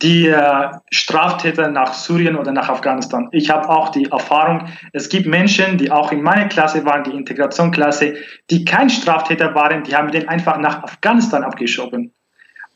[0.00, 3.28] die äh, Straftäter nach Syrien oder nach Afghanistan.
[3.32, 7.10] Ich habe auch die Erfahrung, es gibt Menschen, die auch in meiner Klasse waren, die
[7.10, 8.14] Integrationsklasse,
[8.48, 12.12] die kein Straftäter waren, die haben den einfach nach Afghanistan abgeschoben.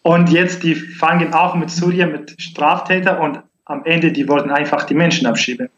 [0.02, 4.84] Und jetzt, die fangen auch mit Syrien, mit Straftäter und am Ende, die wollten einfach
[4.84, 5.70] die Menschen abschieben.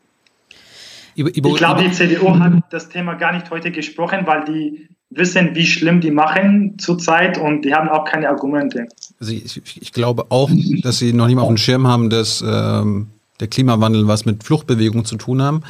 [1.17, 4.89] Ibo, Ibo, ich glaube, die CDU hat das Thema gar nicht heute gesprochen, weil die
[5.11, 8.87] wissen, wie schlimm die machen zurzeit und die haben auch keine Argumente.
[9.19, 10.51] Also ich, ich, glaube auch,
[10.83, 13.09] dass sie noch nicht mal auf dem Schirm haben, dass ähm,
[13.41, 15.63] der Klimawandel was mit Fluchtbewegung zu tun haben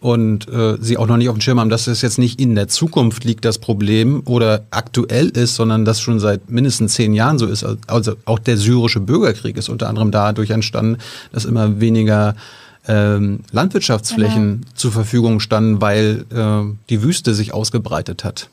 [0.00, 2.54] und äh, sie auch noch nicht auf dem Schirm haben, dass es jetzt nicht in
[2.54, 7.38] der Zukunft liegt, das Problem oder aktuell ist, sondern das schon seit mindestens zehn Jahren
[7.38, 7.64] so ist.
[7.86, 10.98] Also auch der syrische Bürgerkrieg ist unter anderem dadurch entstanden,
[11.32, 12.36] dass immer weniger
[12.86, 14.72] ähm, Landwirtschaftsflächen genau.
[14.74, 18.48] zur Verfügung standen, weil äh, die Wüste sich ausgebreitet hat.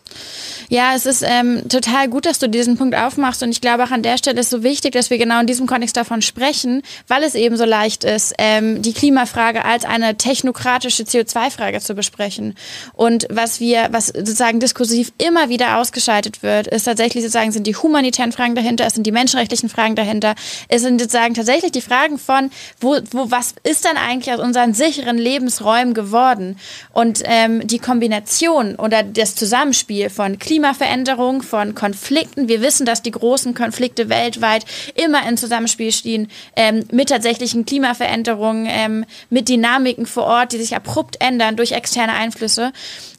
[0.69, 3.91] Ja, es ist ähm, total gut, dass du diesen Punkt aufmachst und ich glaube auch
[3.91, 7.23] an der Stelle ist so wichtig, dass wir genau in diesem Kontext davon sprechen, weil
[7.23, 12.55] es eben so leicht ist, ähm, die Klimafrage als eine technokratische CO2-Frage zu besprechen.
[12.93, 17.75] Und was wir, was sozusagen diskursiv immer wieder ausgeschaltet wird, ist tatsächlich sozusagen sind die
[17.75, 20.35] humanitären Fragen dahinter, es sind die menschenrechtlichen Fragen dahinter,
[20.69, 22.49] es sind sozusagen tatsächlich die Fragen von,
[22.79, 26.57] wo, wo was ist dann eigentlich aus unseren sicheren Lebensräumen geworden?
[26.93, 32.47] Und ähm, die Kombination oder das Zusammenspiel von Klima Klimaveränderung, von Konflikten.
[32.47, 34.65] Wir wissen, dass die großen Konflikte weltweit
[34.95, 40.75] immer in Zusammenspiel stehen ähm, mit tatsächlichen Klimaveränderungen, ähm, mit Dynamiken vor Ort, die sich
[40.75, 42.71] abrupt ändern durch externe Einflüsse.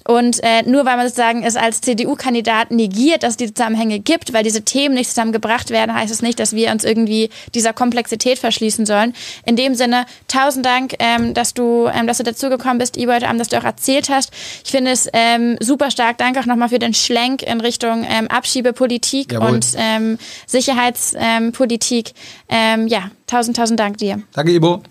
[0.06, 4.32] Und äh, nur weil man sozusagen es als CDU-Kandidat negiert, dass es die Zusammenhänge gibt,
[4.32, 8.38] weil diese Themen nicht zusammengebracht werden, heißt es nicht, dass wir uns irgendwie dieser Komplexität
[8.38, 9.14] verschließen sollen.
[9.44, 13.28] In dem Sinne, tausend Dank, ähm, dass du, ähm, dass du dazugekommen bist, Ibo, heute
[13.28, 14.32] Abend, dass du auch erzählt hast.
[14.64, 16.18] Ich finde es ähm, super stark.
[16.18, 19.50] Danke auch nochmal für den Schlenk in Richtung ähm, Abschiebepolitik Jawohl.
[19.50, 22.12] und ähm, Sicherheitspolitik.
[22.48, 24.22] Ähm, ja, tausend, tausend Dank dir.
[24.32, 24.82] Danke, Ibo.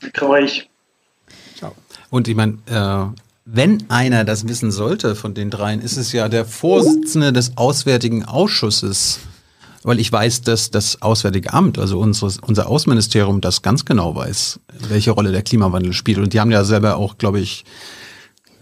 [0.00, 0.68] Danke euch.
[1.56, 1.74] Ciao.
[2.10, 6.28] Und ich meine, äh wenn einer das wissen sollte von den dreien, ist es ja
[6.28, 9.20] der Vorsitzende des Auswärtigen Ausschusses.
[9.84, 14.60] Weil ich weiß, dass das Auswärtige Amt, also unseres, unser Außenministerium, das ganz genau weiß,
[14.88, 16.18] welche Rolle der Klimawandel spielt.
[16.18, 17.64] Und die haben ja selber auch, glaube ich,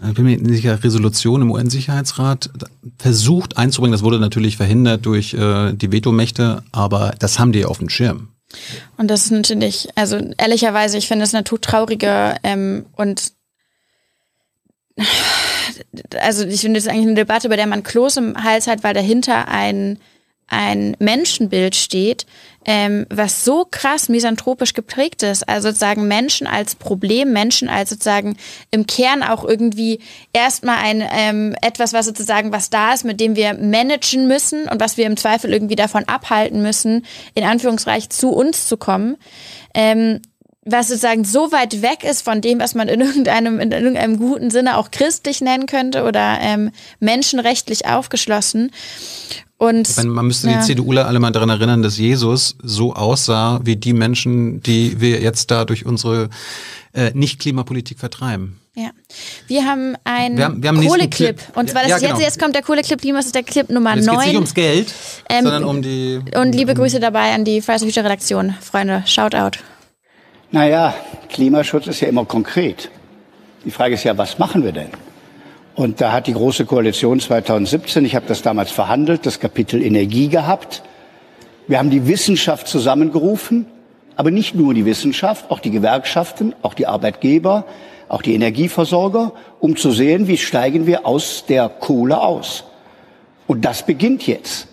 [0.06, 2.50] ich bin mir sicher, Resolution im UN-Sicherheitsrat
[2.98, 3.92] versucht einzubringen.
[3.92, 8.28] Das wurde natürlich verhindert durch äh, die Vetomächte, aber das haben die auf dem Schirm.
[8.98, 13.32] Und das ist natürlich, also ehrlicherweise, ich finde es eine todtraurige ähm, und
[16.20, 18.94] also ich finde das eigentlich eine Debatte, bei der man Kloß im Hals hat, weil
[18.94, 19.98] dahinter ein,
[20.48, 22.26] ein Menschenbild steht,
[22.64, 25.48] ähm, was so krass misanthropisch geprägt ist.
[25.48, 28.36] Also sozusagen Menschen als Problem, Menschen als sozusagen
[28.70, 30.00] im Kern auch irgendwie
[30.32, 34.80] erstmal ein ähm, etwas, was sozusagen was da ist, mit dem wir managen müssen und
[34.80, 39.16] was wir im Zweifel irgendwie davon abhalten müssen, in Anführungsreich zu uns zu kommen.
[39.74, 40.20] Ähm,
[40.66, 44.50] was sozusagen so weit weg ist von dem, was man in irgendeinem, in irgendeinem guten
[44.50, 46.70] Sinne auch christlich nennen könnte oder ähm,
[47.00, 48.72] menschenrechtlich aufgeschlossen.
[49.58, 50.58] Und meine, man müsste ja.
[50.58, 55.20] die CDUler alle mal daran erinnern, dass Jesus so aussah wie die Menschen, die wir
[55.20, 56.28] jetzt da durch unsere
[56.92, 58.60] äh, Nicht-Klimapolitik vertreiben.
[58.74, 58.90] Ja.
[59.46, 61.40] Wir haben einen wir haben, wir haben Kohleclip.
[61.54, 62.10] Und zwar das ja, genau.
[62.10, 64.18] jetzt, jetzt kommt der Kohleclip, das ist der Clip Nummer jetzt 9.
[64.18, 64.92] Es nicht ums Geld,
[65.30, 66.20] ähm, sondern um die.
[66.34, 68.54] Und liebe Grüße dabei an die Future Redaktion.
[68.60, 69.58] Freunde, Shoutout.
[70.56, 70.94] Naja,
[71.28, 72.90] Klimaschutz ist ja immer konkret.
[73.66, 74.88] Die Frage ist ja, was machen wir denn?
[75.74, 80.28] Und da hat die Große Koalition 2017, ich habe das damals verhandelt, das Kapitel Energie
[80.28, 80.82] gehabt.
[81.68, 83.66] Wir haben die Wissenschaft zusammengerufen,
[84.16, 87.66] aber nicht nur die Wissenschaft, auch die Gewerkschaften, auch die Arbeitgeber,
[88.08, 92.64] auch die Energieversorger, um zu sehen, wie steigen wir aus der Kohle aus.
[93.46, 94.68] Und das beginnt jetzt.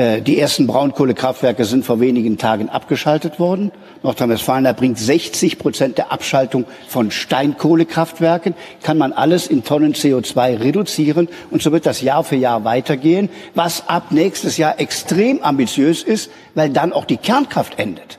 [0.00, 3.70] Äh, die ersten Braunkohlekraftwerke sind vor wenigen Tagen abgeschaltet worden.
[4.02, 8.54] Nordrhein-Westfalen erbringt 60 Prozent der Abschaltung von Steinkohlekraftwerken.
[8.82, 11.28] Kann man alles in Tonnen CO2 reduzieren.
[11.50, 16.30] Und so wird das Jahr für Jahr weitergehen, was ab nächstes Jahr extrem ambitiös ist,
[16.54, 18.18] weil dann auch die Kernkraft endet.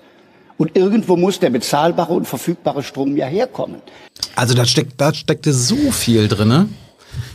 [0.60, 3.82] Und irgendwo muss der bezahlbare und verfügbare Strom ja herkommen.
[4.36, 6.70] Also da steckt, da steckte so viel drinne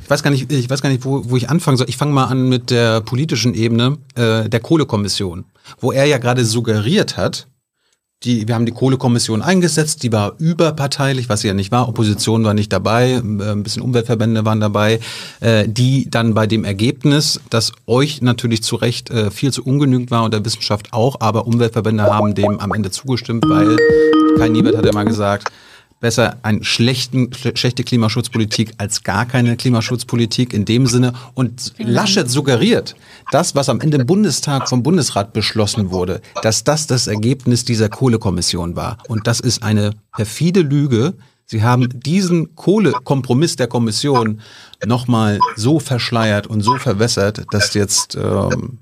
[0.02, 1.88] ich weiß gar nicht, ich weiß gar nicht, wo, wo ich anfangen soll.
[1.88, 5.44] Ich fange mal an mit der politischen Ebene äh, der Kohlekommission,
[5.80, 7.48] wo er ja gerade suggeriert hat,
[8.24, 11.88] die, wir haben die Kohlekommission eingesetzt, die war überparteilich, was sie ja nicht war.
[11.88, 15.00] Opposition war nicht dabei, äh, ein bisschen Umweltverbände waren dabei,
[15.40, 20.10] äh, die dann bei dem Ergebnis, das euch natürlich zu Recht äh, viel zu ungenügend
[20.10, 23.76] war und der Wissenschaft auch, aber Umweltverbände haben dem am Ende zugestimmt, weil
[24.38, 25.50] Kai Niebert hat ja mal gesagt,
[26.00, 31.14] besser eine schlechten, schlechte Klimaschutzpolitik als gar keine Klimaschutzpolitik in dem Sinne.
[31.34, 32.96] Und Laschet suggeriert,
[33.32, 37.88] das, was am Ende im Bundestag vom Bundesrat beschlossen wurde, dass das das Ergebnis dieser
[37.88, 38.98] Kohlekommission war.
[39.08, 41.14] Und das ist eine perfide Lüge.
[41.46, 44.40] Sie haben diesen Kohlekompromiss der Kommission
[44.84, 48.78] nochmal so verschleiert und so verwässert, dass jetzt ähm,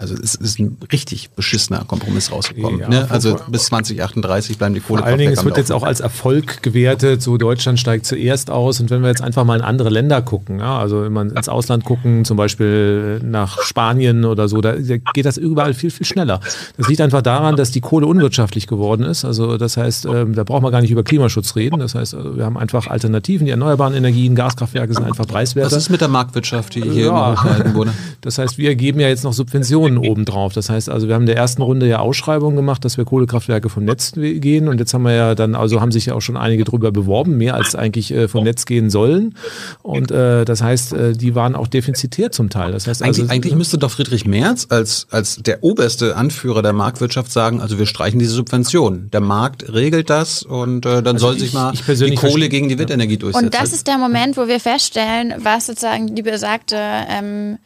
[0.00, 2.78] also es ist ein richtig beschissener Kompromiss rausgekommen.
[2.78, 3.06] Ja, ne?
[3.10, 5.00] Also bis 2038 bleiben die Kohle.
[5.00, 8.78] Vor allen Dingen, es wird jetzt auch als Erfolg gewertet, so Deutschland steigt zuerst aus.
[8.78, 11.48] Und wenn wir jetzt einfach mal in andere Länder gucken, ja, also wenn man ins
[11.48, 16.38] Ausland gucken, zum Beispiel nach Spanien oder so, da geht das überall viel, viel schneller.
[16.76, 19.24] Das liegt einfach daran, dass die Kohle unwirtschaftlich geworden ist.
[19.24, 21.80] Also das heißt, ähm, da braucht man gar nicht über Klimaschutz reden.
[21.80, 25.72] Das heißt, also wir haben einfach Alternativen, die erneuerbaren Energien, Gaskraftwerke sind einfach preiswerter.
[25.74, 27.32] Was ist mit der Marktwirtschaft, die hier ja.
[27.32, 27.92] hochgehalten wurde?
[28.20, 30.52] Das heißt, wir geben ja jetzt noch Subventionen Subventionen obendrauf.
[30.52, 33.68] Das heißt also, wir haben in der ersten Runde ja Ausschreibungen gemacht, dass wir Kohlekraftwerke
[33.68, 36.36] vom Netz gehen und jetzt haben wir ja dann, also haben sich ja auch schon
[36.36, 39.34] einige drüber beworben, mehr als eigentlich äh, vom Netz gehen sollen.
[39.82, 42.72] Und äh, das heißt, äh, die waren auch defizitär zum Teil.
[42.72, 46.72] Das heißt also, eigentlich, eigentlich müsste doch Friedrich Merz als, als der oberste Anführer der
[46.72, 49.10] Marktwirtschaft sagen, also wir streichen diese Subventionen.
[49.10, 52.68] Der Markt regelt das und äh, dann also soll ich, sich mal die Kohle gegen
[52.68, 53.46] die Windenergie durchsetzen.
[53.46, 57.58] Und das ist der Moment, wo wir feststellen, was sozusagen die besagte ähm,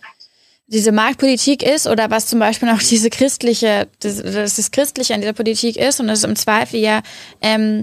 [0.73, 5.35] diese Marktpolitik ist oder was zum Beispiel auch diese christliche, das, das Christliche an dieser
[5.35, 7.03] Politik ist und das ist im Zweifel ja
[7.41, 7.83] ähm,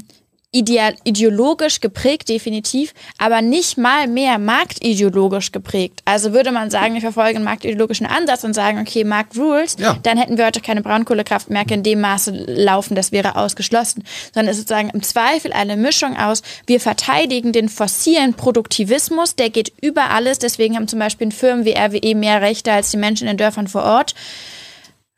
[0.51, 6.01] ideal, ideologisch geprägt, definitiv, aber nicht mal mehr marktideologisch geprägt.
[6.05, 9.97] Also würde man sagen, wir verfolgen einen marktideologischen Ansatz und sagen, okay, Markt rules, ja.
[10.01, 14.03] dann hätten wir heute keine Braunkohlekraftwerke in dem Maße laufen, das wäre ausgeschlossen.
[14.33, 19.51] Sondern es ist sozusagen im Zweifel eine Mischung aus, wir verteidigen den fossilen Produktivismus, der
[19.51, 23.27] geht über alles, deswegen haben zum Beispiel Firmen wie RWE mehr Rechte als die Menschen
[23.27, 24.15] in den Dörfern vor Ort.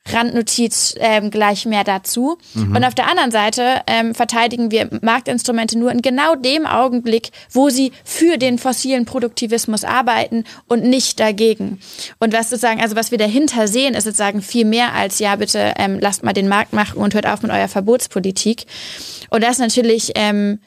[0.07, 2.37] Randnotiz ähm, gleich mehr dazu.
[2.53, 2.75] Mhm.
[2.75, 7.69] Und auf der anderen Seite ähm, verteidigen wir Marktinstrumente nur in genau dem Augenblick, wo
[7.69, 11.79] sie für den fossilen Produktivismus arbeiten und nicht dagegen.
[12.19, 15.73] Und was sozusagen, also was wir dahinter sehen, ist sozusagen viel mehr als ja bitte
[15.77, 18.65] ähm, lasst mal den Markt machen und hört auf mit eurer Verbotspolitik.
[19.29, 20.59] Und das natürlich ähm,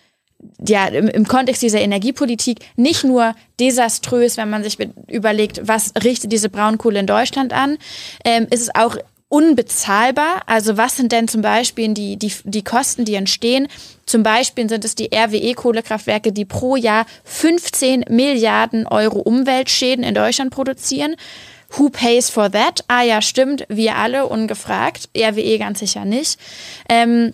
[0.66, 4.78] ja, im, im Kontext dieser Energiepolitik nicht nur desaströs, wenn man sich
[5.09, 7.78] überlegt, was richtet diese Braunkohle in Deutschland an,
[8.24, 8.97] ähm, ist es auch
[9.35, 10.43] unbezahlbar.
[10.47, 13.66] Also was sind denn zum Beispiel die, die, die Kosten, die entstehen?
[14.06, 20.55] Zum Beispiel sind es die RWE-Kohlekraftwerke, die pro Jahr 15 Milliarden Euro Umweltschäden in Deutschland
[20.55, 21.16] produzieren.
[21.70, 22.85] Who pays for that?
[22.86, 25.09] Ah ja, stimmt, wir alle ungefragt.
[25.16, 26.39] RWE ganz sicher nicht.
[26.89, 27.32] Ähm,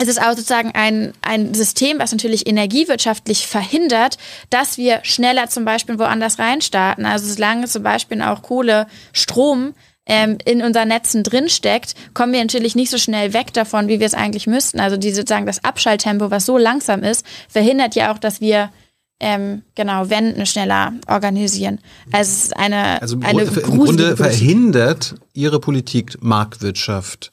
[0.00, 4.18] es ist auch sozusagen ein, ein System, was natürlich energiewirtschaftlich verhindert,
[4.50, 7.06] dass wir schneller zum Beispiel woanders reinstarten.
[7.06, 9.74] Also solange zum Beispiel auch Kohle, Strom
[10.06, 14.06] ähm, in unseren Netzen drinsteckt, kommen wir natürlich nicht so schnell weg davon, wie wir
[14.06, 14.80] es eigentlich müssten.
[14.80, 18.70] Also die sozusagen das Abschalttempo, was so langsam ist, verhindert ja auch, dass wir
[19.18, 21.78] ähm, genau Wenden schneller organisieren.
[22.12, 27.30] Also es ist eine, also eine im Grunde verhindert ihre Politik Marktwirtschaft.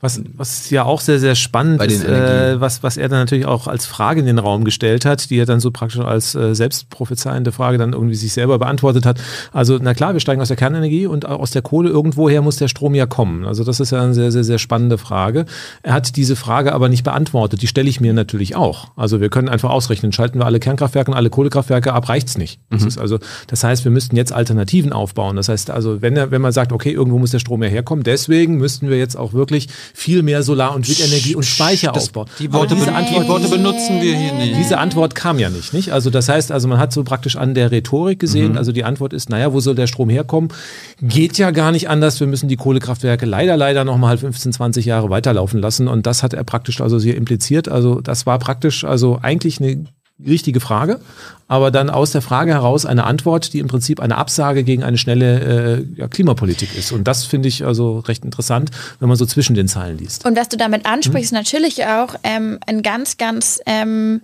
[0.00, 3.66] Was, was ja auch sehr, sehr spannend ist, äh, was, was er dann natürlich auch
[3.66, 7.52] als Frage in den Raum gestellt hat, die er dann so praktisch als äh, selbstprophezeiende
[7.52, 9.20] Frage dann irgendwie sich selber beantwortet hat.
[9.52, 12.68] Also, na klar, wir steigen aus der Kernenergie und aus der Kohle irgendwoher muss der
[12.68, 13.46] Strom ja kommen.
[13.46, 15.46] Also, das ist ja eine sehr, sehr, sehr spannende Frage.
[15.82, 17.62] Er hat diese Frage aber nicht beantwortet.
[17.62, 18.88] Die stelle ich mir natürlich auch.
[18.96, 22.60] Also, wir können einfach ausrechnen, schalten wir alle Kernkraftwerke und alle Kohlekraftwerke ab, reicht's nicht.
[22.70, 22.88] Das mhm.
[22.88, 25.36] ist also, das heißt, wir müssten jetzt Alternativen aufbauen.
[25.36, 28.04] Das heißt also, wenn, er, wenn man sagt, okay, irgendwo muss der Strom ja herkommen,
[28.04, 29.43] deswegen müssten wir jetzt auch wirklich
[29.94, 32.28] viel mehr Solar- und Windenergie und Speicher aufbauen.
[32.38, 34.56] Die Worte, diese Antwort, die Worte benutzen wir hier nicht.
[34.56, 35.92] Diese Antwort kam ja nicht, nicht?
[35.92, 38.58] Also das heißt, also man hat so praktisch an der Rhetorik gesehen, mhm.
[38.58, 40.50] also die Antwort ist, naja, wo soll der Strom herkommen?
[41.00, 44.84] Geht ja gar nicht anders, wir müssen die Kohlekraftwerke leider, leider noch mal 15, 20
[44.86, 47.68] Jahre weiterlaufen lassen und das hat er praktisch also hier impliziert.
[47.68, 49.84] Also das war praktisch also eigentlich eine
[50.24, 51.00] richtige Frage,
[51.48, 54.96] aber dann aus der Frage heraus eine Antwort, die im Prinzip eine Absage gegen eine
[54.96, 55.40] schnelle
[55.96, 56.92] äh, ja, Klimapolitik ist.
[56.92, 58.70] Und das finde ich also recht interessant,
[59.00, 60.24] wenn man so zwischen den Zeilen liest.
[60.24, 61.38] Und was du damit ansprichst, hm?
[61.38, 64.20] natürlich auch ähm, ein ganz, ganz ähm,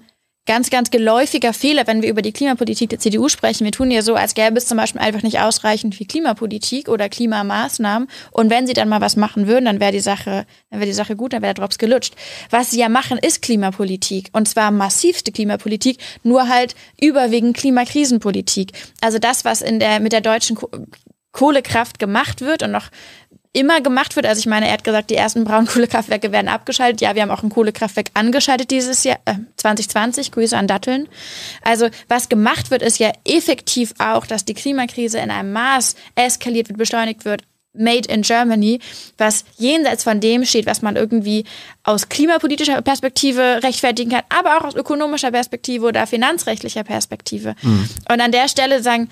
[0.47, 3.65] ganz, ganz geläufiger Fehler, wenn wir über die Klimapolitik der CDU sprechen.
[3.65, 7.09] Wir tun ja so, als gäbe es zum Beispiel einfach nicht ausreichend viel Klimapolitik oder
[7.09, 8.09] Klimamaßnahmen.
[8.33, 10.95] Und wenn sie dann mal was machen würden, dann wäre die Sache, dann wäre die
[10.95, 12.15] Sache gut, dann wäre der Drops gelutscht.
[12.51, 14.31] Was sie ja machen, ist Klimapolitik.
[14.33, 18.73] Und zwar massivste Klimapolitik, nur halt überwiegend Klimakrisenpolitik.
[19.01, 20.57] Also das, was in der, mit der deutschen
[21.33, 22.91] Kohlekraft gemacht wird und noch
[23.53, 24.27] immer gemacht wird.
[24.27, 27.01] Also ich meine, er hat gesagt, die ersten Braunkohlekraftwerke werden abgeschaltet.
[27.01, 30.31] Ja, wir haben auch ein Kohlekraftwerk angeschaltet dieses Jahr, äh, 2020.
[30.31, 31.09] Grüße an Datteln.
[31.63, 36.69] Also was gemacht wird, ist ja effektiv auch, dass die Klimakrise in einem Maß eskaliert
[36.69, 37.43] wird, beschleunigt wird.
[37.73, 38.81] Made in Germany,
[39.17, 41.45] was jenseits von dem steht, was man irgendwie
[41.85, 47.55] aus klimapolitischer Perspektive rechtfertigen kann, aber auch aus ökonomischer Perspektive oder finanzrechtlicher Perspektive.
[47.63, 47.89] Mhm.
[48.11, 49.09] Und an der Stelle sagen,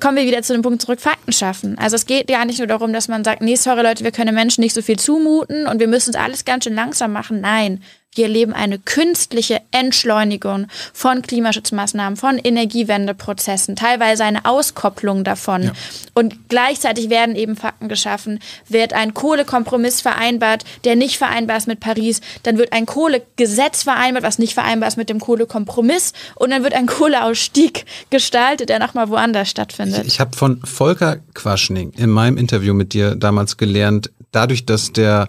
[0.00, 1.78] kommen wir wieder zu dem Punkt zurück, Fakten schaffen.
[1.78, 4.34] Also es geht ja nicht nur darum, dass man sagt, nee, sorry Leute, wir können
[4.34, 7.40] Menschen nicht so viel zumuten und wir müssen es alles ganz schön langsam machen.
[7.40, 7.82] Nein,
[8.16, 15.64] wir erleben eine künstliche Entschleunigung von Klimaschutzmaßnahmen, von Energiewendeprozessen, teilweise eine Auskopplung davon.
[15.64, 15.72] Ja.
[16.14, 18.40] Und gleichzeitig werden eben Fakten geschaffen.
[18.68, 24.24] Wird ein Kohlekompromiss vereinbart, der nicht vereinbar ist mit Paris, dann wird ein Kohlegesetz vereinbart,
[24.24, 29.08] was nicht vereinbar ist mit dem Kohlekompromiss, und dann wird ein Kohleausstieg gestaltet, der nochmal
[29.08, 30.02] woanders stattfindet.
[30.02, 34.92] Ich, ich habe von Volker Quaschning in meinem Interview mit dir damals gelernt, dadurch, dass
[34.92, 35.28] der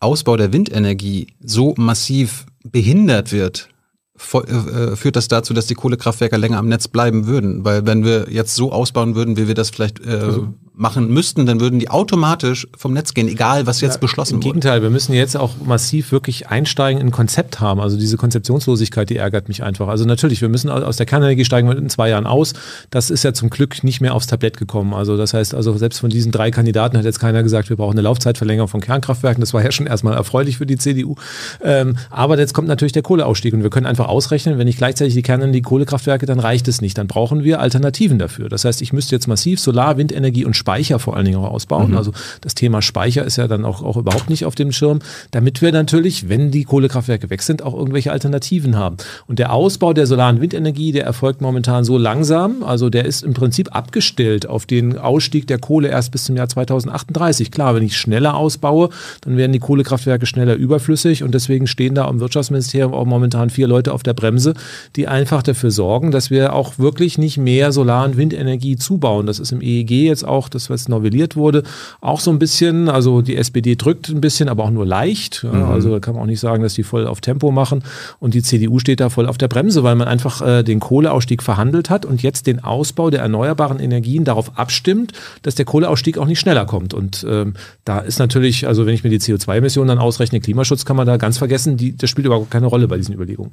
[0.00, 3.68] Ausbau der Windenergie so massiv behindert wird,
[4.16, 7.64] äh, führt das dazu, dass die Kohlekraftwerke länger am Netz bleiben würden.
[7.64, 11.46] Weil wenn wir jetzt so ausbauen würden, wie wir das vielleicht äh, also machen müssten,
[11.46, 14.44] dann würden die automatisch vom Netz gehen, egal was jetzt ja, beschlossen wird.
[14.44, 17.80] Im Gegenteil, wir müssen jetzt auch massiv wirklich einsteigen in ein Konzept haben.
[17.80, 19.88] Also diese Konzeptionslosigkeit, die ärgert mich einfach.
[19.88, 22.52] Also natürlich, wir müssen aus der Kernenergie steigen wir in zwei Jahren aus.
[22.90, 24.92] Das ist ja zum Glück nicht mehr aufs Tablett gekommen.
[24.92, 27.92] Also das heißt, also selbst von diesen drei Kandidaten hat jetzt keiner gesagt, wir brauchen
[27.92, 29.40] eine Laufzeitverlängerung von Kernkraftwerken.
[29.40, 31.14] Das war ja schon erstmal erfreulich für die CDU.
[31.62, 35.14] Ähm, aber jetzt kommt natürlich der Kohleausstieg und wir können einfach ausrechnen, wenn ich gleichzeitig
[35.14, 36.98] die Kernenergie Kohlekraftwerke, dann reicht es nicht.
[36.98, 38.50] Dann brauchen wir Alternativen dafür.
[38.50, 41.92] Das heißt, ich müsste jetzt massiv Solar, Windenergie und Speicher vor allen Dingen auch ausbauen.
[41.92, 41.96] Mhm.
[41.96, 42.10] Also
[42.40, 44.98] das Thema Speicher ist ja dann auch, auch überhaupt nicht auf dem Schirm,
[45.30, 48.96] damit wir natürlich, wenn die Kohlekraftwerke weg sind, auch irgendwelche Alternativen haben.
[49.28, 53.22] Und der Ausbau der Solar- und Windenergie, der erfolgt momentan so langsam, also der ist
[53.22, 57.52] im Prinzip abgestellt auf den Ausstieg der Kohle erst bis zum Jahr 2038.
[57.52, 58.88] Klar, wenn ich schneller ausbaue,
[59.20, 63.68] dann werden die Kohlekraftwerke schneller überflüssig und deswegen stehen da im Wirtschaftsministerium auch momentan vier
[63.68, 64.54] Leute auf der Bremse,
[64.96, 69.26] die einfach dafür sorgen, dass wir auch wirklich nicht mehr Solar- und Windenergie zubauen.
[69.26, 71.62] Das ist im EEG jetzt auch, das was novelliert wurde,
[72.00, 75.44] auch so ein bisschen, also die SPD drückt ein bisschen, aber auch nur leicht.
[75.44, 75.64] Mhm.
[75.64, 77.82] Also da kann man auch nicht sagen, dass die voll auf Tempo machen
[78.18, 81.42] und die CDU steht da voll auf der Bremse, weil man einfach äh, den Kohleausstieg
[81.42, 85.12] verhandelt hat und jetzt den Ausbau der erneuerbaren Energien darauf abstimmt,
[85.42, 86.94] dass der Kohleausstieg auch nicht schneller kommt.
[86.94, 87.54] Und ähm,
[87.84, 91.16] da ist natürlich, also wenn ich mir die CO2-Emissionen dann ausrechne, Klimaschutz kann man da
[91.16, 93.52] ganz vergessen, die, das spielt überhaupt keine Rolle bei diesen Überlegungen.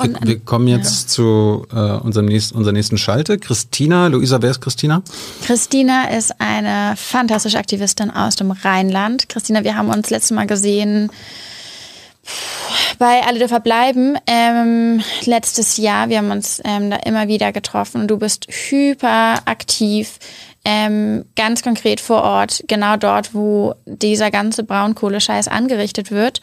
[0.00, 1.08] Wir, wir kommen jetzt ja.
[1.08, 3.38] zu äh, unserem nächsten, unserer nächsten Schalte.
[3.38, 5.02] Christina, Luisa, wer ist Christina?
[5.42, 9.28] Christina ist eine fantastische Aktivistin aus dem Rheinland.
[9.28, 11.10] Christina, wir haben uns letztes Mal gesehen
[12.98, 16.08] bei Alle dürfen bleiben ähm, letztes Jahr.
[16.10, 20.18] Wir haben uns ähm, da immer wieder getroffen und du bist hyper aktiv
[20.64, 26.40] ähm, ganz konkret vor Ort, genau dort, wo dieser ganze Braunkohlescheiß angerichtet wird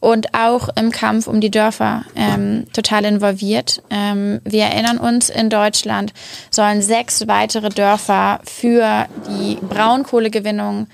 [0.00, 3.82] und auch im Kampf um die Dörfer ähm, total involviert.
[3.90, 6.14] Ähm, wir erinnern uns, in Deutschland
[6.50, 10.86] sollen sechs weitere Dörfer für die Braunkohlegewinnung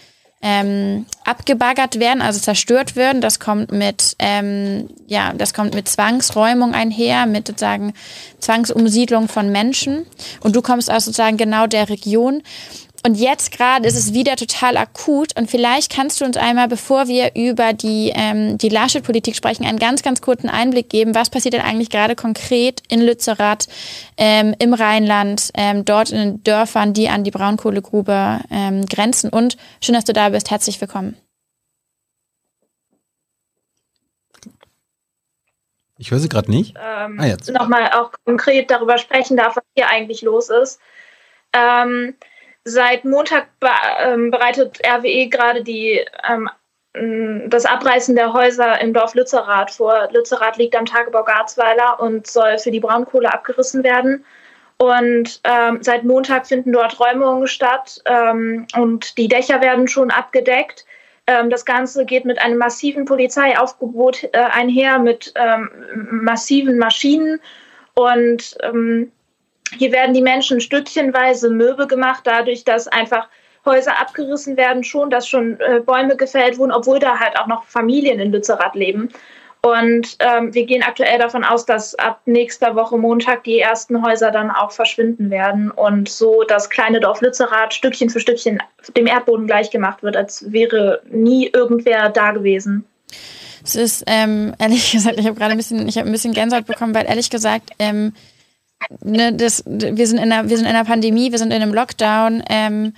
[0.47, 3.23] ähm, abgebaggert werden, also zerstört werden.
[3.23, 7.95] Das kommt mit, ähm, ja, das kommt mit Zwangsräumung einher, mit sozusagen
[8.41, 10.05] Zwangsumsiedlung von Menschen.
[10.41, 12.43] Und du kommst aus sozusagen genau der Region.
[13.07, 15.39] Und jetzt gerade ist es wieder total akut.
[15.39, 19.79] Und vielleicht kannst du uns einmal, bevor wir über die, ähm, die Laschet-Politik sprechen, einen
[19.79, 21.15] ganz, ganz kurzen Einblick geben.
[21.15, 23.69] Was passiert denn eigentlich gerade konkret in Lützerath,
[24.17, 29.29] ähm, im Rheinland, ähm, dort in den Dörfern, die an die Braunkohlegrube ähm, grenzen?
[29.29, 30.51] Und schön, dass du da bist.
[30.51, 31.15] Herzlich willkommen.
[35.99, 36.75] Ich höre sie gerade nicht.
[36.83, 37.51] Ähm, ah, jetzt.
[37.51, 40.81] Nochmal auch konkret darüber sprechen darf, was hier eigentlich los ist.
[41.53, 42.15] Ähm,
[42.65, 43.49] Seit Montag
[44.01, 46.49] ähm, bereitet RWE gerade die, ähm,
[47.51, 50.09] das Abreißen der Häuser im Dorf Lützerath vor.
[50.13, 54.25] Lützerath liegt am Tagebau Garzweiler und soll für die Braunkohle abgerissen werden.
[54.79, 60.85] Und ähm, seit Montag finden dort Räumungen statt ähm, und die Dächer werden schon abgedeckt.
[61.27, 65.71] Ähm, das Ganze geht mit einem massiven Polizeiaufgebot äh, einher, mit ähm,
[66.11, 67.41] massiven Maschinen.
[67.95, 68.57] Und
[69.79, 73.29] hier werden die Menschen stückchenweise mürbe gemacht, dadurch, dass einfach
[73.65, 77.65] Häuser abgerissen werden, schon, dass schon äh, Bäume gefällt wurden, obwohl da halt auch noch
[77.65, 79.09] Familien in Lützerath leben.
[79.63, 84.31] Und ähm, wir gehen aktuell davon aus, dass ab nächster Woche Montag die ersten Häuser
[84.31, 88.63] dann auch verschwinden werden und so das kleine Dorf Lützerath Stückchen für Stückchen
[88.95, 92.85] dem Erdboden gleichgemacht wird, als wäre nie irgendwer da gewesen.
[93.65, 96.67] Es ist ähm, ehrlich gesagt, ich habe gerade ein bisschen, ich habe ein bisschen Gänsehaut
[96.67, 98.13] bekommen, weil ehrlich gesagt ähm,
[99.03, 101.75] ne, das, wir, sind in einer, wir sind in einer Pandemie, wir sind in einem
[101.75, 102.43] Lockdown.
[102.49, 102.95] Ähm,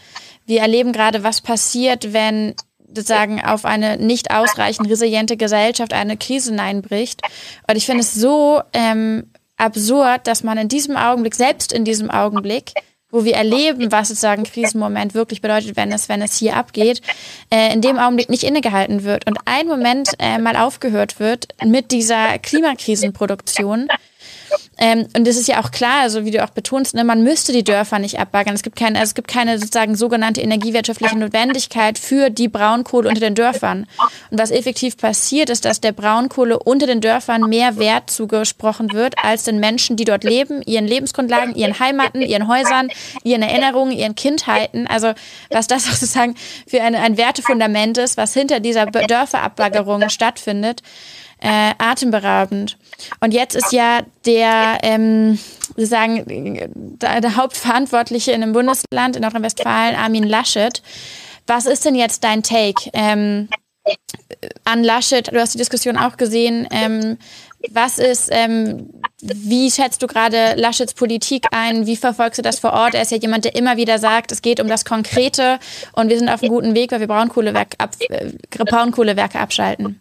[0.47, 2.55] wir erleben gerade, was passiert, wenn
[2.89, 7.21] sozusagen auf eine nicht ausreichend resiliente Gesellschaft eine Krise hineinbricht.
[7.69, 12.11] Und ich finde es so ähm, absurd, dass man in diesem Augenblick, selbst in diesem
[12.11, 12.73] Augenblick,
[13.11, 17.01] wo wir erleben, was sozusagen Krisenmoment wirklich bedeutet, wenn es, wenn es hier abgeht,
[17.51, 21.93] äh, in dem Augenblick nicht innegehalten wird und ein Moment äh, mal aufgehört wird mit
[21.93, 23.89] dieser Klimakrisenproduktion
[24.79, 27.53] ähm, und es ist ja auch klar, also wie du auch betonst, ne, man müsste
[27.53, 28.55] die Dörfer nicht abbaggern.
[28.55, 33.21] Es gibt keine, also es gibt keine sozusagen sogenannte energiewirtschaftliche Notwendigkeit für die Braunkohle unter
[33.21, 33.87] den Dörfern.
[34.31, 39.15] Und was effektiv passiert, ist, dass der Braunkohle unter den Dörfern mehr Wert zugesprochen wird
[39.23, 42.89] als den Menschen, die dort leben, ihren Lebensgrundlagen, ihren Heimaten, ihren Häusern,
[43.25, 44.87] ihren Erinnerungen, ihren Kindheiten.
[44.87, 45.15] Also
[45.51, 46.35] was das sozusagen
[46.67, 50.83] für eine, ein Wertefundament ist, was hinter dieser Dörferabbaggerung stattfindet
[51.41, 52.79] äh, atemberaubend.
[53.21, 55.39] Und jetzt ist ja der, ähm,
[55.69, 60.83] sozusagen, der, der Hauptverantwortliche in einem Bundesland in Nordrhein-Westfalen, Armin Laschet.
[61.47, 62.91] Was ist denn jetzt dein Take?
[62.93, 63.49] Ähm,
[64.65, 67.19] an Laschet, du hast die Diskussion auch gesehen, ähm,
[67.71, 68.91] was ist, ähm,
[69.21, 71.87] wie schätzt du gerade Laschets Politik ein?
[71.87, 72.95] Wie verfolgst du das vor Ort?
[72.95, 75.59] Er ist ja jemand, der immer wieder sagt, es geht um das Konkrete
[75.93, 80.01] und wir sind auf einem guten Weg, weil wir Braunkohlewerke, ab, äh, Braunkohlewerke abschalten.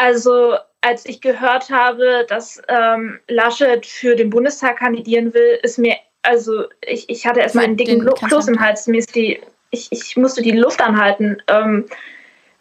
[0.00, 5.96] Also als ich gehört habe, dass ähm, Laschet für den Bundestag kandidieren will, ist mir,
[6.22, 8.86] also ich, ich hatte erstmal einen dicken Kloß im Hals.
[8.86, 11.42] Mir ist die, ich, ich musste die Luft anhalten.
[11.48, 11.86] Ähm,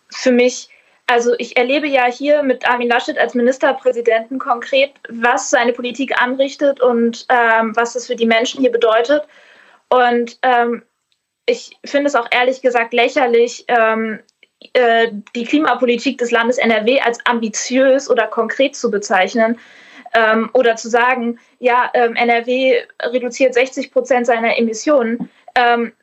[0.10, 0.70] für mich,
[1.06, 6.82] also ich erlebe ja hier mit Armin Laschet als Ministerpräsidenten konkret, was seine Politik anrichtet
[6.82, 9.24] und ähm, was das für die Menschen hier bedeutet.
[9.90, 10.82] Und ähm,
[11.46, 14.22] ich finde es auch ehrlich gesagt lächerlich, ähm,
[14.78, 19.60] äh, die Klimapolitik des Landes NRW als ambitiös oder konkret zu bezeichnen
[20.14, 25.32] ähm, oder zu sagen, ja, ähm, NRW reduziert 60 Prozent seiner Emissionen.
[25.56, 25.94] Ähm,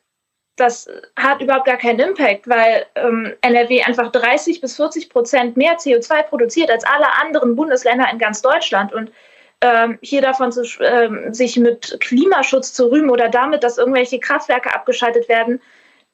[0.56, 5.76] das hat überhaupt gar keinen Impact, weil ähm, NRW einfach 30 bis 40 Prozent mehr
[5.78, 8.92] CO2 produziert als alle anderen Bundesländer in ganz Deutschland.
[8.92, 9.12] Und
[9.60, 14.74] ähm, hier davon zu, ähm, sich mit Klimaschutz zu rühmen oder damit, dass irgendwelche Kraftwerke
[14.74, 15.60] abgeschaltet werden,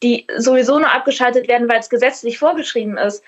[0.03, 3.23] die sowieso nur abgeschaltet werden, weil es gesetzlich vorgeschrieben ist.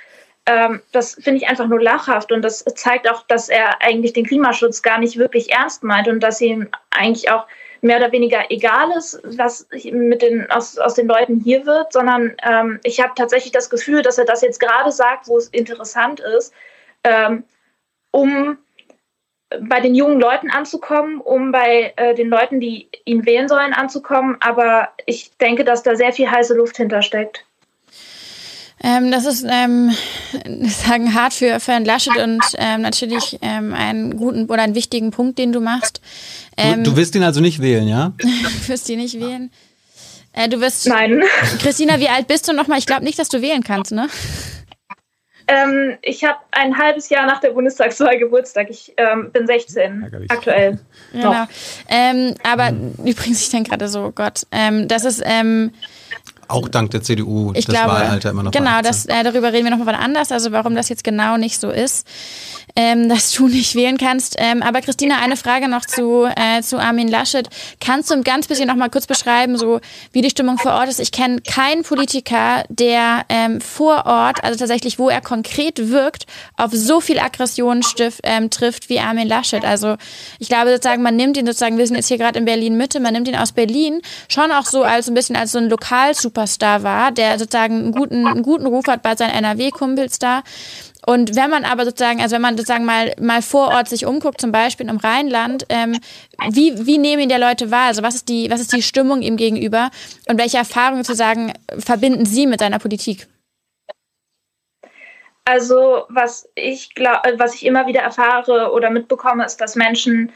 [0.46, 4.26] Ähm, das finde ich einfach nur lachhaft und das zeigt auch, dass er eigentlich den
[4.26, 7.46] Klimaschutz gar nicht wirklich ernst meint und dass ihm eigentlich auch
[7.80, 12.36] mehr oder weniger egal ist, was mit den, aus, aus den Leuten hier wird, sondern
[12.42, 16.20] ähm, ich habe tatsächlich das Gefühl, dass er das jetzt gerade sagt, wo es interessant
[16.20, 16.52] ist,
[17.04, 17.44] ähm,
[18.12, 18.58] um
[19.60, 24.36] bei den jungen Leuten anzukommen, um bei äh, den Leuten, die ihn wählen sollen, anzukommen.
[24.40, 27.44] Aber ich denke, dass da sehr viel heiße Luft hintersteckt.
[28.84, 29.92] Ähm, das ist, ähm,
[30.66, 35.12] sagen, hart für, für Herrn Laschet und ähm, natürlich ähm, einen guten oder einen wichtigen
[35.12, 36.00] Punkt, den du machst.
[36.56, 38.12] du, du ähm, wirst ihn also nicht wählen, ja?
[38.18, 39.50] du wirst ihn nicht wählen.
[40.32, 40.88] Äh, du wirst.
[40.88, 41.22] Nein.
[41.60, 42.78] Christina, wie alt bist du nochmal?
[42.78, 44.08] Ich glaube nicht, dass du wählen kannst, ne?
[45.48, 48.70] Ähm, ich habe ein halbes Jahr nach der Bundestagswahl Geburtstag.
[48.70, 50.30] Ich ähm, bin 16 Ärgerlich.
[50.30, 50.78] aktuell.
[51.12, 51.46] Genau.
[51.88, 52.94] Ähm, aber mhm.
[53.04, 55.72] übrigens, ich denke gerade so, oh Gott, ähm, das ist ähm,
[56.48, 58.50] auch dank der CDU ich das glaube, Wahlalter immer noch.
[58.50, 61.70] Genau, das, äh, darüber reden wir nochmal anders, also warum das jetzt genau nicht so
[61.70, 62.06] ist
[62.76, 64.36] ähm, dass du nicht wählen kannst.
[64.38, 67.48] Ähm, aber Christina, eine Frage noch zu, äh, zu Armin Laschet.
[67.80, 69.80] Kannst du ein ganz bisschen noch mal kurz beschreiben, so
[70.12, 71.00] wie die Stimmung vor Ort ist?
[71.00, 76.26] Ich kenne keinen Politiker, der ähm, vor Ort, also tatsächlich, wo er konkret wirkt,
[76.56, 79.64] auf so viel Aggression stift, ähm, trifft wie Armin Laschet.
[79.64, 79.96] Also
[80.38, 83.00] ich glaube sozusagen, man nimmt ihn sozusagen, wir sind jetzt hier gerade in Berlin Mitte,
[83.00, 86.82] man nimmt ihn aus Berlin schon auch so als ein bisschen als so ein Lokalsuperstar
[86.82, 90.42] war, der sozusagen einen guten, einen guten Ruf hat bei seinen NRW-Kumpels da.
[91.04, 94.40] Und wenn man aber sozusagen, also wenn man sozusagen mal, mal vor Ort sich umguckt,
[94.40, 95.98] zum Beispiel im Rheinland, ähm,
[96.50, 97.88] wie, wie nehmen ihn der Leute wahr?
[97.88, 99.90] Also was ist die, was ist die Stimmung ihm gegenüber?
[100.28, 103.26] Und welche Erfahrungen sozusagen verbinden Sie mit seiner Politik?
[105.44, 110.32] Also was ich glaube, was ich immer wieder erfahre oder mitbekomme, ist, dass Menschen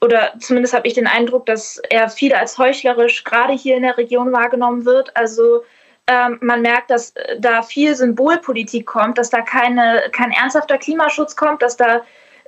[0.00, 3.98] oder zumindest habe ich den Eindruck, dass er viel als heuchlerisch gerade hier in der
[3.98, 5.16] Region wahrgenommen wird.
[5.16, 5.64] Also
[6.08, 11.34] ähm, man merkt, dass äh, da viel Symbolpolitik kommt, dass da keine, kein ernsthafter Klimaschutz
[11.34, 12.02] kommt, dass da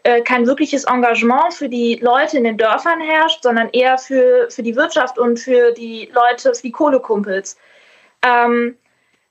[0.04, 4.62] äh, kein wirkliches Engagement für die Leute in den Dörfern herrscht, sondern eher für, für
[4.62, 7.58] die Wirtschaft und für die Leute, für die Kohlekumpels.
[8.22, 8.76] Ähm,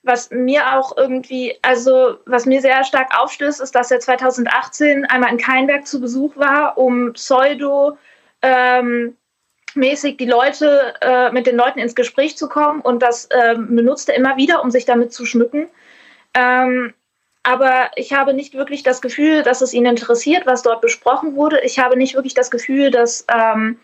[0.03, 5.31] was mir auch irgendwie, also was mir sehr stark aufstößt, ist, dass er 2018 einmal
[5.31, 7.97] in Keinberg zu Besuch war, um Pseudo
[8.41, 9.17] ähm,
[9.77, 14.09] mäßig die Leute, äh, mit den Leuten ins Gespräch zu kommen und das ähm, benutzt
[14.09, 15.69] er immer wieder, um sich damit zu schmücken.
[16.33, 16.93] Ähm,
[17.43, 21.61] aber ich habe nicht wirklich das Gefühl, dass es ihn interessiert, was dort besprochen wurde.
[21.61, 23.79] Ich habe nicht wirklich das Gefühl, dass ähm,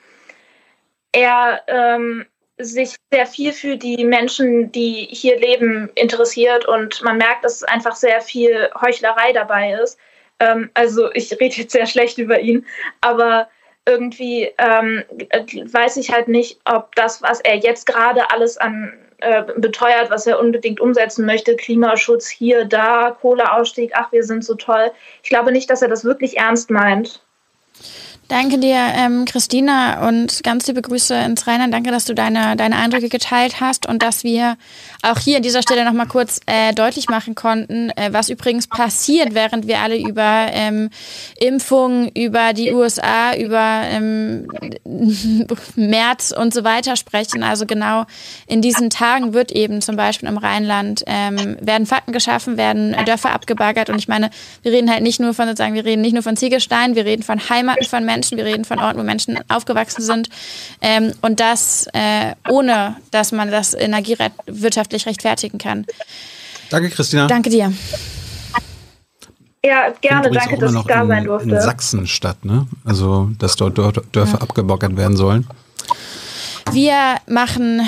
[1.13, 2.25] er ähm,
[2.57, 7.95] sich sehr viel für die Menschen, die hier leben, interessiert und man merkt, dass einfach
[7.95, 9.97] sehr viel Heuchlerei dabei ist.
[10.39, 12.65] Ähm, also ich rede jetzt sehr schlecht über ihn,
[13.01, 13.47] aber
[13.85, 19.43] irgendwie ähm, weiß ich halt nicht, ob das, was er jetzt gerade alles an äh,
[19.57, 24.91] beteuert, was er unbedingt umsetzen möchte, Klimaschutz hier, da, Kohleausstieg, ach, wir sind so toll.
[25.21, 27.21] Ich glaube nicht, dass er das wirklich ernst meint.
[28.29, 31.73] Danke dir, ähm, Christina, und ganz liebe Grüße ins Rheinland.
[31.73, 34.57] Danke, dass du deine, deine Eindrücke geteilt hast und dass wir
[35.01, 39.33] auch hier an dieser Stelle nochmal kurz äh, deutlich machen konnten, äh, was übrigens passiert,
[39.33, 40.89] während wir alle über ähm,
[41.37, 44.47] Impfungen, über die USA, über ähm,
[45.75, 47.43] März und so weiter sprechen.
[47.43, 48.05] Also genau
[48.47, 53.31] in diesen Tagen wird eben zum Beispiel im Rheinland ähm, werden Fakten geschaffen, werden Dörfer
[53.31, 53.89] abgebaggert.
[53.89, 54.29] Und ich meine,
[54.61, 57.23] wir reden halt nicht nur von sozusagen, wir reden nicht nur von Ziegelstein, wir reden
[57.23, 60.29] von Heimaten von Menschen, wir reden von Orten, wo Menschen aufgewachsen sind.
[60.81, 65.85] Ähm, und das äh, ohne, dass man das energiewirtschaftlich rechtfertigen kann.
[66.69, 67.27] Danke, Christina.
[67.27, 67.73] Danke dir.
[69.65, 71.49] Ja, gerne, danke, dass ich noch da in, sein durfte.
[71.49, 72.67] In Sachsen statt, ne?
[72.83, 75.47] Also, dass dort Dör- Dörfer abgebaggert werden sollen.
[76.71, 77.81] Wir machen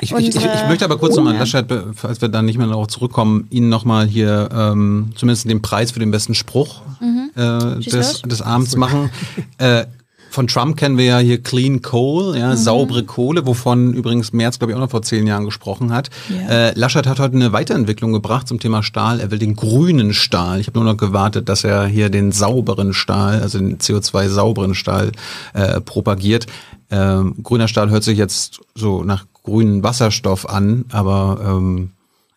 [0.00, 1.40] Ich, ich, ich, ich möchte aber kurz nochmal, Ja.
[1.40, 5.90] Laschet, falls wir dann nicht mehr darauf zurückkommen, Ihnen nochmal hier ähm, zumindest den Preis
[5.90, 7.30] für den besten Spruch Mhm.
[7.36, 9.10] äh, des, des Abends machen.
[9.58, 9.84] äh,
[10.30, 12.56] von Trump kennen wir ja hier Clean Coal, ja, Mhm.
[12.56, 16.10] saubere Kohle, wovon übrigens Merz, glaube ich, auch noch vor zehn Jahren gesprochen hat.
[16.28, 16.48] Ja.
[16.68, 19.20] Äh, Laschet hat heute eine Weiterentwicklung gebracht zum Thema Stahl.
[19.20, 20.60] Er will den grünen Stahl.
[20.60, 25.12] Ich habe nur noch gewartet, dass er hier den sauberen Stahl, also den CO2-sauberen Stahl
[25.54, 26.46] äh, propagiert.
[26.90, 31.92] Ähm, grüner Stahl hört sich jetzt so nach grünen Wasserstoff an, aber ähm,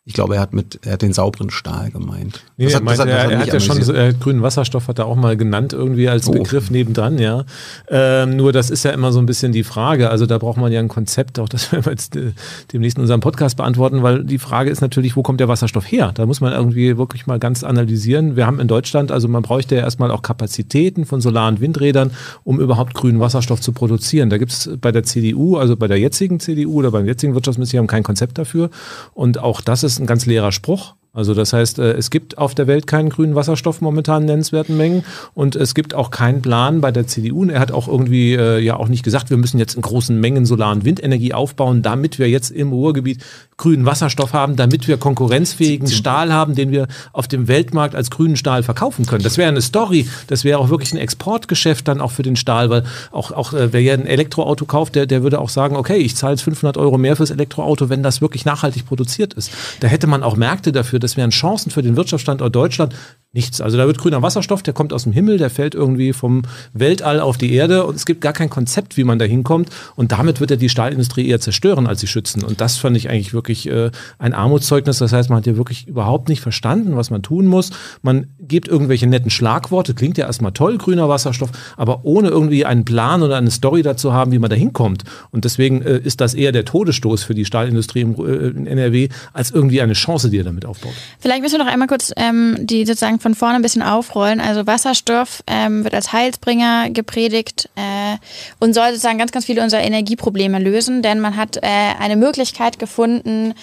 [0.10, 2.42] ich glaube, er hat mit, er hat den sauberen Stahl gemeint.
[2.58, 4.08] Nee, Das er, hat- das meinte, hat- das er, er hat ja schon, so- er
[4.10, 6.32] hat grünen Wasserstoff hat er auch mal genannt irgendwie als Oh.
[6.32, 7.44] Begriff nebendran, ja.
[7.90, 10.10] Ähm, nur das ist ja immer so ein bisschen die Frage.
[10.10, 12.32] Also da braucht man ja ein Konzept, auch das werden wir jetzt äh,
[12.74, 16.12] demnächst in unserem Podcast beantworten, weil die Frage ist natürlich, wo kommt der Wasserstoff her?
[16.16, 18.36] Da muss man irgendwie wirklich mal ganz analysieren.
[18.36, 22.10] Wir haben in Deutschland, also man bräuchte ja erstmal auch Kapazitäten von Solar- und Windrädern,
[22.44, 24.32] um überhaupt grünen Wasserstoff zu produzieren.
[24.32, 27.86] Da gibt es bei der CDU, also bei der jetzigen CDU oder beim jetzigen Wirtschaftsministerium
[27.86, 28.72] kein Konzept dafür.
[29.14, 30.96] Und auch das ist ein ganz leerer Spruch.
[31.12, 34.78] Also das heißt, äh, es gibt auf der Welt keinen grünen Wasserstoff momentan in nennenswerten
[34.78, 35.04] Mengen
[35.34, 37.42] und es gibt auch keinen Plan bei der CDU.
[37.42, 40.20] Und er hat auch irgendwie äh, ja auch nicht gesagt, wir müssen jetzt in großen
[40.20, 43.24] Mengen Solar- und Windenergie aufbauen, damit wir jetzt im Ruhrgebiet
[43.60, 48.38] grünen Wasserstoff haben, damit wir konkurrenzfähigen Stahl haben, den wir auf dem Weltmarkt als grünen
[48.38, 49.22] Stahl verkaufen können.
[49.22, 52.70] Das wäre eine Story, das wäre auch wirklich ein Exportgeschäft dann auch für den Stahl,
[52.70, 55.98] weil auch, auch äh, wer ja ein Elektroauto kauft, der, der würde auch sagen, okay,
[55.98, 59.52] ich zahle jetzt 500 Euro mehr fürs Elektroauto, wenn das wirklich nachhaltig produziert ist.
[59.82, 62.96] Da hätte man auch Märkte dafür, das wären Chancen für den Wirtschaftsstandort Deutschland.
[63.32, 63.62] Nichts.
[63.62, 66.42] Also da wird grüner Wasserstoff, der kommt aus dem Himmel, der fällt irgendwie vom
[66.74, 69.70] Weltall auf die Erde und es gibt gar kein Konzept, wie man da hinkommt.
[69.96, 72.44] Und damit wird er die Stahlindustrie eher zerstören, als sie schützen.
[72.44, 74.98] Und das fand ich eigentlich wirklich äh, ein Armutszeugnis.
[74.98, 77.70] Das heißt, man hat ja wirklich überhaupt nicht verstanden, was man tun muss.
[78.02, 82.84] Man gibt irgendwelche netten Schlagworte, klingt ja erstmal toll, grüner Wasserstoff, aber ohne irgendwie einen
[82.84, 85.04] Plan oder eine Story dazu haben, wie man da hinkommt.
[85.30, 89.10] Und deswegen äh, ist das eher der Todesstoß für die Stahlindustrie im, äh, in NRW,
[89.34, 90.94] als irgendwie eine Chance, die er damit aufbaut.
[91.20, 94.42] Vielleicht müssen wir noch einmal kurz ähm, die sozusagen von vorne ein bisschen aufrollen.
[94.42, 98.18] Also Wasserstoff ähm, wird als Heilsbringer gepredigt äh,
[98.60, 101.68] und soll sozusagen ganz, ganz viele unserer Energieprobleme lösen, denn man hat äh,
[102.00, 103.54] eine Möglichkeit gefunden,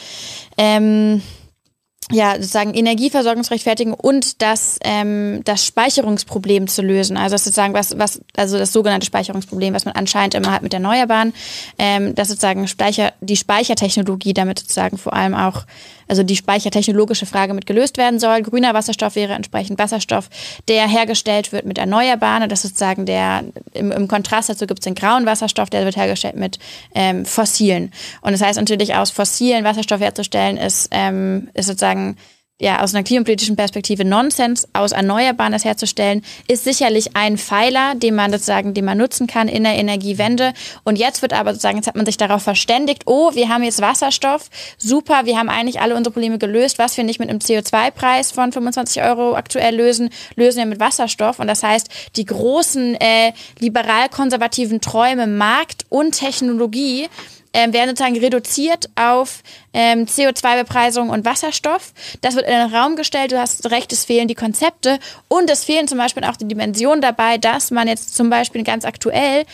[0.59, 1.23] ähm,
[2.13, 7.17] ja, sozusagen Energieversorgungsrechtfertigung und das, ähm, das Speicherungsproblem zu lösen.
[7.17, 10.73] Also das sozusagen was, was, also das sogenannte Speicherungsproblem, was man anscheinend immer hat mit
[10.73, 11.35] Erneuerbaren,
[11.79, 15.65] ähm, dass sozusagen Speicher, die Speichertechnologie damit sozusagen vor allem auch,
[16.09, 18.43] also die speichertechnologische Frage mit gelöst werden soll.
[18.43, 20.29] Grüner Wasserstoff wäre entsprechend Wasserstoff,
[20.69, 22.49] der hergestellt wird mit Erneuerbaren.
[22.49, 25.97] Das ist sozusagen der, im, im Kontrast dazu gibt es den grauen Wasserstoff, der wird
[25.97, 26.59] hergestellt mit
[26.95, 27.93] ähm, fossilen.
[28.21, 32.17] Und das heißt natürlich, aus fossilen Wasserstoff herzustellen, ist, ähm, ist sozusagen
[32.59, 38.15] ja, aus einer klimapolitischen Perspektive Nonsens, aus Erneuerbaren das herzustellen, ist sicherlich ein Pfeiler, den
[38.15, 40.55] man sozusagen, den man nutzen kann in der Energiewende.
[40.83, 43.83] Und jetzt wird aber sozusagen, jetzt hat man sich darauf verständigt, oh, wir haben jetzt
[43.83, 48.33] Wasserstoff, super, wir haben eigentlich alle unsere Probleme gelöst, was wir nicht mit einem CO2-Preis
[48.33, 51.39] von 25 Euro aktuell lösen, lösen wir mit Wasserstoff.
[51.39, 57.09] Und das heißt, die großen äh, liberal-konservativen Träume Markt und Technologie
[57.53, 59.43] ähm, werden sozusagen reduziert auf
[59.77, 61.93] ähm, CO2-Bepreisung und Wasserstoff.
[62.23, 63.33] Das wird in den Raum gestellt.
[63.33, 64.99] Du hast recht, es fehlen die Konzepte
[65.29, 68.87] und es fehlen zum Beispiel auch die Dimensionen dabei, dass man jetzt zum Beispiel ganz
[68.87, 69.45] aktuell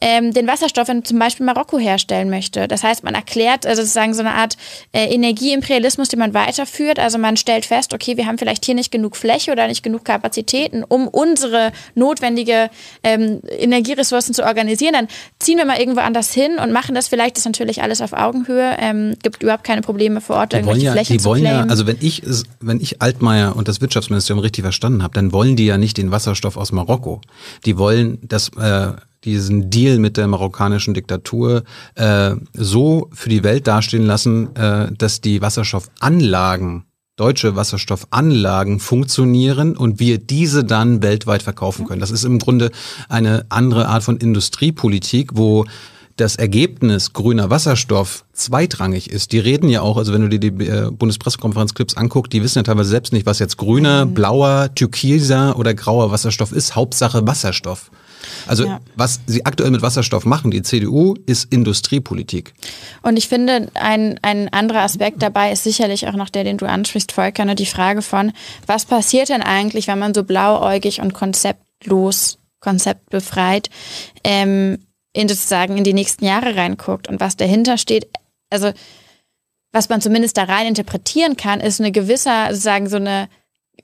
[0.00, 2.68] ähm, den Wasserstoff in zum Beispiel Marokko herstellen möchte.
[2.68, 4.56] Das heißt, man erklärt also sozusagen so eine Art
[4.92, 7.00] äh, Energieimperialismus, den man weiterführt.
[7.00, 10.04] Also man stellt fest, okay, wir haben vielleicht hier nicht genug Fläche oder nicht genug
[10.04, 12.70] Kapazitäten, um unsere notwendige
[13.02, 14.92] ähm, Energieressourcen zu organisieren.
[14.92, 15.08] Dann
[15.40, 17.36] ziehen wir mal irgendwo anders hin und machen das vielleicht.
[17.36, 18.76] Das ist natürlich alles auf Augenhöhe.
[18.78, 21.64] Ähm, gibt überhaupt keine Probleme vor Ort, Die irgendwelche ja, Flächen die zu wollen ja,
[21.64, 22.22] also wenn ich
[22.60, 26.10] wenn ich Altmaier und das Wirtschaftsministerium richtig verstanden habe, dann wollen die ja nicht den
[26.10, 27.20] Wasserstoff aus Marokko.
[27.64, 28.92] Die wollen das äh,
[29.24, 31.62] diesen Deal mit der marokkanischen Diktatur
[31.94, 36.84] äh, so für die Welt dastehen lassen, äh, dass die Wasserstoffanlagen
[37.16, 42.00] deutsche Wasserstoffanlagen funktionieren und wir diese dann weltweit verkaufen können.
[42.00, 42.70] Das ist im Grunde
[43.08, 45.66] eine andere Art von Industriepolitik, wo
[46.16, 49.32] das Ergebnis grüner Wasserstoff zweitrangig ist.
[49.32, 52.62] Die reden ja auch, also wenn du dir die äh, Bundespressekonferenz-Clips anguckst, die wissen ja
[52.62, 56.76] teilweise selbst nicht, was jetzt grüner, blauer, türkiser oder grauer Wasserstoff ist.
[56.76, 57.90] Hauptsache Wasserstoff.
[58.46, 58.80] Also Ja.
[58.94, 62.54] was sie aktuell mit Wasserstoff machen, die CDU, ist Industriepolitik.
[63.02, 66.66] Und ich finde, ein, ein anderer Aspekt dabei ist sicherlich auch noch der, den du
[66.68, 67.54] ansprichst, Volker, ne?
[67.54, 68.32] die Frage von,
[68.66, 73.70] was passiert denn eigentlich, wenn man so blauäugig und konzeptlos, konzeptbefreit
[74.24, 74.78] ähm,
[75.12, 78.08] in sozusagen in die nächsten Jahre reinguckt und was dahinter steht.
[78.50, 78.72] Also
[79.72, 83.28] was man zumindest da rein interpretieren kann, ist eine gewisse, sozusagen so eine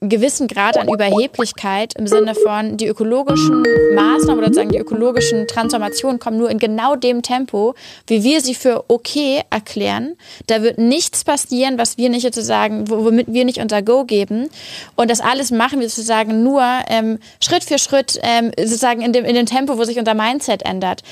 [0.01, 6.21] gewissen Grad an Überheblichkeit im Sinne von die ökologischen Maßnahmen oder sozusagen die ökologischen Transformationen
[6.21, 7.75] kommen nur in genau dem Tempo,
[8.07, 10.15] wie wir sie für okay erklären.
[10.47, 14.49] Da wird nichts passieren, was wir nicht sozusagen, womit wir nicht unser Go geben.
[14.95, 19.25] Und das alles machen wir sozusagen nur ähm, Schritt für Schritt ähm, sozusagen in dem,
[19.25, 21.03] in dem Tempo, wo sich unser Mindset ändert.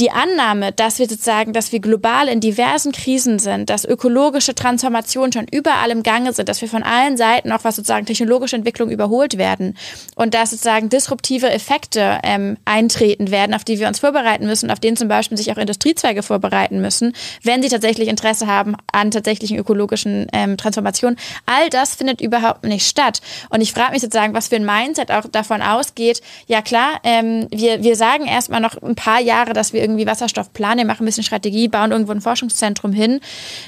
[0.00, 5.32] Die Annahme, dass wir sozusagen, dass wir global in diversen Krisen sind, dass ökologische Transformationen
[5.32, 8.90] schon überall im Gange sind, dass wir von allen Seiten auch was sozusagen technologische Entwicklung
[8.90, 9.76] überholt werden
[10.14, 14.78] und dass sozusagen disruptive Effekte ähm, eintreten werden, auf die wir uns vorbereiten müssen, auf
[14.78, 19.56] denen zum Beispiel sich auch Industriezweige vorbereiten müssen, wenn sie tatsächlich Interesse haben an tatsächlichen
[19.56, 21.18] ökologischen ähm, Transformationen.
[21.46, 23.20] All das findet überhaupt nicht statt.
[23.48, 26.20] Und ich frage mich sozusagen, was für ein Mindset auch davon ausgeht.
[26.46, 30.52] Ja klar, ähm, wir, wir sagen erstmal noch ein paar Jahre, dass wir irgendwie Wasserstoff
[30.52, 33.20] planen, wir machen ein bisschen Strategie, bauen irgendwo ein Forschungszentrum hin.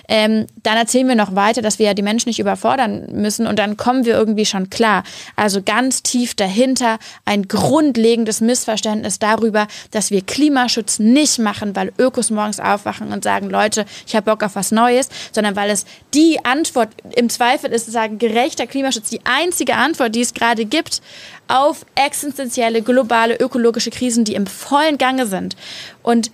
[0.08, 3.58] Ähm, dann erzählen wir noch weiter, dass wir ja die Menschen nicht überfordern müssen und
[3.58, 5.04] dann kommen wir irgendwie schon klar.
[5.36, 12.30] Also ganz tief dahinter ein grundlegendes Missverständnis darüber, dass wir Klimaschutz nicht machen, weil Ökos
[12.30, 16.44] morgens aufwachen und sagen, Leute, ich habe Bock auf was Neues, sondern weil es die
[16.44, 21.02] Antwort im Zweifel ist, sagen, gerechter Klimaschutz, die einzige Antwort, die es gerade gibt
[21.48, 25.56] auf existenzielle, globale, ökologische Krisen, die im vollen Gange sind.
[26.02, 26.30] Und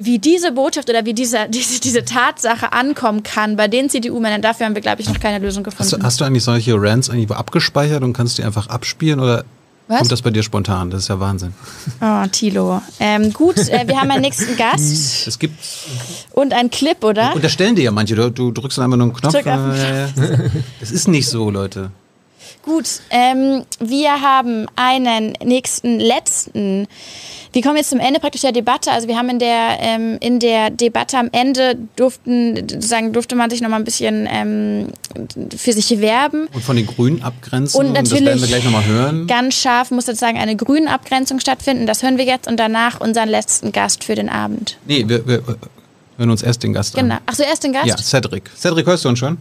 [0.00, 4.66] wie diese Botschaft oder wie diese, diese, diese Tatsache ankommen kann bei den CDU-Männern, dafür
[4.66, 5.84] haben wir, glaube ich, noch keine Lösung gefunden.
[5.84, 9.44] Hast du, hast du eigentlich solche Rants irgendwo abgespeichert und kannst die einfach abspielen oder
[9.88, 9.98] Was?
[9.98, 10.90] kommt das bei dir spontan?
[10.90, 11.52] Das ist ja Wahnsinn.
[12.00, 12.82] Oh, Tilo.
[12.98, 14.80] Ähm, gut, äh, wir haben einen nächsten Gast.
[15.26, 15.54] Es gibt.
[16.32, 17.34] Und ein Clip, oder?
[17.34, 18.14] Unterstellen dir ja manche.
[18.14, 19.34] Du, du drückst dann einfach nur einen Knopf.
[20.80, 21.90] Es ist nicht so, Leute.
[22.62, 26.86] Gut, ähm, wir haben einen nächsten, letzten
[27.52, 28.92] wir kommen jetzt zum Ende praktisch der Debatte.
[28.92, 33.50] Also wir haben in der, ähm, in der Debatte am Ende durften, sozusagen durfte man
[33.50, 34.86] sich noch mal ein bisschen ähm,
[35.56, 36.46] für sich werben.
[36.52, 37.80] Und von den Grünen abgrenzen.
[37.80, 39.26] Und natürlich, das werden wir gleich noch mal hören.
[39.26, 41.86] Ganz scharf muss sozusagen eine grünen Abgrenzung stattfinden.
[41.86, 44.78] Das hören wir jetzt und danach unseren letzten Gast für den Abend.
[44.86, 45.42] Nee, wir, wir
[46.18, 47.16] hören uns erst den Gast genau.
[47.16, 47.20] an.
[47.26, 47.86] Ach so, erst den Gast?
[47.86, 48.48] Ja, Cedric.
[48.56, 49.38] Cedric, hörst du uns schon?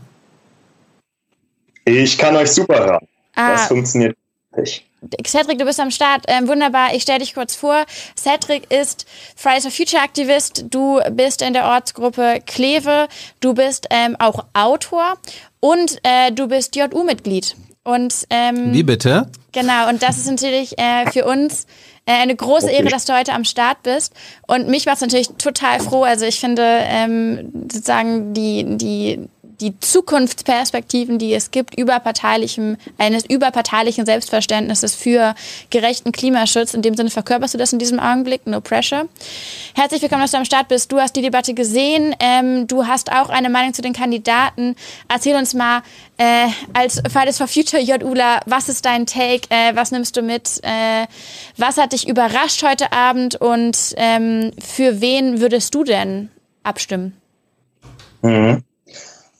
[1.97, 3.07] Ich kann euch super hören.
[3.35, 3.53] Ah.
[3.53, 4.15] Das funktioniert
[4.55, 4.85] nicht.
[5.25, 6.25] Cedric, du bist am Start.
[6.27, 6.93] Ähm, wunderbar.
[6.93, 7.85] Ich stelle dich kurz vor.
[8.17, 9.05] Cedric ist
[9.35, 10.65] Fridays for Future Aktivist.
[10.69, 13.07] Du bist in der Ortsgruppe Kleve.
[13.39, 15.17] Du bist ähm, auch Autor
[15.61, 17.55] und äh, du bist JU-Mitglied.
[17.83, 19.29] Und ähm, wie bitte?
[19.53, 19.87] Genau.
[19.89, 21.65] Und das ist natürlich äh, für uns
[22.05, 22.75] äh, eine große okay.
[22.75, 24.13] Ehre, dass du heute am Start bist.
[24.47, 26.03] Und mich macht es natürlich total froh.
[26.03, 29.29] Also ich finde ähm, sozusagen die die
[29.61, 35.35] die Zukunftsperspektiven, die es gibt, überparteilichem, eines überparteilichen Selbstverständnisses für
[35.69, 36.73] gerechten Klimaschutz.
[36.73, 38.47] In dem Sinne verkörperst du das in diesem Augenblick.
[38.47, 39.07] No pressure.
[39.75, 40.91] Herzlich willkommen, dass du am Start bist.
[40.91, 42.15] Du hast die Debatte gesehen.
[42.19, 44.75] Ähm, du hast auch eine Meinung zu den Kandidaten.
[45.07, 45.81] Erzähl uns mal
[46.17, 49.41] äh, als Fridays for Future JULA, was ist dein Take?
[49.49, 50.59] Äh, was nimmst du mit?
[50.63, 51.05] Äh,
[51.57, 53.35] was hat dich überrascht heute Abend?
[53.35, 56.29] Und ähm, für wen würdest du denn
[56.63, 57.19] abstimmen?
[58.21, 58.63] Mhm.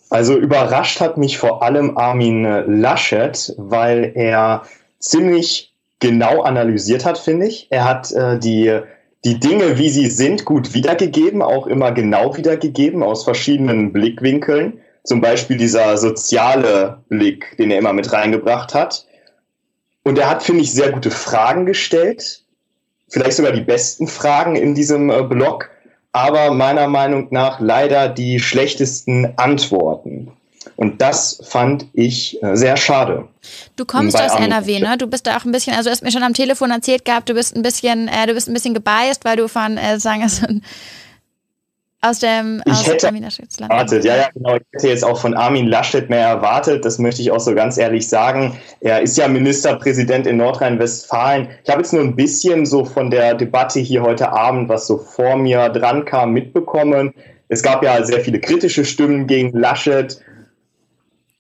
[0.09, 4.63] Also überrascht hat mich vor allem Armin Laschet, weil er
[4.99, 7.67] ziemlich genau analysiert hat, finde ich.
[7.69, 8.79] Er hat äh, die,
[9.25, 14.79] die Dinge, wie sie sind, gut wiedergegeben, auch immer genau wiedergegeben aus verschiedenen Blickwinkeln.
[15.03, 19.05] Zum Beispiel dieser soziale Blick, den er immer mit reingebracht hat.
[20.03, 22.43] Und er hat, finde ich, sehr gute Fragen gestellt.
[23.09, 25.69] Vielleicht sogar die besten Fragen in diesem äh, Blog
[26.11, 30.31] aber meiner Meinung nach leider die schlechtesten Antworten.
[30.75, 33.27] Und das fand ich äh, sehr schade.
[33.75, 34.97] Du kommst aus NRW, ne?
[34.97, 37.29] Du bist da auch ein bisschen, also du hast mir schon am Telefon erzählt gehabt,
[37.29, 40.21] du bist ein bisschen, äh, du bist ein bisschen gebiased, weil du von, äh, sagen
[40.21, 40.45] wir so
[42.01, 44.55] aus dem ich aus hätte erwartet, ja, ja, genau.
[44.55, 46.85] Ich hätte jetzt auch von Armin Laschet mehr erwartet.
[46.85, 48.57] Das möchte ich auch so ganz ehrlich sagen.
[48.79, 51.49] Er ist ja Ministerpräsident in Nordrhein-Westfalen.
[51.63, 54.97] Ich habe jetzt nur ein bisschen so von der Debatte hier heute Abend, was so
[54.97, 57.13] vor mir dran kam, mitbekommen.
[57.49, 60.21] Es gab ja sehr viele kritische Stimmen gegen Laschet.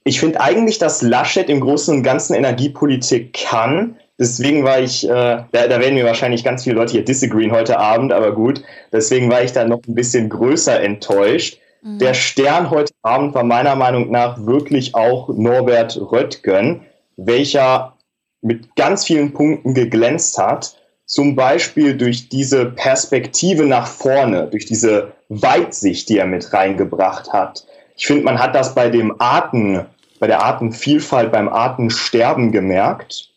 [0.03, 3.95] Ich finde eigentlich, dass Laschet im Großen und Ganzen Energiepolitik kann.
[4.19, 7.79] Deswegen war ich, äh, da, da werden mir wahrscheinlich ganz viele Leute hier disagreeen heute
[7.79, 8.61] Abend, aber gut.
[8.91, 11.57] Deswegen war ich da noch ein bisschen größer enttäuscht.
[11.81, 11.99] Mhm.
[11.99, 16.81] Der Stern heute Abend war meiner Meinung nach wirklich auch Norbert Röttgen,
[17.15, 17.93] welcher
[18.41, 20.75] mit ganz vielen Punkten geglänzt hat.
[21.05, 27.65] Zum Beispiel durch diese Perspektive nach vorne, durch diese Weitsicht, die er mit reingebracht hat.
[27.95, 29.85] Ich finde, man hat das bei dem Arten,
[30.19, 33.28] bei der Artenvielfalt, beim Artensterben gemerkt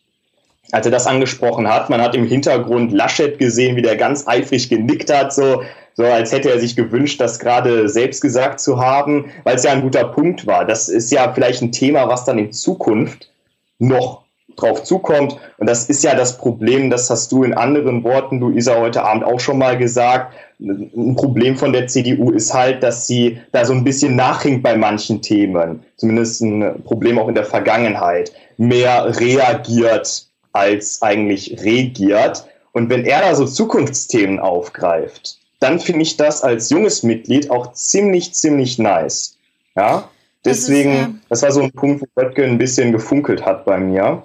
[0.73, 1.89] als er das angesprochen hat.
[1.91, 5.61] Man hat im Hintergrund Laschet gesehen, wie der ganz eifrig genickt hat, so,
[5.93, 9.71] so als hätte er sich gewünscht, das gerade selbst gesagt zu haben, weil es ja
[9.71, 10.65] ein guter Punkt war.
[10.65, 13.29] Das ist ja vielleicht ein Thema, was dann in Zukunft
[13.77, 14.23] noch
[14.55, 15.37] drauf zukommt.
[15.59, 19.23] Und das ist ja das Problem, das hast du in anderen Worten, Luisa, heute Abend
[19.23, 20.33] auch schon mal gesagt.
[20.59, 24.75] Ein Problem von der CDU ist halt, dass sie da so ein bisschen nachhinkt bei
[24.75, 25.83] manchen Themen.
[25.97, 28.31] Zumindest ein Problem auch in der Vergangenheit.
[28.57, 32.45] Mehr reagiert als eigentlich regiert.
[32.71, 37.73] Und wenn er da so Zukunftsthemen aufgreift, dann finde ich das als junges Mitglied auch
[37.73, 39.37] ziemlich, ziemlich nice.
[39.75, 40.09] Ja,
[40.45, 41.19] deswegen, das, ist, ja.
[41.29, 44.23] das war so ein Punkt, wo Böttgen ein bisschen gefunkelt hat bei mir.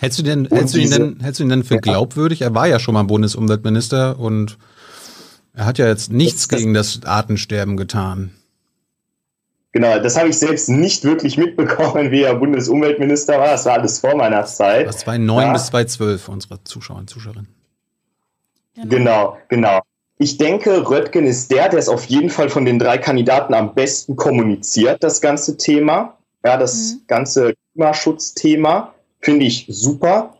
[0.00, 2.42] Hättest du, denn, hättest, du ihn denn, hättest du ihn denn für glaubwürdig?
[2.42, 4.58] Er war ja schon mal Bundesumweltminister und
[5.54, 8.32] er hat ja jetzt nichts das, gegen das Artensterben getan.
[9.72, 13.48] Genau, das habe ich selbst nicht wirklich mitbekommen, wie er Bundesumweltminister war.
[13.48, 14.86] Das war alles vor meiner Zeit.
[14.86, 15.52] Das 2009 ja.
[15.54, 17.48] bis 2012, unsere Zuschauer und Zuschauerinnen.
[18.74, 18.88] Genau.
[18.88, 19.80] genau, genau.
[20.18, 23.74] Ich denke, Röttgen ist der, der es auf jeden Fall von den drei Kandidaten am
[23.74, 26.18] besten kommuniziert, das ganze Thema.
[26.44, 27.06] Ja, das mhm.
[27.06, 30.34] ganze Klimaschutzthema finde ich super.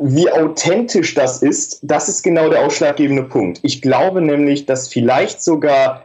[0.00, 3.60] Wie authentisch das ist, das ist genau der ausschlaggebende Punkt.
[3.62, 6.04] Ich glaube nämlich, dass vielleicht sogar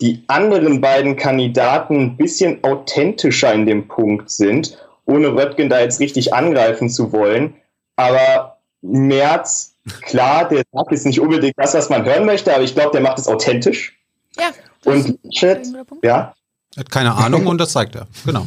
[0.00, 6.00] die anderen beiden Kandidaten ein bisschen authentischer in dem Punkt sind, ohne Röttgen da jetzt
[6.00, 7.54] richtig angreifen zu wollen.
[7.96, 12.74] Aber Merz Klar, der sagt jetzt nicht unbedingt das, was man hören möchte, aber ich
[12.74, 13.98] glaube, der macht es authentisch.
[14.38, 14.50] Ja.
[14.84, 15.66] Und Laschet,
[16.02, 16.34] ja.
[16.76, 18.06] Hat keine Ahnung und das zeigt er.
[18.24, 18.46] Genau.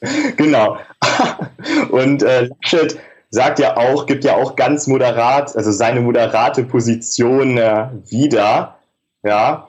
[0.36, 0.78] genau.
[1.90, 2.98] Und äh, Laschet
[3.30, 8.78] sagt ja auch, gibt ja auch ganz moderat, also seine moderate Position äh, wieder.
[9.22, 9.68] Ja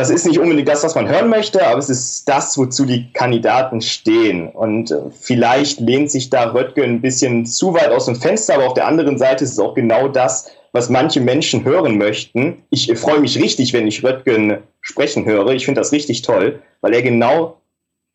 [0.00, 3.12] das ist nicht unbedingt das, was man hören möchte, aber es ist das, wozu die
[3.12, 4.48] Kandidaten stehen.
[4.48, 8.66] Und äh, vielleicht lehnt sich da Röttgen ein bisschen zu weit aus dem Fenster, aber
[8.66, 12.62] auf der anderen Seite ist es auch genau das, was manche Menschen hören möchten.
[12.70, 15.48] Ich freue mich richtig, wenn ich Röttgen sprechen höre.
[15.48, 17.60] Ich finde das richtig toll, weil er genau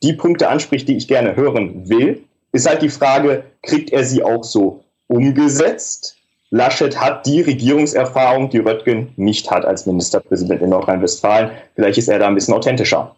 [0.02, 2.24] die Punkte anspricht, die ich gerne hören will.
[2.52, 6.15] Ist halt die Frage, kriegt er sie auch so umgesetzt?
[6.56, 11.52] Laschet hat die Regierungserfahrung, die Röttgen nicht hat als Ministerpräsident in Nordrhein-Westfalen.
[11.76, 13.14] Vielleicht ist er da ein bisschen authentischer.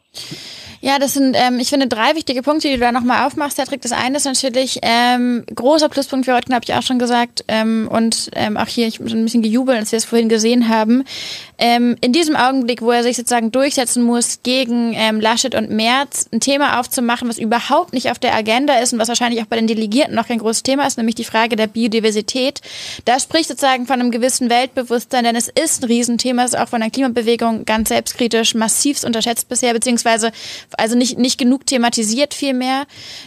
[0.88, 3.82] Ja, das sind, ähm, ich finde, drei wichtige Punkte, die du da nochmal aufmachst, Patrick.
[3.82, 7.44] Das eine ist natürlich ähm, großer Pluspunkt für Röttgen, habe ich auch schon gesagt.
[7.50, 10.70] Ähm, und ähm, auch hier, ich bin ein bisschen gejubelt, als wir es vorhin gesehen
[10.70, 11.04] haben.
[11.58, 16.30] Ähm, in diesem Augenblick, wo er sich sozusagen durchsetzen muss, gegen ähm, Laschet und Merz
[16.32, 19.58] ein Thema aufzumachen, was überhaupt nicht auf der Agenda ist und was wahrscheinlich auch bei
[19.58, 22.62] den Delegierten noch kein großes Thema ist, nämlich die Frage der Biodiversität.
[23.04, 26.70] Da spricht sozusagen von einem gewissen Weltbewusstsein, denn es ist ein Riesenthema, es ist auch
[26.70, 30.32] von der Klimabewegung ganz selbstkritisch massivst unterschätzt bisher, beziehungsweise
[30.78, 32.86] also nicht, nicht genug thematisiert vielmehr.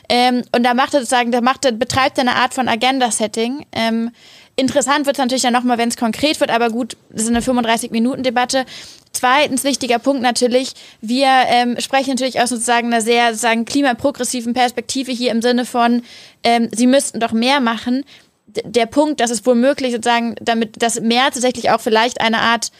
[0.08, 3.66] Ähm, und da macht er sozusagen, da macht er, betreibt er eine Art von Agenda-Setting.
[3.72, 4.10] Ähm,
[4.56, 7.40] interessant wird es natürlich dann nochmal, wenn es konkret wird, aber gut, das ist eine
[7.40, 8.64] 35-Minuten-Debatte.
[9.12, 15.10] Zweitens wichtiger Punkt natürlich, wir ähm, sprechen natürlich aus sozusagen einer sehr sozusagen klimaprogressiven Perspektive
[15.10, 16.02] hier im Sinne von,
[16.44, 18.04] ähm, sie müssten doch mehr machen.
[18.46, 22.38] D der Punkt, dass es wohl möglich sozusagen, damit das mehr tatsächlich auch vielleicht eine
[22.38, 22.70] Art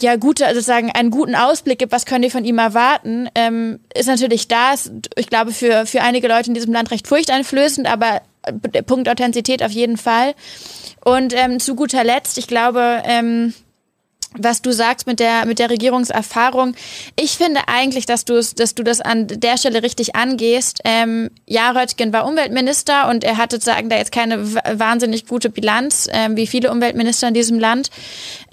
[0.00, 3.80] ja gute, also sagen einen guten Ausblick gibt, was könnt ihr von ihm erwarten, ähm,
[3.94, 4.72] ist natürlich da.
[4.72, 9.08] Ist, ich glaube für für einige Leute in diesem Land recht furchteinflößend, aber der Punkt
[9.08, 10.34] Authentizität auf jeden Fall.
[11.04, 13.54] Und ähm, zu guter Letzt, ich glaube, ähm,
[14.36, 16.74] was du sagst mit der mit der Regierungserfahrung.
[17.16, 20.80] Ich finde eigentlich, dass du dass du das an der Stelle richtig angehst.
[20.84, 26.08] Ähm, ja, Röttgen war Umweltminister und er hatte sagen da jetzt keine wahnsinnig gute Bilanz,
[26.10, 27.90] ähm, wie viele Umweltminister in diesem Land.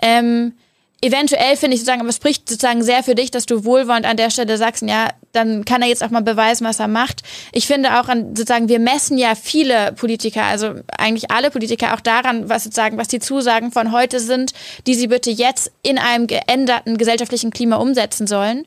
[0.01, 0.53] Ähm,
[1.02, 4.18] eventuell finde ich sozusagen, aber es spricht sozusagen sehr für dich, dass du wohlwollend an
[4.18, 7.23] der Stelle sagst, ja, dann kann er jetzt auch mal beweisen, was er macht.
[7.52, 12.02] Ich finde auch an, sozusagen, wir messen ja viele Politiker, also eigentlich alle Politiker auch
[12.02, 14.53] daran, was sozusagen, was die Zusagen von heute sind,
[14.86, 18.65] die sie bitte jetzt in einem geänderten gesellschaftlichen Klima umsetzen sollen.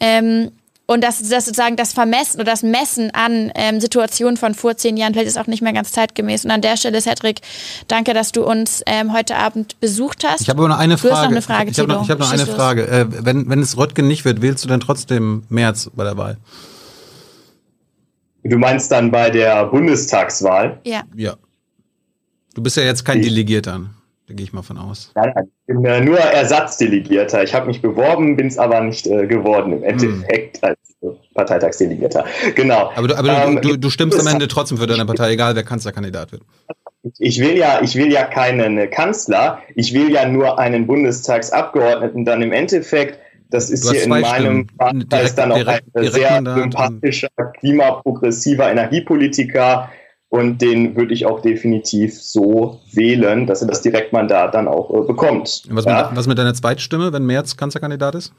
[0.00, 0.50] Ähm,
[0.86, 4.96] und das, das sozusagen das Vermessen oder das Messen an ähm, Situationen von vor zehn
[4.96, 6.44] Jahren vielleicht ist auch nicht mehr ganz zeitgemäß.
[6.44, 7.40] Und an der Stelle, Cedric,
[7.88, 10.42] danke, dass du uns ähm, heute Abend besucht hast.
[10.42, 11.10] Ich habe aber noch eine Frage.
[11.10, 12.86] Du hast noch eine Frage, Ich habe noch, ich hab noch eine Frage.
[12.86, 16.36] Äh, wenn, wenn es Röttgen nicht wird, wählst du dann trotzdem März bei der Wahl?
[18.44, 20.78] Du meinst dann bei der Bundestagswahl?
[20.84, 21.02] Ja.
[21.16, 21.34] Ja.
[22.54, 23.80] Du bist ja jetzt kein Delegierter.
[24.28, 25.12] Da gehe ich mal von aus.
[25.14, 27.44] Nein, nein, ich bin äh, nur Ersatzdelegierter.
[27.44, 29.84] Ich habe mich beworben, bin es aber nicht äh, geworden im.
[29.84, 30.64] Endeffekt hm.
[30.64, 32.24] als äh, Parteitagsdelegierter.
[32.56, 32.90] Genau.
[32.96, 35.62] Aber, du, aber ähm, du, du, stimmst am Ende trotzdem für deine Partei, egal wer
[35.62, 36.42] Kanzlerkandidat wird.
[37.18, 42.42] Ich will ja, ich will ja keinen Kanzler, ich will ja nur einen Bundestagsabgeordneten dann
[42.42, 43.20] im Endeffekt.
[43.50, 47.28] Das ist hier in meinem Fall dann auch ein sehr sympathischer,
[47.60, 49.88] klimaprogressiver Energiepolitiker
[50.28, 55.06] und den würde ich auch definitiv so wählen, dass er das Direktmandat dann auch äh,
[55.06, 55.62] bekommt.
[55.68, 56.08] Was, ja?
[56.08, 58.32] mit, was mit deiner Zweitstimme, wenn Merz Kanzlerkandidat ist?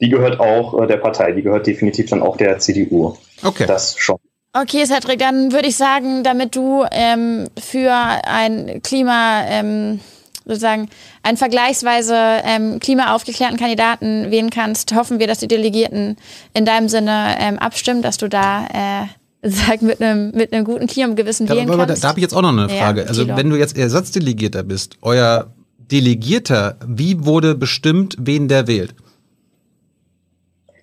[0.00, 3.16] Die gehört auch äh, der Partei, die gehört definitiv dann auch der CDU.
[3.42, 3.64] Okay.
[3.66, 4.16] Das schon.
[4.52, 10.00] Okay, Cedric, dann würde ich sagen, damit du ähm, für ein Klima, ähm,
[10.46, 10.88] sozusagen
[11.22, 16.16] einen vergleichsweise ähm, klimaaufgeklärten Kandidaten wählen kannst, hoffen wir, dass die Delegierten
[16.54, 19.06] in deinem Sinne ähm, abstimmen, dass du da äh,
[19.42, 22.02] sag, mit einem mit einem guten Klimagewissen wählen aber, kannst.
[22.02, 23.06] Da, da habe ich jetzt auch noch eine Ja, Frage.
[23.06, 23.36] also Thilo.
[23.36, 25.52] wenn du jetzt Ersatzdelegierter bist, euer
[25.90, 28.94] Delegierter, wie wurde bestimmt, wen der wählt?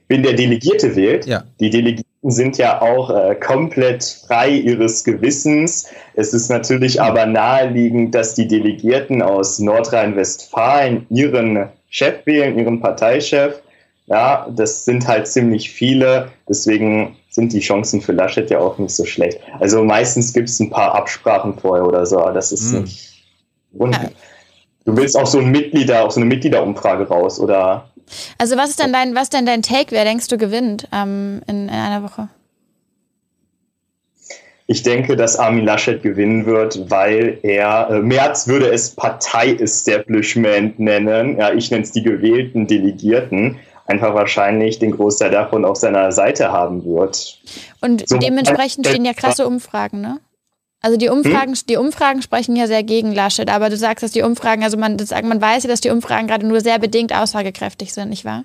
[0.08, 1.44] Wenn der Delegierte wählt, Ja.
[1.60, 5.88] die Delegierten sind ja auch äh, komplett frei ihres Gewissens.
[6.14, 13.56] Es ist natürlich aber naheliegend, dass die Delegierten aus Nordrhein-Westfalen ihren Chef wählen, ihren Parteichef.
[14.08, 16.30] Ja, das sind halt ziemlich viele.
[16.48, 19.40] Deswegen sind die Chancen für Laschet ja auch nicht so schlecht.
[19.60, 22.82] Also meistens gibt es ein paar Absprachen vorher oder so, aber das ist Hm.
[22.84, 23.26] nicht.
[23.74, 23.98] Und
[24.86, 27.90] du willst auch so ein Mitglieder, auch so eine Mitgliederumfrage raus oder
[28.38, 29.92] Also was ist denn dein, was denn dein Take?
[29.92, 32.30] Wer denkst du gewinnt ähm, in, in einer Woche?
[34.68, 41.38] Ich denke, dass Armin Laschet gewinnen wird, weil er, äh, Merz würde es Partei-Establishment nennen.
[41.38, 43.58] Ja, ich nenne es die gewählten Delegierten.
[43.86, 47.40] Einfach wahrscheinlich den Großteil davon auf seiner Seite haben wird.
[47.82, 50.20] Und So, dementsprechend äh, stehen ja krasse Umfragen, ne?
[50.82, 54.22] Also die Umfragen, die Umfragen sprechen ja sehr gegen Laschet, aber du sagst, dass die
[54.22, 57.94] Umfragen, also man, das, man weiß ja, dass die Umfragen gerade nur sehr bedingt aussagekräftig
[57.94, 58.44] sind, nicht wahr?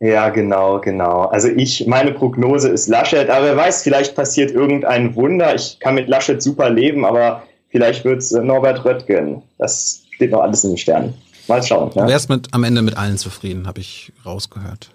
[0.00, 1.22] Ja, genau, genau.
[1.22, 5.54] Also ich, meine Prognose ist Laschet, aber wer weiß, vielleicht passiert irgendein Wunder.
[5.56, 9.42] Ich kann mit Laschet super leben, aber vielleicht wird es Norbert Röttgen.
[9.58, 11.14] Das steht noch alles in den Sternen.
[11.48, 11.90] Mal schauen.
[11.90, 12.06] Du Ja?
[12.06, 14.90] wärst mit, am Ende mit allen zufrieden, habe ich rausgehört.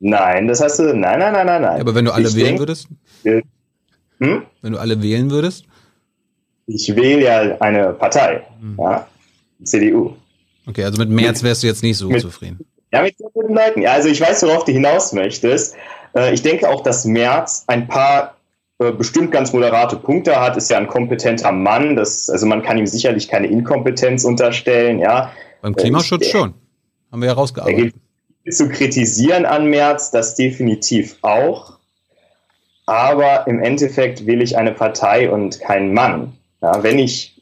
[0.00, 0.82] Nein, das du.
[0.94, 1.74] Nein, nein, nein, nein, nein.
[1.76, 2.88] Ja, aber wenn du alle Ich wählen denk- würdest?
[3.24, 4.42] Hm?
[4.62, 5.64] Wenn du alle wählen würdest?
[6.66, 8.42] Ich wähle ja eine Partei,
[8.78, 9.06] ja,
[9.58, 10.12] die CDU.
[10.66, 12.58] Okay, also mit März wärst du jetzt nicht so Mit- zufrieden.
[12.92, 13.82] Ja, mit sehr guten Leuten.
[13.82, 15.74] Ja, also ich weiß, worauf du hinaus möchtest.
[16.14, 18.34] Äh, ich denke auch, dass Merz ein paar
[18.80, 21.96] äh, bestimmt ganz moderate Punkte hat, ist ja ein kompetenter Mann.
[21.96, 25.30] Das, also man kann ihm sicherlich keine Inkompetenz unterstellen, ja.
[25.62, 26.54] Beim Klimaschutz Ich- schon.
[27.10, 27.94] Haben wir ja rausgearbeitet.
[28.50, 31.78] zu kritisieren an Merz, das definitiv auch.
[32.86, 36.32] Aber im Endeffekt wähle ich eine Partei und keinen Mann.
[36.62, 37.37] Ja, wenn ich,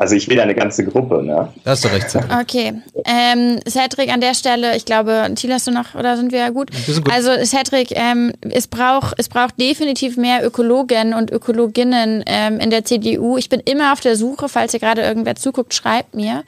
[0.00, 1.52] also ich wähle eine ganze Gruppe, ne?
[1.62, 2.32] Da hast du recht, Cedric.
[2.40, 2.72] Okay.
[3.04, 6.70] Ähm, Cedric, an der Stelle, ich glaube, Thiel hast du noch, oder sind wir gut?
[6.86, 7.12] Wir sind gut.
[7.12, 12.86] Also Cedric, ähm, es, braucht, es braucht definitiv mehr Ökologen und Ökologinnen ähm, in der
[12.86, 13.36] CDU.
[13.36, 16.44] Ich bin immer auf der Suche, falls ihr gerade irgendwer zuguckt, schreibt mir.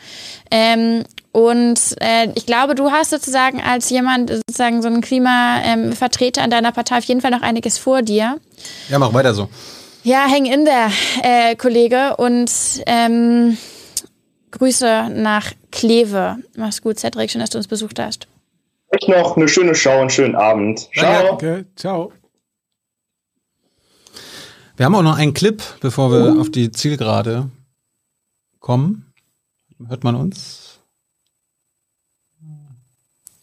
[0.50, 6.44] Ähm, und äh, ich glaube, du hast sozusagen als jemand, sozusagen so ein Klimavertreter ähm,
[6.46, 8.38] in deiner Partei auf jeden Fall noch einiges vor dir.
[8.88, 9.50] Ja, mach weiter so.
[10.04, 10.90] Ja, häng in der,
[11.22, 12.16] äh, Kollege.
[12.16, 12.50] Und
[12.86, 13.56] ähm,
[14.50, 16.36] Grüße nach Kleve.
[16.56, 17.30] Mach's gut, Cedric.
[17.30, 18.26] Schön, dass du uns besucht hast.
[18.90, 20.88] Euch noch eine schöne Show und schönen Abend.
[20.94, 21.32] Ciao.
[21.32, 22.12] Okay, ciao.
[24.76, 27.48] Wir haben auch noch einen Clip, bevor wir auf die Zielgerade
[28.58, 29.12] kommen.
[29.88, 30.80] Hört man uns?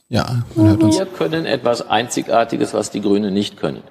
[0.10, 0.98] Ja, man hört uns.
[0.98, 3.84] Wir können etwas Einzigartiges, was die Grünen nicht können.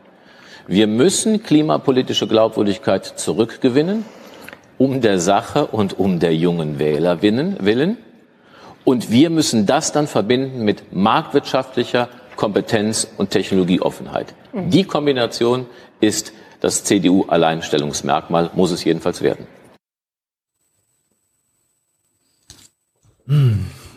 [0.70, 4.04] Wir müssen klimapolitische Glaubwürdigkeit zurückgewinnen,
[4.76, 7.96] um der Sache und um der jungen Wähler willen.
[8.84, 14.34] Und wir müssen das dann verbinden mit marktwirtschaftlicher Kompetenz und Technologieoffenheit.
[14.52, 15.64] Die Kombination
[16.00, 19.46] ist das CDU-Alleinstellungsmerkmal, muss es jedenfalls werden.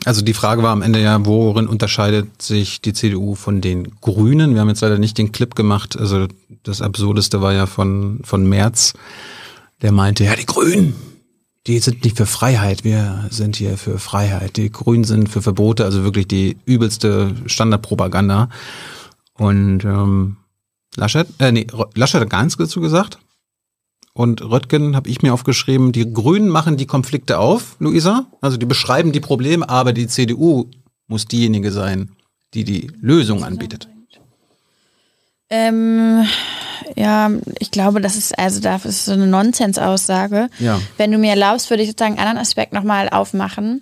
[0.04, 4.56] Also die Frage war am Ende ja, worin unterscheidet sich die CDU von den Grünen?
[4.56, 5.98] Wir haben jetzt leider nicht den Clip gemacht.
[5.98, 6.28] Also
[6.64, 8.94] das Absurdeste war ja von, von Merz,
[9.82, 10.96] der meinte, ja, die Grünen,
[11.68, 14.58] die sind nicht für Freiheit, wir sind hier für Freiheit.
[14.58, 18.50] Die Grünen sind für Verbote, also wirklich die übelste Standardpropaganda.
[19.34, 20.38] Und ähm,
[20.96, 23.20] Laschet, äh, nee, Laschet hat gar nichts dazu gesagt.
[24.14, 28.28] Und Röttgen habe ich mir aufgeschrieben, die Grünen machen die Konflikte auf, Luisa.
[28.42, 30.70] Also die beschreiben die Probleme, aber die CDU
[31.08, 32.12] muss diejenige sein,
[32.54, 33.88] die die Lösung anbietet.
[35.50, 36.26] Ähm,
[36.96, 37.30] ja,
[37.60, 40.50] ich glaube, das ist, also das ist so eine Nonsensaussage.
[40.60, 40.82] Ja.
[40.98, 43.82] Wenn du mir erlaubst, würde ich sozusagen einen anderen Aspekt nochmal aufmachen.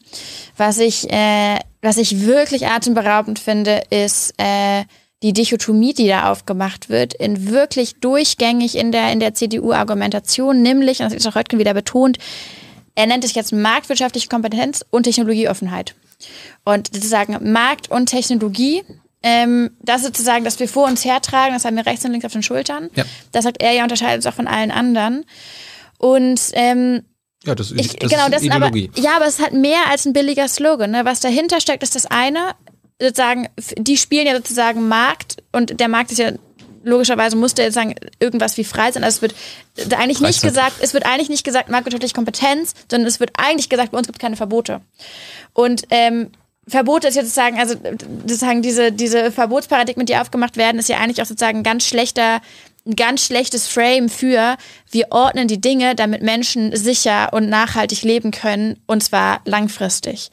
[0.57, 4.83] Was ich, äh, was ich wirklich atemberaubend finde, ist äh,
[5.21, 10.99] die Dichotomie, die da aufgemacht wird, in wirklich durchgängig in der, in der CDU-Argumentation, nämlich,
[11.01, 12.17] und das ist auch Röttgen wieder betont,
[12.95, 15.95] er nennt es jetzt marktwirtschaftliche Kompetenz und Technologieoffenheit.
[16.65, 18.83] Und sozusagen Markt und Technologie,
[19.23, 22.31] ähm, das sozusagen, dass wir vor uns hertragen, das haben wir rechts und links auf
[22.33, 22.89] den Schultern.
[22.95, 23.03] Ja.
[23.31, 25.25] Das sagt er ja, unterscheidet uns auch von allen anderen.
[25.97, 27.03] Und ähm,
[27.45, 29.01] Ja, das, ist- ich, das genau, ist das sind aber, Ideologie.
[29.01, 30.91] ja, aber es ist halt mehr als ein billiger Slogan.
[30.91, 31.03] Ne?
[31.05, 32.51] Was dahinter steckt, ist das eine,
[32.99, 33.47] sozusagen,
[33.77, 36.33] die spielen ja sozusagen Markt und der Markt ist ja
[36.83, 39.03] logischerweise musste jetzt sagen, irgendwas wie frei sein.
[39.03, 39.35] Also es wird
[39.97, 43.91] eigentlich nicht gesagt, es wird eigentlich nicht gesagt marktwirtschaftliche Kompetenz, sondern es wird eigentlich gesagt,
[43.91, 44.81] bei uns gibt es keine Verbote.
[45.53, 46.31] Und ähm,
[46.67, 47.75] Verbote ist jetzt sozusagen, also
[48.21, 52.41] sozusagen diese, diese Verbotsparadigmen, die aufgemacht werden, ist ja eigentlich auch sozusagen ein ganz schlechter
[52.89, 54.57] ein ganz schlechtes Frame für,
[54.91, 60.29] wir ordnen die Dinge, damit Menschen sicher und nachhaltig leben können und zwar langfristig.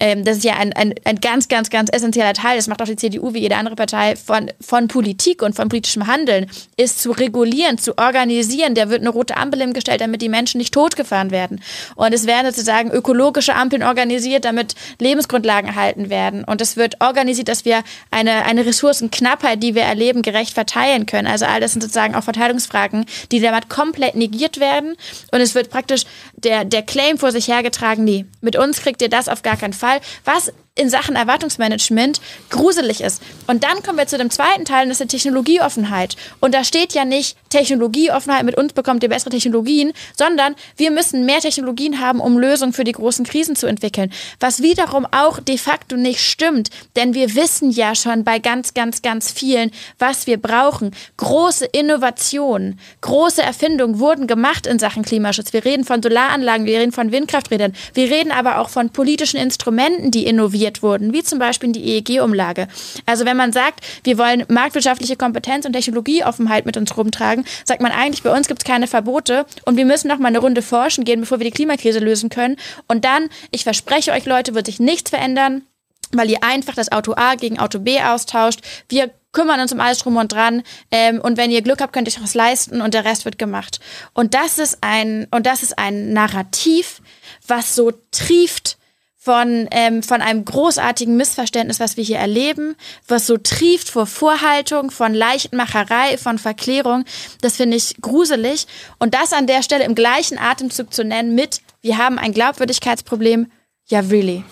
[0.00, 2.86] Ähm, das ist ja ein, ein, ein ganz, ganz, ganz essentieller Teil, das macht auch
[2.86, 7.12] die CDU wie jede andere Partei von, von Politik und von politischem Handeln, ist zu
[7.12, 8.74] regulieren, zu organisieren.
[8.74, 11.60] Da wird eine rote Ampel hingestellt, damit die Menschen nicht totgefahren werden.
[11.94, 16.44] Und es werden sozusagen ökologische Ampeln organisiert, damit Lebensgrundlagen erhalten werden.
[16.44, 21.28] Und es wird organisiert, dass wir eine, eine Ressourcenknappheit, die wir erleben, gerecht verteilen können.
[21.28, 24.96] Also all das sind sozusagen auch Verteilungsfragen, die damit komplett negiert werden.
[25.30, 26.04] Und es wird praktisch
[26.34, 29.72] der, der Claim vor sich hergetragen, nee, mit uns kriegt ihr das auf gar keinen
[29.72, 30.00] Fall.
[30.24, 33.20] Was in Sachen Erwartungsmanagement gruselig ist.
[33.46, 36.16] Und dann kommen wir zu dem zweiten Teil, das ist die Technologieoffenheit.
[36.38, 41.26] Und da steht ja nicht Technologieoffenheit, mit uns bekommt ihr bessere Technologien, sondern wir müssen
[41.26, 44.12] mehr Technologien haben, um Lösungen für die großen Krisen zu entwickeln.
[44.38, 49.02] Was wiederum auch de facto nicht stimmt, denn wir wissen ja schon bei ganz, ganz,
[49.02, 50.92] ganz vielen, was wir brauchen.
[51.16, 55.52] Große Innovationen, große Erfindungen wurden gemacht in Sachen Klimaschutz.
[55.52, 60.10] Wir reden von Solaranlagen, wir reden von Windkrafträdern, wir reden aber auch von politischen Instrumenten,
[60.10, 62.68] die innoviert integriert wurden, wie zum Beispiel die EEG-Umlage.
[63.06, 67.92] Also wenn man sagt, wir wollen marktwirtschaftliche Kompetenz und Technologieoffenheit mit uns rumtragen, sagt man
[67.92, 71.04] eigentlich, bei uns gibt es keine Verbote und wir müssen noch mal eine Runde forschen
[71.04, 72.56] gehen, bevor wir die Klimakrise lösen können.
[72.88, 75.62] Und dann, ich verspreche euch Leute, wird sich nichts verändern
[76.12, 78.62] weil ihr einfach das Auto A gegen Auto B austauscht.
[78.88, 80.64] Wir kümmern uns um alles drum und dran.
[80.90, 83.38] Ähm, und wenn ihr Glück habt, könnt ihr euch was leisten und der Rest wird
[83.38, 83.78] gemacht.
[84.12, 87.00] Und das ist ein, und das ist ein Narrativ,
[87.46, 88.76] was so trieft
[89.22, 92.74] von, ähm, von einem großartigen Missverständnis, was wir hier erleben,
[93.06, 97.04] was so trieft vor Vorhaltung, von Leichtmacherei, von Verklärung.
[97.42, 98.66] Das finde ich gruselig.
[98.98, 103.52] Und das an der Stelle im gleichen Atemzug zu nennen mit, wir haben ein Glaubwürdigkeitsproblem,
[103.88, 104.42] ja, really.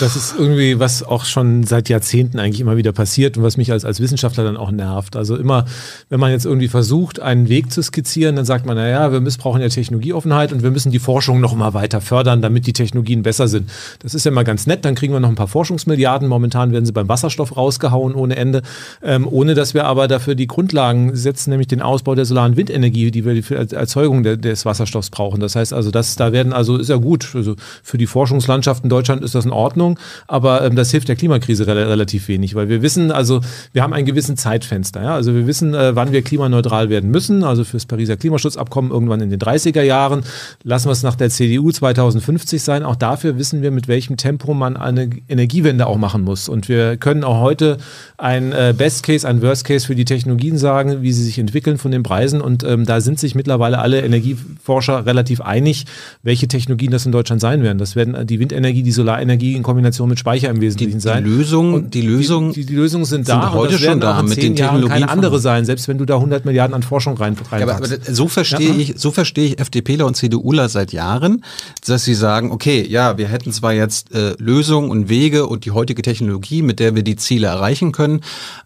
[0.00, 3.72] Das ist irgendwie, was auch schon seit Jahrzehnten eigentlich immer wieder passiert und was mich
[3.72, 5.16] als, als Wissenschaftler dann auch nervt.
[5.16, 5.64] Also immer,
[6.08, 9.60] wenn man jetzt irgendwie versucht, einen Weg zu skizzieren, dann sagt man, naja, wir missbrauchen
[9.60, 13.48] ja Technologieoffenheit und wir müssen die Forschung noch mal weiter fördern, damit die Technologien besser
[13.48, 13.70] sind.
[14.00, 16.28] Das ist ja mal ganz nett, dann kriegen wir noch ein paar Forschungsmilliarden.
[16.28, 18.62] Momentan werden sie beim Wasserstoff rausgehauen ohne Ende,
[19.02, 22.56] ähm, ohne dass wir aber dafür die Grundlagen setzen, nämlich den Ausbau der Solar- und
[22.56, 25.40] Windenergie, die wir für die Erzeugung der, des Wasserstoffs brauchen.
[25.40, 28.90] Das heißt also, das, da werden, also ist ja gut, also für die Forschungslandschaft in
[28.90, 32.68] Deutschland ist das in Ordnung, aber ähm, das hilft der Klimakrise re relativ wenig, weil
[32.68, 33.40] wir wissen, also
[33.72, 35.02] wir haben einen gewissen Zeitfenster.
[35.02, 35.14] Ja?
[35.14, 39.30] Also wir wissen, äh, wann wir klimaneutral werden müssen, also fürs Pariser Klimaschutzabkommen irgendwann in
[39.30, 40.22] den 30er Jahren.
[40.62, 42.82] Lassen wir es nach der CDU 2050 sein.
[42.84, 46.48] Auch dafür wissen wir, mit welchem Tempo man eine Energiewende auch machen muss.
[46.48, 47.78] Und wir können auch heute
[48.16, 51.78] ein äh, Best Case, ein Worst Case für die Technologien sagen, wie sie sich entwickeln
[51.78, 52.40] von den Preisen.
[52.40, 55.86] Und ähm, da sind sich mittlerweile alle Energieforscher relativ einig,
[56.22, 57.78] welche Technologien das in Deutschland sein werden.
[57.78, 61.24] Das werden die Windenergie, die Solarenergie, Energie in Kombination mit Speicher im Wesentlichen die, sein.
[61.24, 63.42] Die Lösung, die Lösung, die, die, die Lösungen sind da.
[63.42, 64.88] Sind heute schon da mit den Technologien.
[64.88, 67.76] keine andere sein, selbst wenn du da 100 Milliarden an Forschung rein, rein ja, aber,
[67.76, 68.78] aber, so verstehe ja.
[68.78, 71.44] ich, so verstehe ich FDPler und CDUler seit Jahren,
[71.86, 75.72] dass sie sagen, okay, ja, wir hätten zwar jetzt äh, Lösungen und Wege und die
[75.72, 78.20] heutige Technologie, mit der wir die Ziele erreichen können,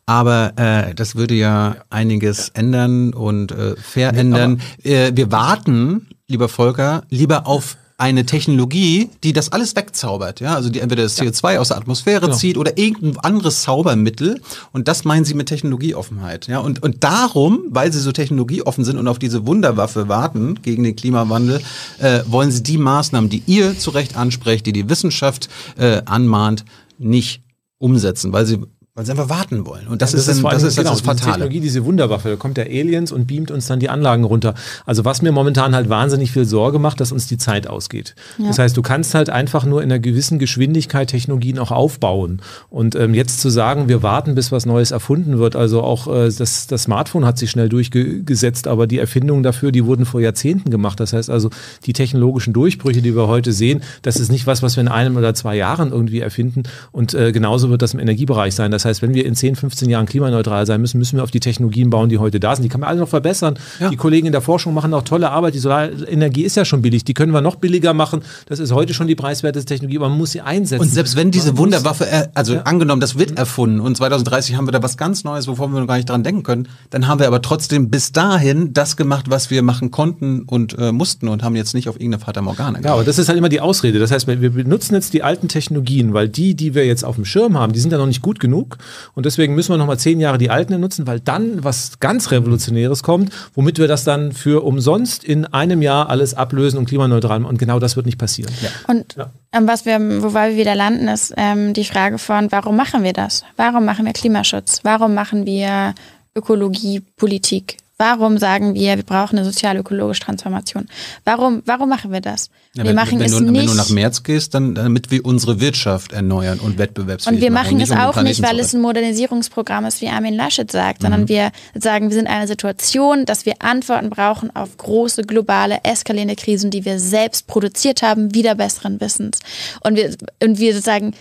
[0.07, 2.61] aber äh, das würde ja einiges ja.
[2.63, 4.61] ändern und äh, verändern.
[4.83, 10.71] Äh, wir warten, lieber Volker, lieber auf eine Technologie, die das alles wegzaubert, ja, also
[10.71, 11.61] die entweder das CO2 ja.
[11.61, 12.35] aus der Atmosphäre genau.
[12.35, 14.41] zieht oder irgendein anderes Zaubermittel
[14.73, 18.99] und das meinen sie mit Technologieoffenheit, ja, und, und darum, weil sie so technologieoffen sind
[18.99, 21.61] und auf diese Wunderwaffe warten gegen den Klimawandel,
[22.01, 25.49] äh, wollen sie die Maßnahmen, die ihr zu Recht ansprecht, die die Wissenschaft
[25.79, 26.65] äh, anmahnt,
[26.99, 27.45] nicht
[27.79, 28.59] umsetzen, weil sie
[28.95, 29.89] weil sie einfach warten wollen.
[29.89, 31.17] Und das, ja, das ist, ein, das, ist genau, das Fatale.
[31.17, 34.53] Diese Technologie, diese Wunderwaffe, da kommt der Aliens und beamt uns dann die Anlagen runter.
[34.85, 38.15] Also was mir momentan halt wahnsinnig viel Sorge macht, dass uns die Zeit ausgeht.
[38.37, 38.49] Ja.
[38.49, 42.43] Das heißt, du kannst halt einfach nur in einer gewissen Geschwindigkeit Technologien auch aufbauen.
[42.69, 46.31] Und ähm, jetzt zu sagen, wir warten, bis was Neues erfunden wird, also auch äh,
[46.31, 50.69] das, das Smartphone hat sich schnell durchgesetzt, aber die Erfindungen dafür, die wurden vor Jahrzehnten
[50.69, 51.01] gemacht.
[51.01, 51.49] Das heißt also,
[51.87, 55.17] die technologischen Durchbrüche, die wir heute sehen, das ist nicht was, was wir in einem
[55.17, 56.65] oder zwei Jahren irgendwie erfinden.
[56.91, 58.71] Und äh, genauso wird das im Energiebereich sein.
[58.71, 61.31] Das das heißt, wenn wir in 10, 15 Jahren klimaneutral sein müssen, müssen wir auf
[61.31, 62.65] die Technologien bauen, die heute da sind.
[62.65, 63.59] Die kann man alle noch verbessern.
[63.79, 63.91] Ja.
[63.91, 65.55] Die Kollegen in der Forschung machen auch tolle Arbeit.
[65.55, 67.05] Die Solarenergie ist ja schon billig.
[67.05, 68.23] Die können wir noch billiger machen.
[68.47, 70.83] Das ist heute schon die preiswerteste Technologie, aber man muss sie einsetzen.
[70.83, 72.63] Und selbst wenn diese Wunderwaffe, also ja.
[72.63, 75.87] angenommen, das wird erfunden und 2030 haben wir da was ganz Neues, wovon wir noch
[75.87, 79.51] gar nicht dran denken können, dann haben wir aber trotzdem bis dahin das gemacht, was
[79.51, 82.95] wir machen konnten und äh, mussten und haben jetzt nicht auf irgendeine Fata Morgana Ja,
[82.95, 83.99] aber das ist halt immer die Ausrede.
[83.99, 87.25] Das heißt, wir benutzen jetzt die alten Technologien, weil die, die wir jetzt auf dem
[87.25, 88.79] Schirm haben, die sind ja noch nicht gut genug genug.
[89.15, 93.03] Und deswegen müssen wir nochmal zehn Jahre die alten nutzen, weil dann was ganz Revolutionäres
[93.03, 97.45] kommt, womit wir das dann für umsonst in einem Jahr alles ablösen und klimaneutral.
[97.45, 98.53] Und genau das wird nicht passieren.
[98.63, 98.69] Ja.
[98.89, 99.31] Und ja.
[99.53, 103.13] Ähm, was wir, wobei wir wieder landen, ist ähm, die Frage von, warum machen wir
[103.13, 103.45] das?
[103.57, 104.81] Warum machen wir Klimaschutz?
[104.83, 105.95] Warum machen wir
[106.35, 107.77] Ökologie, Politik?
[108.03, 110.89] Warum sagen wir, wir brauchen eine sozial-ökologische Transformation?
[111.25, 112.51] Warum, warum machen wir das?
[112.75, 113.61] Ja, wir wenn, machen wenn, es du, nicht.
[113.61, 117.53] wenn du nach März gehst, dann damit wir unsere Wirtschaft erneuern und wettbewerbsfähig Und wir
[117.53, 121.03] machen und es um auch nicht, weil es ein Modernisierungsprogramm ist, wie Armin Laschet sagt,
[121.03, 121.29] sondern Mhm.
[121.29, 126.35] wir sagen, wir sind in einer Situation, dass wir Antworten brauchen auf große, globale, eskalierende
[126.35, 129.39] Krisen, die wir selbst produziert haben, wieder besseren Wissens.
[129.81, 131.15] Und wir, und wir sozusagen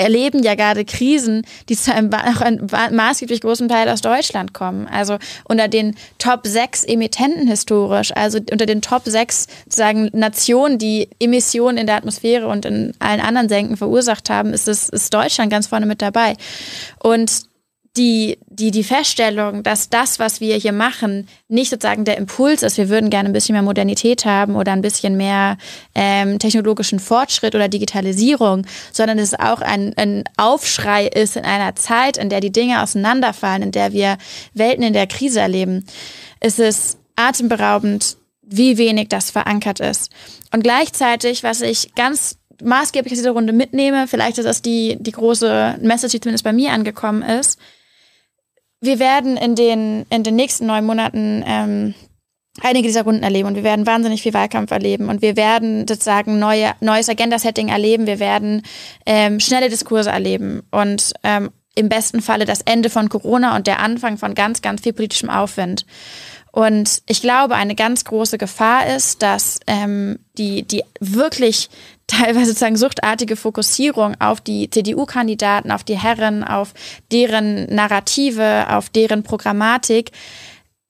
[0.00, 4.86] erleben ja gerade Krisen, die zu einem auch einem maßgeblich großen Teil aus Deutschland kommen.
[4.86, 11.08] Also unter den Top 6 Emittenten historisch, also unter den Top 6 sozusagen Nationen, die
[11.20, 15.50] Emissionen in der Atmosphäre und in allen anderen Senken verursacht haben, ist, es, ist Deutschland
[15.50, 16.34] ganz vorne mit dabei.
[16.98, 17.49] Und
[17.96, 22.76] die, die, die Feststellung, dass das, was wir hier machen, nicht sozusagen der Impuls ist,
[22.76, 25.58] wir würden gerne ein bisschen mehr Modernität haben oder ein bisschen mehr
[25.96, 32.16] ähm, technologischen Fortschritt oder Digitalisierung, sondern es auch ein, ein Aufschrei ist in einer Zeit,
[32.16, 34.18] in der die Dinge auseinanderfallen, in der wir
[34.54, 35.84] Welten in der Krise erleben.
[36.38, 40.12] Es ist atemberaubend, wie wenig das verankert ist.
[40.52, 45.12] Und gleichzeitig, was ich ganz maßgeblich aus dieser Runde mitnehme, vielleicht ist das die, die
[45.12, 47.58] große Message, die zumindest bei mir angekommen ist,
[48.80, 51.94] wir werden in den, in den nächsten neun Monaten ähm,
[52.62, 56.38] einige dieser Runden erleben und wir werden wahnsinnig viel Wahlkampf erleben und wir werden sozusagen
[56.38, 58.62] neue, neues Agenda-Setting erleben, wir werden
[59.06, 63.80] ähm, schnelle Diskurse erleben und ähm, im besten Falle das Ende von Corona und der
[63.80, 65.86] Anfang von ganz, ganz viel politischem Aufwind.
[66.52, 71.70] Und ich glaube, eine ganz große Gefahr ist, dass ähm, die, die wirklich
[72.10, 76.72] teilweise sozusagen suchtartige Fokussierung auf die CDU-Kandidaten, auf die Herren, auf
[77.12, 80.10] deren Narrative, auf deren Programmatik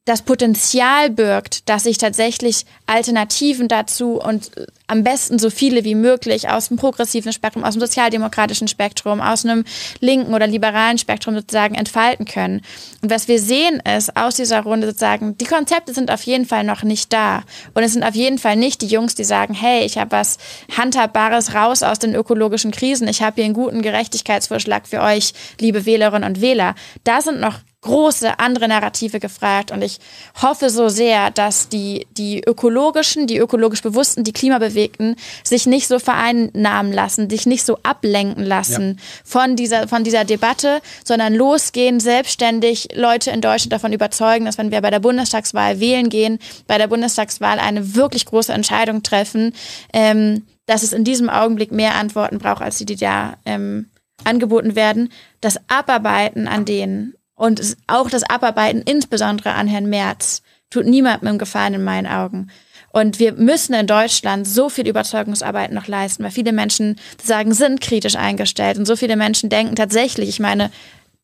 [0.06, 4.50] das Potenzial birgt, dass sich tatsächlich Alternativen dazu und
[4.86, 9.44] am besten so viele wie möglich aus dem progressiven Spektrum, aus dem sozialdemokratischen Spektrum, aus
[9.44, 9.64] einem
[10.00, 12.62] linken oder liberalen Spektrum sozusagen entfalten können.
[13.02, 16.64] Und was wir sehen ist aus dieser Runde sozusagen, die Konzepte sind auf jeden Fall
[16.64, 17.42] noch nicht da.
[17.74, 20.38] Und es sind auf jeden Fall nicht die Jungs, die sagen, hey, ich habe was
[20.76, 25.84] Handhabbares raus aus den ökologischen Krisen, ich habe hier einen guten Gerechtigkeitsvorschlag für euch, liebe
[25.84, 26.74] Wählerinnen und Wähler.
[27.04, 29.98] Da sind noch große andere Narrative gefragt und ich
[30.40, 35.98] hoffe so sehr, dass die, die ökologischen, die ökologisch Bewussten, die Klimabewegten sich nicht so
[35.98, 39.04] vereinnahmen lassen, sich nicht so ablenken lassen ja.
[39.24, 44.70] von, dieser, von dieser Debatte, sondern losgehen, selbstständig Leute in Deutschland davon überzeugen, dass wenn
[44.70, 49.54] wir bei der Bundestagswahl wählen gehen, bei der Bundestagswahl eine wirklich große Entscheidung treffen,
[49.94, 53.88] ähm, dass es in diesem Augenblick mehr Antworten braucht, als die, die da ähm,
[54.24, 55.10] angeboten werden.
[55.40, 61.72] Das Abarbeiten an denen und auch das Abarbeiten, insbesondere an Herrn Merz, tut niemandem Gefallen
[61.72, 62.50] in meinen Augen.
[62.92, 67.80] Und wir müssen in Deutschland so viel Überzeugungsarbeit noch leisten, weil viele Menschen sagen, sind
[67.80, 70.70] kritisch eingestellt und so viele Menschen denken tatsächlich, ich meine,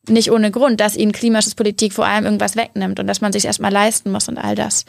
[0.09, 3.73] nicht ohne Grund, dass ihnen Klimaschutzpolitik vor allem irgendwas wegnimmt und dass man sich erstmal
[3.73, 4.87] leisten muss und all das.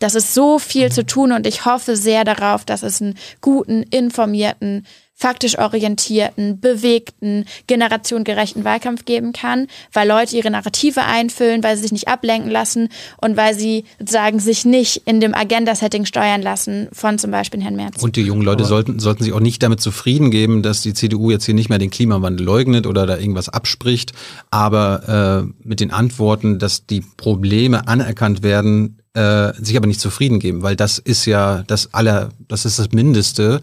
[0.00, 3.84] Das ist so viel zu tun und ich hoffe sehr darauf, dass es einen guten,
[3.84, 11.82] informierten, faktisch orientierten, bewegten, generationengerechten Wahlkampf geben kann, weil Leute ihre Narrative einfüllen, weil sie
[11.82, 12.88] sich nicht ablenken lassen
[13.20, 17.76] und weil sie sozusagen sich nicht in dem Agenda-Setting steuern lassen von zum Beispiel Herrn
[17.76, 18.02] Merz.
[18.02, 21.30] Und die jungen Leute sollten, sollten sich auch nicht damit zufrieden geben, dass die CDU
[21.30, 24.12] jetzt hier nicht mehr den Klimawandel leugnet oder da irgendwas abspricht,
[24.50, 30.40] aber äh, mit den Antworten, dass die Probleme anerkannt werden, äh, sich aber nicht zufrieden
[30.40, 33.60] geben, weil das ist ja das aller, das ist das Mindeste,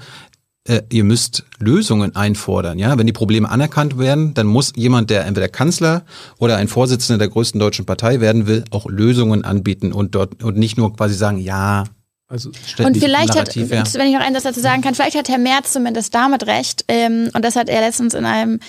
[0.68, 2.78] äh, ihr müsst Lösungen einfordern.
[2.78, 6.04] Ja, wenn die Probleme anerkannt werden, dann muss jemand, der entweder Kanzler
[6.38, 10.58] oder ein Vorsitzender der größten deutschen Partei werden will, auch Lösungen anbieten und dort und
[10.58, 11.86] nicht nur quasi sagen, ja.
[12.28, 13.70] Also und vielleicht hat, ja.
[13.70, 16.86] wenn ich noch einen Satz dazu sagen kann, vielleicht hat Herr Merz zumindest damit recht,
[16.88, 18.60] ähm, und das hat er letztens in einem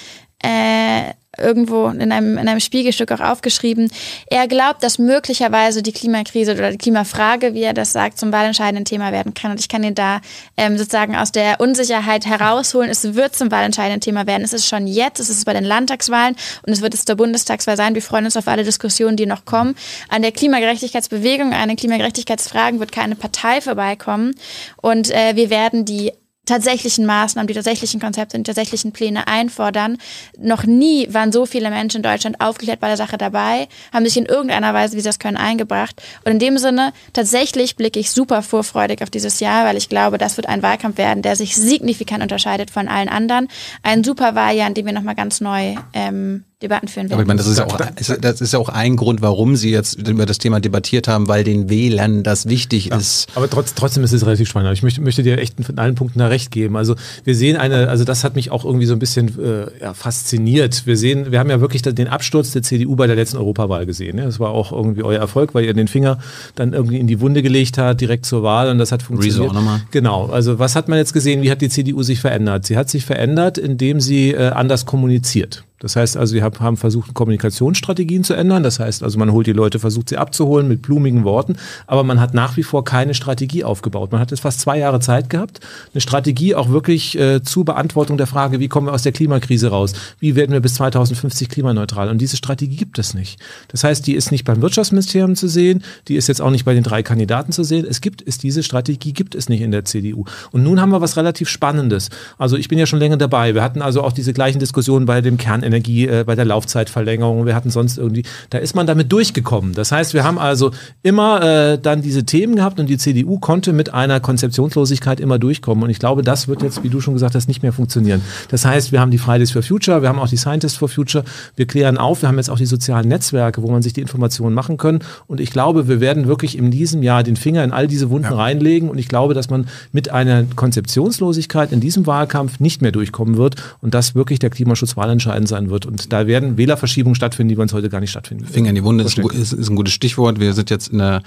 [0.42, 3.90] äh, irgendwo in einem, in einem Spiegelstück auch aufgeschrieben.
[4.26, 8.84] Er glaubt, dass möglicherweise die Klimakrise oder die Klimafrage, wie er das sagt, zum wahlentscheidenden
[8.84, 9.50] Thema werden kann.
[9.50, 10.20] Und ich kann ihn da
[10.56, 12.90] ähm, sozusagen aus der Unsicherheit herausholen.
[12.90, 14.42] Es wird zum wahlentscheidenden Thema werden.
[14.42, 16.36] Es ist schon jetzt, es ist bei den Landtagswahlen
[16.66, 17.94] und es wird es zur Bundestagswahl sein.
[17.94, 19.74] Wir freuen uns auf alle Diskussionen, die noch kommen.
[20.10, 24.34] An der Klimagerechtigkeitsbewegung, an den Klimagerechtigkeitsfragen wird keine Partei vorbeikommen.
[24.82, 26.12] Und äh, wir werden die
[26.44, 29.98] tatsächlichen Maßnahmen, die tatsächlichen Konzepte, die tatsächlichen Pläne einfordern.
[30.38, 34.16] Noch nie waren so viele Menschen in Deutschland aufgeklärt bei der Sache dabei, haben sich
[34.16, 36.02] in irgendeiner Weise, wie sie das können, eingebracht.
[36.24, 40.18] Und in dem Sinne, tatsächlich blicke ich super vorfreudig auf dieses Jahr, weil ich glaube,
[40.18, 43.48] das wird ein Wahlkampf werden, der sich signifikant unterscheidet von allen anderen.
[43.82, 47.14] Ein super Wahljahr, in dem wir nochmal ganz neu ähm, Debatten führen werden.
[47.14, 49.70] Aber ich meine, das ist, ja auch, das ist ja auch ein Grund, warum Sie
[49.70, 53.28] jetzt über das Thema debattiert haben, weil den Wählern das wichtig ja, ist.
[53.34, 54.72] Aber trotz, trotzdem ist es relativ spannend.
[54.72, 56.76] Ich möchte, möchte dir echt in allen Punkten da recht geben.
[56.76, 56.94] Also
[57.24, 60.86] wir sehen eine, also das hat mich auch irgendwie so ein bisschen äh, ja, fasziniert.
[60.86, 64.16] Wir sehen, wir haben ja wirklich den Absturz der CDU bei der letzten Europawahl gesehen.
[64.16, 64.24] Ne?
[64.24, 66.18] Das war auch irgendwie euer Erfolg, weil ihr den Finger
[66.54, 69.50] dann irgendwie in die Wunde gelegt habt, direkt zur Wahl und das hat funktioniert.
[69.50, 69.82] Rezo nochmal.
[69.90, 70.26] Genau.
[70.26, 71.42] Also was hat man jetzt gesehen?
[71.42, 72.66] Wie hat die CDU sich verändert?
[72.66, 75.64] Sie hat sich verändert, indem sie äh, anders kommuniziert.
[75.82, 78.62] Das heißt also, sie haben versucht, Kommunikationsstrategien zu ändern.
[78.62, 81.56] Das heißt also, man holt die Leute, versucht sie abzuholen mit blumigen Worten,
[81.88, 84.12] aber man hat nach wie vor keine Strategie aufgebaut.
[84.12, 85.58] Man hat jetzt fast zwei Jahre Zeit gehabt,
[85.92, 89.68] eine Strategie auch wirklich äh, zur Beantwortung der Frage, wie kommen wir aus der Klimakrise
[89.68, 89.92] raus?
[90.20, 92.08] Wie werden wir bis 2050 klimaneutral?
[92.08, 93.40] Und diese Strategie gibt es nicht.
[93.68, 96.74] Das heißt, die ist nicht beim Wirtschaftsministerium zu sehen, die ist jetzt auch nicht bei
[96.74, 97.84] den drei Kandidaten zu sehen.
[97.88, 100.24] Es gibt es diese Strategie gibt es nicht in der CDU.
[100.52, 102.08] Und nun haben wir was relativ Spannendes.
[102.38, 103.54] Also ich bin ja schon länger dabei.
[103.54, 107.46] Wir hatten also auch diese gleichen Diskussionen bei dem Kern Energie äh, bei der Laufzeitverlängerung,
[107.46, 109.72] wir hatten sonst irgendwie, da ist man damit durchgekommen.
[109.72, 110.70] Das heißt, wir haben also
[111.02, 115.84] immer äh, dann diese Themen gehabt und die CDU konnte mit einer Konzeptionslosigkeit immer durchkommen.
[115.84, 118.22] Und ich glaube, das wird jetzt, wie du schon gesagt hast, nicht mehr funktionieren.
[118.50, 121.24] Das heißt, wir haben die Fridays for Future, wir haben auch die Scientists for Future,
[121.56, 124.54] wir klären auf, wir haben jetzt auch die sozialen Netzwerke, wo man sich die Informationen
[124.54, 125.00] machen kann.
[125.26, 128.30] Und ich glaube, wir werden wirklich in diesem Jahr den Finger in all diese Wunden
[128.30, 128.36] ja.
[128.36, 128.90] reinlegen.
[128.90, 133.56] Und ich glaube, dass man mit einer Konzeptionslosigkeit in diesem Wahlkampf nicht mehr durchkommen wird
[133.80, 135.86] und dass wirklich der Klimaschutz wahlentscheidend sein sein wird.
[135.86, 138.46] Und da werden Wählerverschiebungen stattfinden, die bei uns heute gar nicht stattfinden.
[138.46, 140.40] Finger in die Wunde ist, ist, ist ein gutes Stichwort.
[140.40, 141.22] Wir sind jetzt in der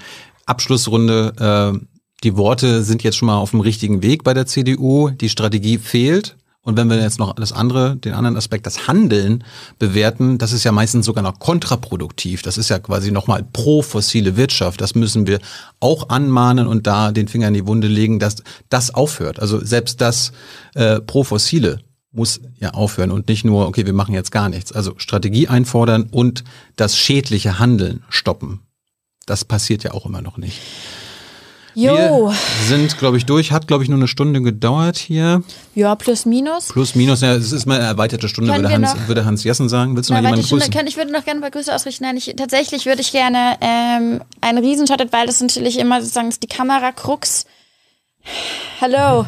[0.46, 1.74] Abschlussrunde.
[1.74, 1.86] Äh,
[2.24, 5.10] die Worte sind jetzt schon mal auf dem richtigen Weg bei der CDU.
[5.10, 6.36] Die Strategie fehlt.
[6.62, 9.44] Und wenn wir jetzt noch das andere, den anderen Aspekt, das Handeln
[9.78, 12.42] bewerten, das ist ja meistens sogar noch kontraproduktiv.
[12.42, 14.80] Das ist ja quasi nochmal pro fossile Wirtschaft.
[14.80, 15.38] Das müssen wir
[15.78, 19.38] auch anmahnen und da den Finger in die Wunde legen, dass das aufhört.
[19.38, 20.32] Also selbst das
[20.74, 21.78] äh, pro fossile
[22.16, 24.72] muss ja aufhören und nicht nur, okay, wir machen jetzt gar nichts.
[24.72, 26.44] Also Strategie einfordern und
[26.76, 28.60] das schädliche Handeln stoppen.
[29.26, 30.60] Das passiert ja auch immer noch nicht.
[31.76, 32.28] Jo.
[32.28, 32.34] Wir
[32.66, 33.52] sind, glaube ich, durch.
[33.52, 35.42] Hat, glaube ich, nur eine Stunde gedauert hier.
[35.74, 36.68] Ja, plus minus.
[36.68, 39.94] Plus minus, ja, es ist mal eine erweiterte Stunde, würde Hans, würde Hans Jessen sagen.
[39.94, 40.72] Willst du noch jemanden grüßen?
[40.72, 42.04] Kann, ich würde noch gerne ein paar Grüße ausrichten.
[42.04, 46.46] Nein, ich, tatsächlich würde ich gerne ähm, einen Riesenshot, weil das natürlich immer sozusagen die
[46.46, 47.44] Kamera-Krux
[48.80, 49.24] Hallo.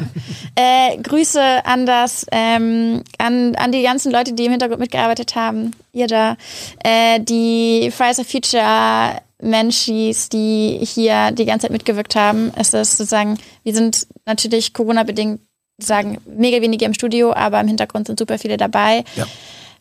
[0.55, 5.71] Äh, Grüße an das, ähm, an, an die ganzen Leute, die im Hintergrund mitgearbeitet haben.
[5.93, 6.37] Ihr da.
[6.83, 12.51] Äh, die Fridays for Future Menschis, die hier die ganze Zeit mitgewirkt haben.
[12.55, 15.41] Es ist sozusagen, wir sind natürlich Corona-bedingt
[15.81, 19.03] sagen mega wenige im Studio, aber im Hintergrund sind super viele dabei.
[19.15, 19.25] Ja.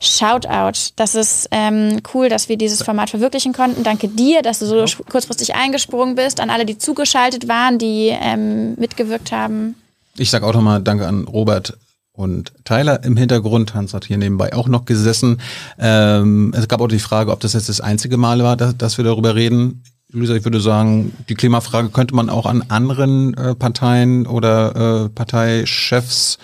[0.00, 0.92] Shoutout.
[0.96, 3.82] Das ist ähm, cool, dass wir dieses Format verwirklichen konnten.
[3.82, 6.40] Danke dir, dass du so kurzfristig eingesprungen bist.
[6.40, 9.74] An alle, die zugeschaltet waren, die ähm, mitgewirkt haben.
[10.16, 11.76] Ich sage auch nochmal Danke an Robert
[12.12, 13.74] und Tyler im Hintergrund.
[13.74, 15.40] Hans hat hier nebenbei auch noch gesessen.
[15.78, 18.98] Ähm, es gab auch die Frage, ob das jetzt das einzige Mal war, dass, dass
[18.98, 19.82] wir darüber reden.
[20.10, 25.08] Luisa, ich würde sagen, die Klimafrage könnte man auch an anderen äh, Parteien oder äh,
[25.10, 26.38] Parteichefs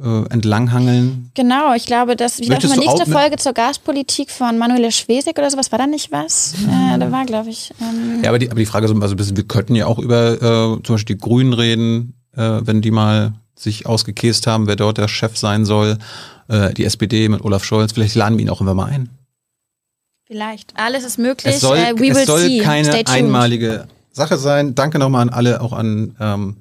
[0.00, 1.30] äh, entlanghangeln.
[1.34, 5.72] Genau, ich glaube, dass ich glaube, nächste Folge zur Gaspolitik von Manuela Schwesig oder sowas,
[5.72, 6.54] war da nicht was?
[6.58, 6.68] Mhm.
[6.68, 7.72] Äh, da war, glaube ich.
[7.80, 9.98] Ähm ja, aber die, aber die Frage ist also ein bisschen, wir könnten ja auch
[9.98, 14.76] über äh, zum Beispiel die Grünen reden, äh, wenn die mal sich ausgekäst haben, wer
[14.76, 15.98] dort der Chef sein soll.
[16.48, 19.08] Äh, die SPD mit Olaf Scholz, vielleicht laden wir ihn auch immer mal ein.
[20.26, 20.74] Vielleicht.
[20.76, 21.54] Alles ist möglich.
[21.54, 24.74] Es soll, uh, es soll keine einmalige Sache sein.
[24.74, 26.56] Danke nochmal an alle, auch an ähm,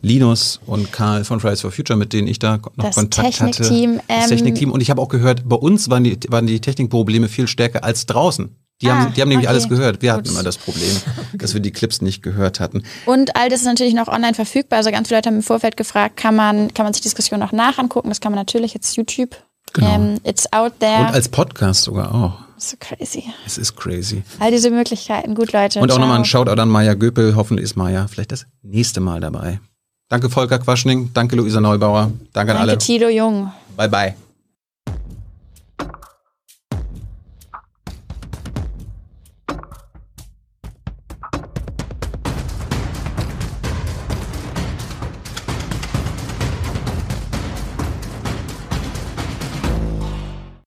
[0.00, 3.98] Linus und Karl von Fridays for Future, mit denen ich da noch das Kontakt Technikteam,
[3.98, 4.04] hatte.
[4.08, 4.70] Das ähm, Technikteam.
[4.72, 8.06] Und ich habe auch gehört, bei uns waren die, waren die Technikprobleme viel stärker als
[8.06, 8.54] draußen.
[8.80, 9.54] Die, ah, haben, die haben nämlich okay.
[9.54, 10.02] alles gehört.
[10.02, 10.18] Wir Gut.
[10.18, 10.96] hatten immer das Problem,
[11.34, 12.84] dass wir die Clips nicht gehört hatten.
[13.06, 14.78] Und all das ist natürlich noch online verfügbar.
[14.78, 17.40] Also ganz viele Leute haben im Vorfeld gefragt, kann man, kann man sich die Diskussion
[17.40, 18.08] noch nachangucken?
[18.08, 19.36] Das kann man natürlich jetzt YouTube.
[19.72, 19.96] Genau.
[19.96, 21.00] Um, it's out there.
[21.00, 22.47] Und als Podcast sogar auch.
[22.58, 23.24] So crazy.
[23.46, 24.22] Es ist crazy.
[24.40, 25.34] All diese Möglichkeiten.
[25.34, 25.80] Gut, Leute.
[25.80, 27.36] Und auch nochmal ein Shoutout an Maya Göpel.
[27.36, 29.60] Hoffentlich ist Maya vielleicht das nächste Mal dabei.
[30.08, 32.72] Danke Volker Quaschning, danke Luisa Neubauer, danke, danke an alle.
[32.72, 33.52] Danke Tilo Jung.
[33.76, 34.27] Bye bye.